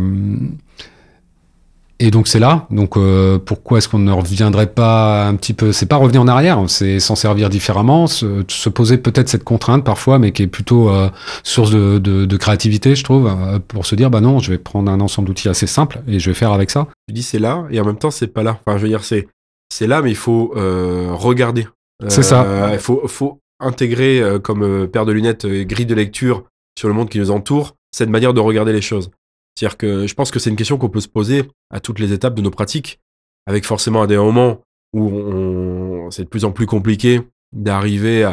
et 2.00 2.12
donc 2.12 2.28
c'est 2.28 2.40
là. 2.40 2.68
Donc 2.72 2.98
euh, 2.98 3.38
pourquoi 3.40 3.78
est-ce 3.78 3.90
qu'on 3.90 4.00
ne 4.00 4.12
reviendrait 4.12 4.72
pas 4.72 5.28
un 5.28 5.36
petit 5.36 5.54
peu? 5.54 5.72
C'est 5.72 5.86
pas 5.86 5.98
revenir 5.98 6.22
en 6.22 6.28
arrière, 6.28 6.64
c'est 6.68 7.00
s'en 7.00 7.16
servir 7.16 7.50
différemment, 7.50 8.08
se, 8.08 8.44
se 8.48 8.70
poser 8.70 8.98
peut-être 8.98 9.30
cette 9.30 9.44
contrainte 9.44 9.84
parfois, 9.84 10.20
mais 10.20 10.32
qui 10.32 10.44
est 10.44 10.48
plutôt 10.48 10.90
euh, 10.90 11.10
source 11.44 11.72
de, 11.72 11.98
de, 11.98 12.26
de 12.26 12.38
créativité, 12.38 12.96
je 12.96 13.04
trouve, 13.04 13.28
euh, 13.28 13.60
pour 13.60 13.86
se 13.86 13.96
dire 13.96 14.10
bah 14.10 14.22
non, 14.22 14.40
je 14.40 14.52
vais 14.52 14.58
prendre 14.58 14.92
un 14.92 15.00
ensemble 15.00 15.28
d'outils 15.28 15.50
assez 15.50 15.68
simples 15.68 16.02
et 16.08 16.20
je 16.20 16.30
vais 16.30 16.36
faire 16.36 16.52
avec 16.52 16.70
ça. 16.70 16.88
Tu 17.08 17.14
dis 17.14 17.24
c'est 17.24 17.40
là, 17.40 17.66
et 17.72 17.80
en 17.80 17.86
même 17.86 17.98
temps, 17.98 18.12
c'est 18.12 18.28
pas 18.28 18.44
là. 18.44 18.60
Enfin, 18.66 18.78
je 18.78 18.84
veux 18.84 18.90
dire, 18.90 19.04
c'est, 19.04 19.28
c'est 19.74 19.88
là, 19.88 20.02
mais 20.02 20.12
il 20.12 20.18
faut 20.18 20.54
euh, 20.56 21.10
regarder. 21.12 21.68
C'est 22.08 22.24
ça. 22.24 22.70
Il 22.72 22.80
faut, 22.80 23.06
faut 23.08 23.40
intégrer, 23.60 24.24
comme 24.42 24.88
paire 24.88 25.06
de 25.06 25.12
lunettes, 25.12 25.46
grille 25.46 25.86
de 25.86 25.96
lecture 25.96 26.46
sur 26.78 26.88
le 26.88 26.94
monde 26.94 27.10
qui 27.10 27.20
nous 27.20 27.30
entoure, 27.30 27.76
cette 27.92 28.10
manière 28.10 28.34
de 28.34 28.40
regarder 28.40 28.72
les 28.72 28.82
choses. 28.82 29.12
C'est-à-dire 29.60 29.78
que 29.78 30.08
je 30.08 30.16
pense 30.16 30.32
que 30.32 30.40
c'est 30.40 30.50
une 30.50 30.56
question 30.56 30.78
qu'on 30.78 30.88
peut 30.88 31.02
se 31.02 31.10
poser 31.10 31.44
à 31.70 31.82
toutes 31.82 32.00
les 32.00 32.14
étapes 32.14 32.34
de 32.34 32.42
nos 32.42 32.50
pratiques, 32.50 33.02
avec 33.46 33.66
forcément 33.66 34.02
à 34.02 34.08
des 34.08 34.16
moments 34.16 34.62
où 34.94 36.08
c'est 36.12 36.24
de 36.24 36.30
plus 36.30 36.46
en 36.46 36.54
plus 36.54 36.66
compliqué 36.66 37.20
d'arriver 37.52 38.32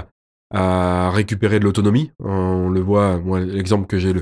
à, 0.54 1.10
récupérer 1.10 1.58
de 1.58 1.64
l'autonomie. 1.64 2.12
On 2.20 2.68
le 2.68 2.78
voit, 2.80 3.18
moi, 3.18 3.40
l'exemple 3.40 3.88
que 3.88 3.98
j'ai 3.98 4.12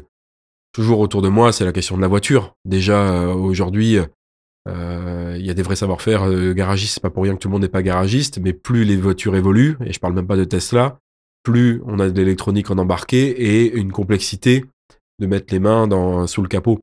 toujours 0.73 0.99
autour 1.01 1.21
de 1.21 1.29
moi, 1.29 1.53
c'est 1.53 1.67
la 1.67 1.75
question 1.75 1.97
de 1.97 2.01
la 2.01 2.09
voiture. 2.09 2.55
Déjà, 2.65 3.13
euh, 3.13 3.35
aujourd'hui, 3.35 3.99
euh, 4.67 5.37
il 5.39 5.45
y 5.45 5.51
a 5.51 5.55
des 5.55 5.63
vrais 5.63 5.77
savoir-faire 5.77 6.23
euh, 6.23 6.55
garagistes, 6.55 6.95
c'est 6.95 7.03
pas 7.03 7.11
pour 7.11 7.25
rien 7.25 7.35
que 7.35 7.39
tout 7.39 7.49
le 7.49 7.53
monde 7.53 7.63
n'est 7.63 7.69
pas 7.69 7.83
garagiste, 7.83 8.39
mais 8.39 8.55
plus 8.55 8.85
les 8.85 8.97
voitures 8.97 9.37
évoluent, 9.37 9.77
et 9.85 9.93
je 9.93 10.01
parle 10.01 10.15
même 10.15 10.27
pas 10.27 10.39
de 10.39 10.45
Tesla, 10.45 10.99
plus 11.43 11.83
on 11.85 11.99
a 11.99 12.09
de 12.09 12.17
l'électronique 12.19 12.71
en 12.71 12.79
embarqué 12.79 13.29
et 13.29 13.75
une 13.75 13.93
complexité 13.93 14.65
de 15.19 15.27
mettre 15.27 15.53
les 15.53 15.61
mains 15.61 15.87
dans, 15.87 16.27
sous 16.27 16.41
le 16.41 16.49
capot. 16.49 16.81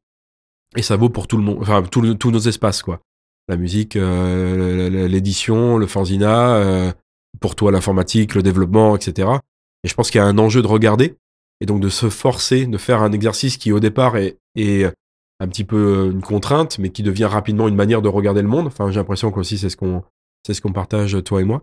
Et 0.77 0.81
ça 0.81 0.95
vaut 0.95 1.09
pour 1.09 1.27
tout 1.27 1.37
le 1.37 1.43
monde, 1.43 1.57
enfin 1.61 1.83
tous 1.83 2.31
nos 2.31 2.39
espaces, 2.39 2.81
quoi. 2.81 3.01
La 3.47 3.57
musique, 3.57 3.95
euh, 3.95 5.07
l'édition, 5.07 5.77
le 5.77 5.87
fanzina, 5.87 6.55
euh, 6.55 6.91
pour 7.39 7.55
toi 7.55 7.71
l'informatique, 7.71 8.35
le 8.35 8.43
développement, 8.43 8.95
etc. 8.95 9.29
Et 9.83 9.89
je 9.89 9.93
pense 9.95 10.09
qu'il 10.09 10.19
y 10.19 10.21
a 10.21 10.25
un 10.25 10.37
enjeu 10.37 10.61
de 10.61 10.67
regarder, 10.67 11.15
et 11.59 11.65
donc 11.65 11.81
de 11.81 11.89
se 11.89 12.09
forcer, 12.09 12.67
de 12.67 12.77
faire 12.77 13.01
un 13.01 13.11
exercice 13.11 13.57
qui 13.57 13.71
au 13.71 13.79
départ 13.79 14.15
est, 14.15 14.37
est 14.55 14.85
un 15.39 15.47
petit 15.47 15.65
peu 15.65 15.75
euh, 15.75 16.11
une 16.11 16.21
contrainte, 16.21 16.79
mais 16.79 16.89
qui 16.89 17.03
devient 17.03 17.25
rapidement 17.25 17.67
une 17.67 17.75
manière 17.75 18.01
de 18.01 18.07
regarder 18.07 18.41
le 18.41 18.47
monde. 18.47 18.67
Enfin, 18.67 18.89
j'ai 18.91 18.99
l'impression 18.99 19.31
qu'aussi 19.31 19.57
c'est 19.57 19.69
ce 19.69 19.77
qu'on 19.77 20.03
c'est 20.45 20.53
ce 20.53 20.61
qu'on 20.61 20.71
partage 20.71 21.17
toi 21.23 21.41
et 21.41 21.43
moi, 21.43 21.61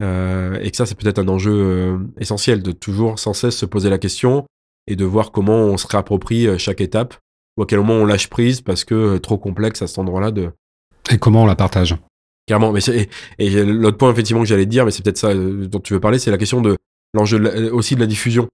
et 0.00 0.70
que 0.70 0.76
ça 0.76 0.86
c'est 0.86 0.96
peut-être 0.96 1.20
un 1.20 1.28
enjeu 1.28 2.00
essentiel 2.18 2.62
de 2.62 2.72
toujours 2.72 3.18
sans 3.18 3.32
cesse 3.32 3.56
se 3.56 3.66
poser 3.66 3.90
la 3.90 3.98
question 3.98 4.44
et 4.88 4.96
de 4.96 5.04
voir 5.04 5.30
comment 5.30 5.58
on 5.58 5.76
se 5.76 5.86
réapproprie 5.86 6.58
chaque 6.58 6.80
étape 6.80 7.14
ou 7.58 7.62
à 7.62 7.66
quel 7.66 7.80
moment 7.80 7.94
on 7.94 8.06
lâche 8.06 8.28
prise 8.28 8.62
parce 8.62 8.84
que 8.84 8.94
euh, 8.94 9.18
trop 9.18 9.36
complexe 9.36 9.82
à 9.82 9.86
cet 9.86 9.98
endroit-là 9.98 10.30
de 10.30 10.50
Et 11.10 11.18
comment 11.18 11.42
on 11.42 11.46
la 11.46 11.56
partage? 11.56 11.94
Clairement, 12.46 12.72
mais 12.72 12.80
et, 12.88 13.08
et 13.38 13.50
l'autre 13.64 13.98
point 13.98 14.10
effectivement 14.10 14.40
que 14.42 14.48
j'allais 14.48 14.64
te 14.64 14.70
dire, 14.70 14.86
mais 14.86 14.90
c'est 14.90 15.02
peut-être 15.02 15.18
ça 15.18 15.28
euh, 15.28 15.66
dont 15.66 15.80
tu 15.80 15.92
veux 15.92 16.00
parler, 16.00 16.18
c'est 16.18 16.30
la 16.30 16.38
question 16.38 16.62
de 16.62 16.76
l'enjeu 17.12 17.36
la- 17.38 17.74
aussi 17.74 17.94
de 17.94 18.00
la 18.00 18.06
diffusion. 18.06 18.48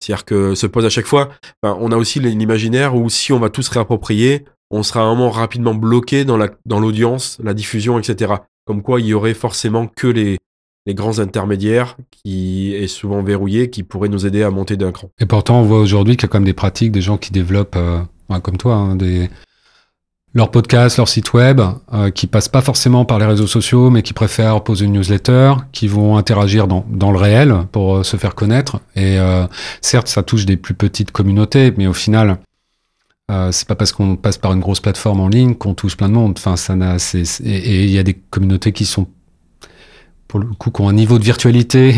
C'est-à-dire 0.00 0.24
que 0.24 0.54
se 0.54 0.66
pose 0.66 0.84
à 0.84 0.90
chaque 0.90 1.06
fois, 1.06 1.30
ben, 1.62 1.76
on 1.80 1.90
a 1.92 1.96
aussi 1.96 2.20
l'imaginaire 2.20 2.94
où 2.94 3.08
si 3.08 3.32
on 3.32 3.38
va 3.38 3.50
tous 3.50 3.68
réapproprier, 3.68 4.44
on 4.70 4.82
sera 4.82 5.06
vraiment 5.06 5.30
rapidement 5.30 5.74
bloqué 5.74 6.24
dans 6.24 6.36
la 6.36 6.48
dans 6.66 6.80
l'audience, 6.80 7.38
la 7.42 7.54
diffusion, 7.54 7.98
etc. 7.98 8.34
Comme 8.64 8.82
quoi 8.82 9.00
il 9.00 9.06
y 9.06 9.14
aurait 9.14 9.34
forcément 9.34 9.86
que 9.86 10.06
les 10.08 10.38
les 10.86 10.94
grands 10.94 11.20
intermédiaires 11.20 11.96
qui 12.10 12.74
est 12.74 12.88
souvent 12.88 13.22
verrouillé, 13.22 13.70
qui 13.70 13.84
pourraient 13.84 14.08
nous 14.08 14.26
aider 14.26 14.42
à 14.42 14.50
monter 14.50 14.76
d'un 14.76 14.90
cran. 14.90 15.10
Et 15.20 15.26
pourtant, 15.26 15.60
on 15.60 15.62
voit 15.62 15.78
aujourd'hui 15.78 16.16
qu'il 16.16 16.24
y 16.24 16.26
a 16.26 16.28
quand 16.28 16.38
même 16.38 16.44
des 16.44 16.52
pratiques, 16.54 16.90
des 16.90 17.00
gens 17.00 17.18
qui 17.18 17.30
développent, 17.30 17.76
euh, 17.76 18.00
comme 18.40 18.56
toi, 18.56 18.74
hein, 18.74 18.96
des 18.96 19.30
leurs 20.34 20.50
podcasts, 20.50 20.96
leur 20.96 21.08
site 21.08 21.32
web, 21.34 21.60
euh, 21.92 22.10
qui 22.10 22.26
passent 22.26 22.48
pas 22.48 22.62
forcément 22.62 23.04
par 23.04 23.18
les 23.18 23.26
réseaux 23.26 23.46
sociaux, 23.46 23.90
mais 23.90 24.02
qui 24.02 24.12
préfèrent 24.12 24.64
poser 24.64 24.86
une 24.86 24.92
newsletter, 24.92 25.54
qui 25.72 25.88
vont 25.88 26.16
interagir 26.16 26.68
dans, 26.68 26.86
dans 26.88 27.12
le 27.12 27.18
réel 27.18 27.54
pour 27.70 27.96
euh, 27.96 28.02
se 28.02 28.16
faire 28.16 28.34
connaître. 28.34 28.80
Et 28.96 29.18
euh, 29.18 29.46
certes, 29.82 30.08
ça 30.08 30.22
touche 30.22 30.46
des 30.46 30.56
plus 30.56 30.74
petites 30.74 31.10
communautés, 31.10 31.74
mais 31.76 31.86
au 31.86 31.92
final, 31.92 32.38
euh, 33.30 33.52
c'est 33.52 33.68
pas 33.68 33.74
parce 33.74 33.92
qu'on 33.92 34.16
passe 34.16 34.38
par 34.38 34.52
une 34.52 34.60
grosse 34.60 34.80
plateforme 34.80 35.20
en 35.20 35.28
ligne 35.28 35.54
qu'on 35.54 35.74
touche 35.74 35.96
plein 35.96 36.08
de 36.08 36.14
monde. 36.14 36.34
Enfin, 36.38 36.56
ça 36.56 36.76
n'a, 36.76 36.98
c'est, 36.98 37.24
et 37.44 37.84
il 37.84 37.90
y 37.90 37.98
a 37.98 38.02
des 38.02 38.14
communautés 38.14 38.72
qui 38.72 38.84
sont 38.84 39.06
pour 40.28 40.40
le 40.40 40.46
coup, 40.46 40.70
qui 40.70 40.80
ont 40.80 40.88
un 40.88 40.94
niveau 40.94 41.18
de 41.18 41.24
virtualité 41.24 41.94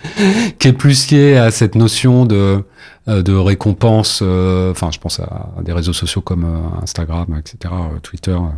qui 0.60 0.68
est 0.68 0.72
plus 0.72 1.10
lié 1.10 1.36
à 1.36 1.50
cette 1.50 1.74
notion 1.74 2.24
de, 2.24 2.62
de 3.06 3.34
récompense. 3.34 4.20
euh, 4.22 4.70
Enfin, 4.70 4.90
je 4.90 4.98
pense 4.98 5.20
à, 5.20 5.50
des 5.62 5.72
réseaux 5.72 5.92
sociaux 5.92 6.20
comme 6.20 6.44
euh, 6.44 6.82
Instagram, 6.82 7.26
etc., 7.38 7.74
euh, 7.74 7.98
Twitter, 8.00 8.32
euh, 8.32 8.48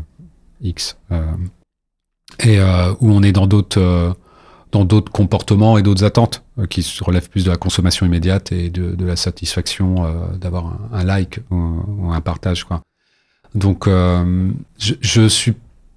X, 0.62 0.97
euh, 1.12 1.22
et 2.40 2.59
euh, 2.61 2.92
où 3.01 3.11
on 3.11 3.22
est 3.22 3.32
dans 3.32 3.47
d'autres 3.47 3.80
euh, 3.80 4.12
dans 4.72 4.84
d'autres 4.84 5.12
comportements 5.12 5.78
et 5.78 5.82
d'autres 5.82 6.05
attentes 6.05 6.42
euh, 6.59 6.66
qui 6.66 6.82
se 6.82 7.03
relèvent 7.03 7.30
plus 7.30 7.44
de 7.44 7.51
la 7.51 7.57
consommation 7.57 8.05
immédiate 8.05 8.53
et 8.53 8.68
de, 8.68 9.05
la 9.05 9.16
satisfaction 9.16 10.05
euh, 10.05 10.36
d'avoir 10.36 10.76
un, 10.92 11.05
like 11.05 11.40
ou, 11.51 12.11
un 12.12 12.20
partage, 12.20 12.64
quoi. 12.64 12.82
Donc, 13.55 13.86
euh, 13.86 14.51
je 14.78 15.28
suis 15.28 15.55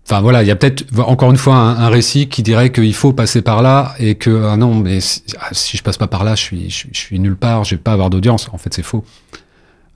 Enfin 0.09 0.21
voilà, 0.21 0.41
il 0.41 0.47
y 0.47 0.51
a 0.51 0.55
peut-être 0.55 0.85
encore 1.01 1.29
une 1.29 1.37
fois 1.37 1.53
un, 1.53 1.87
récit 1.87 2.29
qui 2.29 2.41
dirait 2.41 2.71
qu'il 2.71 2.95
faut 2.95 3.13
passer 3.13 3.43
par 3.43 3.61
là 3.61 3.93
et 3.99 4.15
que 4.15 4.43
ah 4.43 4.57
non, 4.57 4.73
mais 4.73 5.01
si, 5.01 5.21
ah, 5.39 5.51
je 5.51 5.83
passe 5.83 5.99
pas 5.99 6.07
par 6.07 6.23
là, 6.23 6.33
je 6.33 6.41
suis, 6.91 7.19
nulle 7.19 7.35
part, 7.35 7.63
je 7.63 7.75
vais 7.75 7.81
pas 7.81 7.93
avoir 7.93 8.09
d'audience. 8.09 8.49
En 8.51 8.57
fait, 8.57 8.73
c'est 8.73 8.81
faux. 8.81 9.05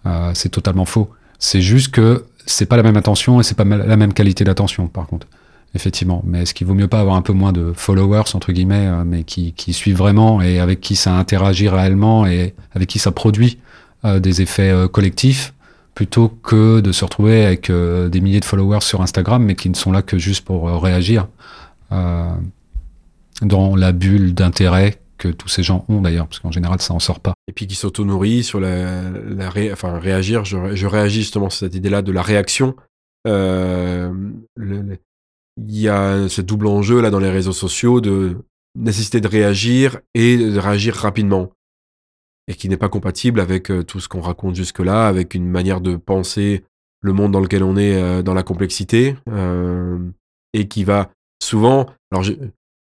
Euh, 0.06 0.30
c'est 0.36 0.50
totalement 0.50 0.86
faux. 0.86 1.10
C'est 1.40 1.62
juste 1.62 1.90
que 1.90 2.26
c'est 2.46 2.68
pas 2.68 2.78
la 2.78 2.84
même 2.84 2.96
attention 2.96 3.40
et 3.40 3.44
c'est 3.44 3.58
pas 3.58 3.64
la 3.64 3.98
même 3.98 4.14
qualité 4.14 4.44
d'attention, 4.44 4.88
par 4.88 5.08
contre. 5.08 5.26
Effectivement. 5.74 6.22
Mais 6.28 6.44
est-ce 6.44 6.54
qu'il 6.54 6.68
vaut 6.68 6.76
mieux 6.76 6.88
pas 6.88 7.00
avoir 7.00 7.16
un 7.16 7.24
peu 7.24 7.34
moins 7.34 7.52
de 7.52 7.74
followers, 7.76 8.36
entre 8.36 8.52
guillemets, 8.52 8.86
euh, 8.86 9.04
mais 9.04 9.24
qui, 9.24 9.74
suivent 9.74 9.98
vraiment 9.98 10.44
et 10.44 10.60
avec 10.60 10.80
qui 10.80 10.96
ça 10.96 11.16
interagit 11.16 11.70
réellement 11.70 12.28
et 12.28 12.54
avec 12.76 12.88
qui 12.88 13.00
ça 13.00 13.12
produit 13.12 13.58
euh, 14.06 14.20
des 14.20 14.44
effets 14.44 14.76
collectifs 14.92 15.56
plutôt 15.96 16.30
que 16.30 16.80
de 16.80 16.92
se 16.92 17.06
retrouver 17.06 17.46
avec 17.46 17.72
des 17.72 18.22
milliers 18.22 18.40
de 18.40 18.46
followers 18.46 18.82
sur 18.82 19.02
Instagram, 19.02 19.44
mais 19.44 19.56
qui 19.56 19.70
ne 19.70 19.76
sont 19.76 19.92
là 19.92 20.02
que 20.02 20.18
juste 20.18 20.44
pour 20.44 20.82
réagir 20.82 21.28
dans 23.42 23.76
la 23.76 23.92
bulle 23.92 24.34
d'intérêt 24.34 25.00
que 25.18 25.28
tous 25.30 25.48
ces 25.48 25.64
gens 25.64 25.86
ont 25.88 26.02
d'ailleurs, 26.02 26.28
parce 26.28 26.40
qu'en 26.40 26.52
général, 26.52 26.82
ça 26.82 26.94
en 26.94 27.00
sort 27.00 27.20
pas. 27.20 27.34
Et 27.48 27.54
puis 27.54 27.68
qui 27.68 27.76
s'auto-nourrit 27.76 28.44
sur 28.44 28.60
la, 28.60 29.10
la 29.10 29.52
enfin, 29.72 29.98
réagir. 30.00 30.44
Je, 30.44 30.76
je, 30.76 30.88
réagis 30.88 31.22
justement 31.22 31.50
sur 31.50 31.60
cette 31.60 31.76
idée-là 31.76 32.02
de 32.02 32.12
la 32.12 32.22
réaction. 32.22 32.76
Euh, 33.28 34.12
il 34.58 35.80
y 35.80 35.88
a 35.88 36.28
ce 36.28 36.42
double 36.42 36.68
enjeu 36.68 37.02
là 37.02 37.10
dans 37.10 37.20
les 37.20 37.30
réseaux 37.30 37.54
sociaux 37.54 38.02
de 38.02 38.38
nécessité 38.76 39.22
de 39.22 39.28
réagir 39.28 40.00
et 40.14 40.38
de 40.38 40.60
réagir 40.60 40.96
rapidement 40.96 41.52
et 42.48 42.56
qui 42.56 42.70
n'est 42.70 42.78
pas 42.78 42.90
compatible 42.90 43.40
avec 43.40 43.72
euh, 43.72 43.84
tout 43.84 44.00
ce 44.00 44.10
qu'on 44.10 44.22
raconte 44.22 44.56
jusque-là, 44.56 45.08
avec 45.08 45.34
une 45.34 45.48
manière 45.48 45.82
de 45.82 45.96
penser 45.96 46.64
le 47.02 47.14
monde 47.14 47.32
dans 47.32 47.40
lequel 47.40 47.64
on 47.64 47.78
est 47.78 47.96
euh, 47.96 48.22
dans 48.22 48.34
la 48.34 48.44
complexité 48.44 49.16
euh, 49.30 49.98
et 50.54 50.68
qui 50.68 50.84
va 50.84 51.12
souvent, 51.42 51.88
alors 52.12 52.26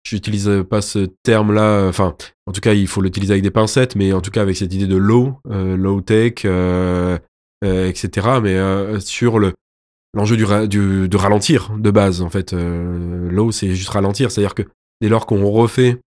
j'utilise 0.03 0.49
pas 0.69 0.81
ce 0.81 1.07
terme-là, 1.23 1.87
enfin 1.87 2.15
en 2.45 2.51
tout 2.51 2.61
cas 2.61 2.73
il 2.73 2.87
faut 2.87 3.01
l'utiliser 3.01 3.33
avec 3.33 3.43
des 3.43 3.51
pincettes, 3.51 3.95
mais 3.95 4.13
en 4.13 4.21
tout 4.21 4.31
cas 4.31 4.41
avec 4.41 4.55
cette 4.55 4.73
idée 4.73 4.87
de 4.87 4.95
low, 4.95 5.39
low 5.45 6.01
tech, 6.01 6.45
etc. 7.63 8.27
Mais 8.41 8.99
sur 9.01 9.37
le 9.37 9.53
l'enjeu 10.13 10.37
du, 10.37 11.09
de 11.09 11.17
ralentir 11.17 11.71
de 11.77 11.91
base 11.91 12.21
en 12.21 12.29
fait. 12.29 12.53
L'eau 12.53 13.51
c'est 13.51 13.75
juste 13.75 13.89
ralentir, 13.89 14.31
c'est-à-dire 14.31 14.55
que 14.55 14.63
dès 15.01 15.09
lors 15.09 15.25
qu'on 15.27 15.45
refait 15.45 15.99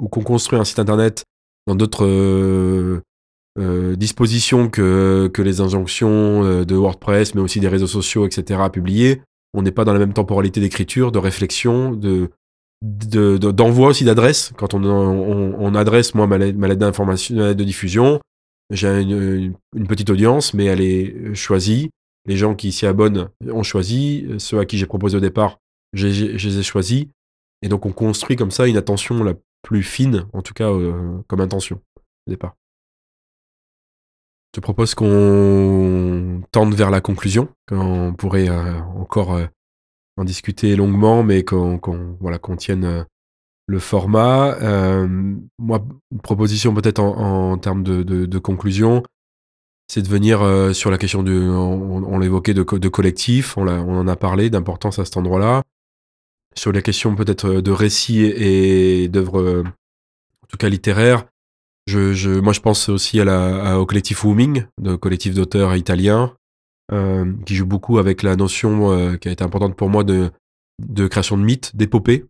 ou 0.00 0.08
qu'on 0.08 0.22
construit 0.22 0.58
un 0.58 0.64
site 0.64 0.78
internet 0.78 1.24
dans 1.66 1.74
d'autres 1.74 2.06
euh, 2.06 3.00
euh, 3.58 3.96
dispositions 3.96 4.68
que, 4.68 5.30
que 5.32 5.42
les 5.42 5.60
injonctions 5.60 6.64
de 6.64 6.74
WordPress, 6.74 7.34
mais 7.34 7.40
aussi 7.40 7.60
des 7.60 7.68
réseaux 7.68 7.86
sociaux, 7.86 8.26
etc. 8.26 8.60
publiés, 8.72 9.22
on 9.54 9.62
n'est 9.62 9.72
pas 9.72 9.84
dans 9.84 9.92
la 9.92 9.98
même 9.98 10.14
temporalité 10.14 10.60
d'écriture, 10.60 11.12
de 11.12 11.18
réflexion, 11.18 11.92
de 11.92 12.30
d'envoi 12.82 13.90
aussi 13.90 14.02
d'adresse. 14.02 14.52
Quand 14.56 14.74
on, 14.74 14.82
on, 14.82 15.74
adresse, 15.76 16.16
moi, 16.16 16.26
ma 16.26 16.36
lettre, 16.36 16.58
d'information, 16.74 17.36
ma 17.36 17.46
lettre 17.46 17.58
de 17.58 17.64
diffusion, 17.64 18.18
j'ai 18.70 18.88
une, 18.88 19.54
une, 19.76 19.86
petite 19.86 20.10
audience, 20.10 20.52
mais 20.52 20.64
elle 20.64 20.80
est 20.80 21.32
choisie 21.32 21.90
les 22.26 22.36
gens 22.36 22.54
qui 22.54 22.72
s'y 22.72 22.86
abonnent 22.86 23.28
ont 23.50 23.62
choisi, 23.62 24.26
ceux 24.38 24.58
à 24.58 24.64
qui 24.64 24.78
j'ai 24.78 24.86
proposé 24.86 25.16
au 25.16 25.20
départ, 25.20 25.58
je 25.92 26.06
les 26.06 26.58
ai 26.58 26.62
choisis. 26.62 27.06
Et 27.62 27.68
donc 27.68 27.86
on 27.86 27.92
construit 27.92 28.36
comme 28.36 28.50
ça 28.50 28.66
une 28.66 28.76
attention 28.76 29.22
la 29.24 29.34
plus 29.62 29.82
fine, 29.82 30.26
en 30.32 30.42
tout 30.42 30.54
cas 30.54 30.70
euh, 30.70 31.18
comme 31.28 31.40
intention 31.40 31.80
au 32.26 32.30
départ. 32.30 32.56
Je 34.54 34.60
te 34.60 34.60
propose 34.60 34.94
qu'on 34.94 36.42
tende 36.52 36.74
vers 36.74 36.90
la 36.90 37.00
conclusion, 37.00 37.48
qu'on 37.66 38.12
pourrait 38.12 38.50
euh, 38.50 38.80
encore 38.96 39.34
euh, 39.34 39.46
en 40.18 40.24
discuter 40.24 40.76
longuement, 40.76 41.22
mais 41.22 41.42
qu'on 41.42 41.80
voilà, 42.20 42.38
qu'on 42.38 42.56
tienne 42.56 43.06
le 43.66 43.78
format. 43.78 44.58
moi, 45.58 45.86
une 46.10 46.20
proposition 46.20 46.74
peut-être 46.74 47.00
en, 47.00 47.56
termes 47.56 47.82
de, 47.82 48.38
conclusion, 48.38 49.02
c'est 49.88 50.02
de 50.02 50.08
venir 50.08 50.40
sur 50.74 50.90
la 50.90 50.98
question 50.98 51.22
de, 51.22 51.32
on, 51.32 52.18
l'évoquait, 52.18 52.52
de, 52.52 52.62
collectif, 52.62 53.56
on, 53.56 53.66
en 53.66 54.06
a 54.06 54.16
parlé, 54.16 54.50
d'importance 54.50 54.98
à 54.98 55.06
cet 55.06 55.16
endroit-là. 55.16 55.62
Sur 56.54 56.72
la 56.72 56.82
question 56.82 57.14
peut-être 57.14 57.46
euh, 57.46 57.62
de 57.62 57.70
récits 57.70 58.24
et, 58.24 59.08
d'œuvres, 59.08 59.40
euh, 59.40 59.64
en 59.64 60.46
tout 60.48 60.56
cas 60.56 60.68
littéraires, 60.68 61.26
je, 61.86 62.12
je, 62.12 62.30
moi 62.30 62.52
je 62.52 62.60
pense 62.60 62.88
aussi 62.88 63.20
à 63.20 63.24
la, 63.24 63.78
au 63.78 63.86
collectif 63.86 64.24
Wooming, 64.24 64.64
de 64.80 64.94
collectif 64.94 65.34
d'auteurs 65.34 65.74
italiens, 65.76 66.34
qui 67.46 67.54
joue 67.54 67.64
beaucoup 67.64 67.96
avec 67.96 68.22
la 68.22 68.36
notion 68.36 69.16
qui 69.16 69.28
a 69.28 69.32
été 69.32 69.42
importante 69.42 69.74
pour 69.76 69.88
moi 69.88 70.04
de, 70.04 70.30
de 70.86 71.06
création 71.06 71.38
de 71.38 71.42
mythes, 71.42 71.74
d'épopées, 71.74 72.26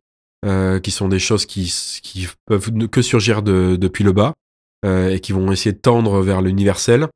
qui 0.82 0.90
sont 0.92 1.08
des 1.08 1.18
choses 1.18 1.46
qui, 1.46 1.64
qui 2.00 2.28
peuvent 2.46 2.70
que 2.88 3.02
surgir 3.02 3.42
de, 3.42 3.74
depuis 3.74 4.04
le 4.04 4.12
bas 4.12 4.34
et 4.86 5.18
qui 5.20 5.32
vont 5.32 5.50
essayer 5.50 5.72
de 5.72 5.80
tendre 5.80 6.20
vers 6.20 6.42
l'universel. 6.42 7.08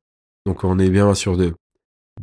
Donc 0.45 0.63
on 0.63 0.77
est 0.77 0.89
bien 0.89 1.13
sur 1.13 1.37
de, 1.37 1.53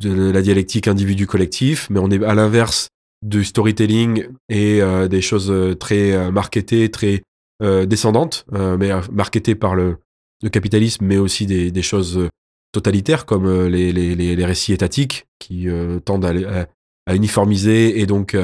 la 0.03 0.43
dialectique 0.43 0.89
individu-collectif, 0.89 1.89
mais 1.91 2.01
on 2.01 2.11
est 2.11 2.23
à 2.25 2.35
l'inverse 2.35 2.89
du 3.25 3.43
storytelling 3.43 4.29
et 4.51 4.83
euh, 4.83 5.09
des 5.09 5.23
choses 5.23 5.51
euh, 5.51 5.75
très 5.75 6.13
euh, 6.13 6.31
marketées, 6.31 6.91
très 6.91 7.23
descendantes, 7.87 8.45
mais 8.53 8.91
marketées 9.11 9.55
par 9.55 9.75
le, 9.75 9.97
capitalisme, 10.53 11.07
mais 11.07 11.17
aussi 11.17 11.47
des, 11.47 11.83
choses 11.83 12.29
totalitaires 12.73 13.25
comme 13.25 13.69
les, 13.69 14.45
récits 14.45 14.75
étatiques 14.75 15.27
qui 15.39 15.69
tendent 16.05 16.27
à, 16.27 17.15
uniformiser 17.15 18.01
et 18.01 18.07
donc 18.07 18.37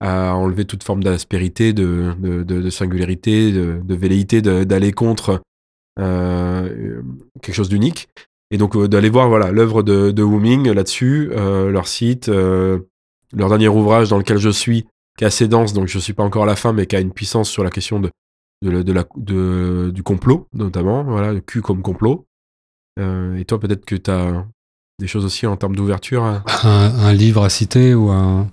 à 0.00 0.34
enlever 0.34 0.64
toute 0.64 0.82
forme 0.82 1.04
d'aspérité, 1.04 1.72
de, 1.72 2.70
singularité, 2.70 3.52
de, 3.52 3.94
velléité 3.94 4.42
d'aller 4.42 4.90
contre 4.90 5.40
quelque 5.96 7.52
chose 7.52 7.68
d'unique. 7.68 8.08
Et 8.50 8.56
donc 8.56 8.76
d'aller 8.86 9.10
voir 9.10 9.28
voilà 9.28 9.52
l'œuvre 9.52 9.84
de, 9.84 10.22
Wooming 10.22 10.68
là-dessus, 10.72 11.28
leur 11.28 11.86
site, 11.86 12.28
leur 13.32 13.48
dernier 13.48 13.68
ouvrage 13.68 14.08
dans 14.08 14.18
lequel 14.18 14.38
je 14.38 14.50
suis, 14.50 14.86
qui 15.16 15.24
est 15.24 15.26
assez 15.26 15.48
dense, 15.48 15.72
donc 15.72 15.88
je 15.88 15.98
suis 15.98 16.12
pas 16.12 16.24
encore 16.24 16.44
à 16.44 16.46
la 16.46 16.56
fin, 16.56 16.72
mais 16.72 16.86
qui 16.86 16.96
a 16.96 17.00
une 17.00 17.12
puissance 17.12 17.48
sur 17.48 17.64
la 17.64 17.70
question 17.70 18.00
de, 18.00 18.10
de, 18.62 18.92
la, 18.92 19.04
de 19.16 19.90
du 19.94 20.02
complot, 20.02 20.48
notamment, 20.52 21.04
voilà, 21.04 21.32
le 21.32 21.40
cul 21.40 21.60
comme 21.60 21.82
complot. 21.82 22.26
et 22.98 23.44
toi, 23.46 23.60
peut-être 23.60 23.84
que 23.84 23.96
tu 23.96 24.10
as 24.10 24.44
des 25.00 25.06
choses 25.06 25.24
aussi 25.24 25.46
en 25.46 25.56
termes 25.56 25.76
d'ouverture 25.76 26.24
un, 26.64 27.12
livre 27.12 27.44
à 27.44 27.50
citer 27.50 27.94
ou 27.94 28.10
un. 28.10 28.48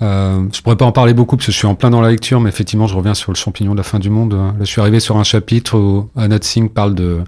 Euh, 0.00 0.46
je 0.52 0.62
pourrais 0.62 0.76
pas 0.76 0.84
en 0.84 0.92
parler 0.92 1.12
beaucoup 1.12 1.36
parce 1.36 1.46
que 1.46 1.52
je 1.52 1.58
suis 1.58 1.66
en 1.66 1.74
plein 1.74 1.90
dans 1.90 2.00
la 2.00 2.10
lecture, 2.10 2.40
mais 2.40 2.48
effectivement, 2.48 2.86
je 2.86 2.96
reviens 2.96 3.14
sur 3.14 3.32
le 3.32 3.36
champignon 3.36 3.72
de 3.72 3.78
la 3.78 3.82
fin 3.82 3.98
du 3.98 4.10
monde. 4.10 4.32
Là, 4.34 4.54
je 4.60 4.64
suis 4.64 4.80
arrivé 4.80 5.00
sur 5.00 5.16
un 5.16 5.24
chapitre 5.24 5.78
où 5.78 6.08
Anat 6.16 6.42
Singh 6.42 6.68
parle 6.68 6.94
de 6.94 7.24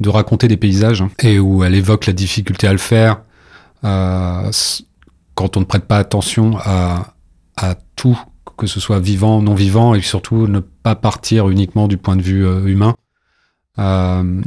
de 0.00 0.08
raconter 0.08 0.48
des 0.48 0.56
paysages 0.56 1.04
et 1.20 1.38
où 1.38 1.62
elle 1.62 1.74
évoque 1.74 2.06
la 2.06 2.12
difficulté 2.12 2.66
à 2.66 2.72
le 2.72 2.78
faire 2.78 3.20
euh, 3.84 4.50
quand 5.34 5.56
on 5.56 5.60
ne 5.60 5.64
prête 5.64 5.84
pas 5.84 5.98
attention 5.98 6.56
à, 6.58 7.14
tout, 7.96 8.18
que 8.56 8.66
ce 8.66 8.80
soit 8.80 9.00
vivant, 9.00 9.40
non 9.42 9.54
vivant, 9.54 9.94
et 9.94 10.00
surtout 10.00 10.46
ne 10.46 10.60
pas 10.60 10.94
partir 10.94 11.48
uniquement 11.48 11.88
du 11.88 11.96
point 11.96 12.16
de 12.16 12.22
vue 12.22 12.46
euh, 12.46 12.66
humain. 12.66 12.94
Euh, 13.78 14.42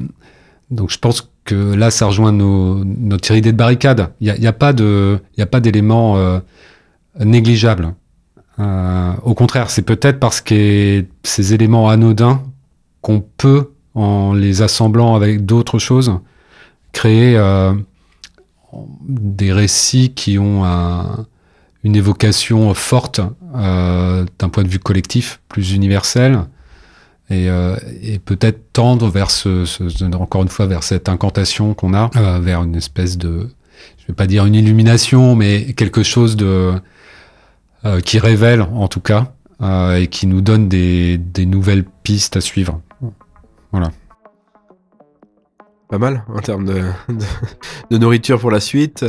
donc 0.69 0.89
je 0.91 0.97
pense 0.97 1.31
que 1.45 1.73
là, 1.73 1.91
ça 1.91 2.05
rejoint 2.07 2.31
nos, 2.31 2.83
notre 2.83 3.31
idée 3.31 3.51
de 3.51 3.57
barricade. 3.57 4.11
Il 4.19 4.33
n'y 4.33 4.45
a, 4.47 4.49
a, 4.49 4.53
pas 4.53 4.73
a 4.73 5.45
pas 5.45 5.59
d'éléments 5.59 6.41
euh, 8.59 9.13
au 9.23 9.33
contraire, 9.33 9.69
c'est 9.69 9.83
peut-être 9.83 10.19
parce 10.19 10.41
que 10.41 11.05
ces 11.23 11.53
éléments 11.53 11.89
anodins 11.89 12.41
qu'on 13.01 13.21
peut 13.21 13.71
en 13.93 14.33
les 14.33 14.61
assemblant 14.61 15.15
avec 15.15 15.45
d'autres 15.45 15.79
choses, 15.79 16.19
créer 16.91 17.37
euh, 17.37 17.73
des 19.07 19.53
récits 19.53 20.13
qui 20.13 20.37
ont 20.37 20.63
une 21.83 21.95
évocation 21.95 22.73
forte 22.73 23.21
euh, 23.55 24.25
d'un 24.39 24.49
point 24.49 24.63
de 24.63 24.67
vue 24.67 24.79
collectif, 24.79 25.39
plus 25.47 25.73
universel, 25.73 26.41
et, 27.29 27.49
euh, 27.49 27.75
peut-être 28.25 28.71
tendre 28.73 29.09
vers 29.09 29.31
ce, 29.31 29.65
encore 30.15 30.43
une 30.43 30.49
fois 30.49 30.65
vers 30.65 30.83
cette 30.83 31.09
incantation 31.09 31.73
qu'on 31.73 31.93
a, 31.93 32.09
vers 32.39 32.63
une 32.63 32.75
espèce 32.75 33.17
de, 33.17 33.49
je 33.97 34.07
vais 34.07 34.13
pas 34.13 34.27
dire 34.27 34.45
une 34.45 34.55
illumination, 34.55 35.35
mais 35.35 35.73
quelque 35.73 36.03
chose 36.03 36.35
de 36.35 36.73
qui 38.03 38.19
révèle 38.19 38.63
en 38.63 38.89
tout 38.89 38.99
cas 38.99 39.31
et 39.61 40.07
qui 40.07 40.27
nous 40.27 40.41
donne 40.41 40.67
des 40.67 41.45
nouvelles 41.45 41.85
pistes 42.03 42.37
à 42.37 42.41
suivre. 42.41 42.81
Voilà. 43.71 43.91
Pas 45.89 45.97
mal 45.97 46.23
en 46.33 46.39
termes 46.39 46.65
de, 46.65 46.81
de, 47.89 47.97
nourriture 47.97 48.39
pour 48.39 48.51
la 48.51 48.59
suite. 48.59 49.05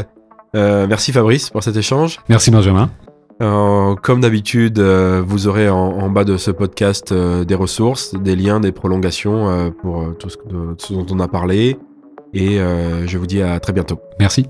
Euh, 0.55 0.87
merci 0.89 1.13
Fabrice 1.13 1.51
pour 1.51 1.63
cet 1.63 1.77
échange. 1.77 2.21
Merci 2.29 2.51
Benjamin. 2.51 2.91
Euh, 3.41 3.95
comme 3.97 4.21
d'habitude, 4.21 4.79
euh, 4.79 5.23
vous 5.25 5.47
aurez 5.47 5.69
en, 5.69 6.09
bas 6.11 6.25
de 6.25 6.37
ce 6.37 6.51
podcast 6.51 7.13
des 7.13 7.55
ressources, 7.55 8.15
des 8.15 8.37
liens, 8.37 8.61
des 8.61 8.73
prolongations 8.73 9.73
pour 9.81 10.17
tout 10.19 10.31
ce, 10.31 10.37
ce, 10.79 10.93
dont 10.93 11.07
on 11.11 11.21
a 11.21 11.29
parlé. 11.29 11.79
Et 12.33 12.59
je 12.59 13.19
vous 13.19 13.27
dis 13.27 13.43
à 13.43 13.59
très 13.61 13.73
bientôt. 13.73 14.01
Merci. 14.21 14.47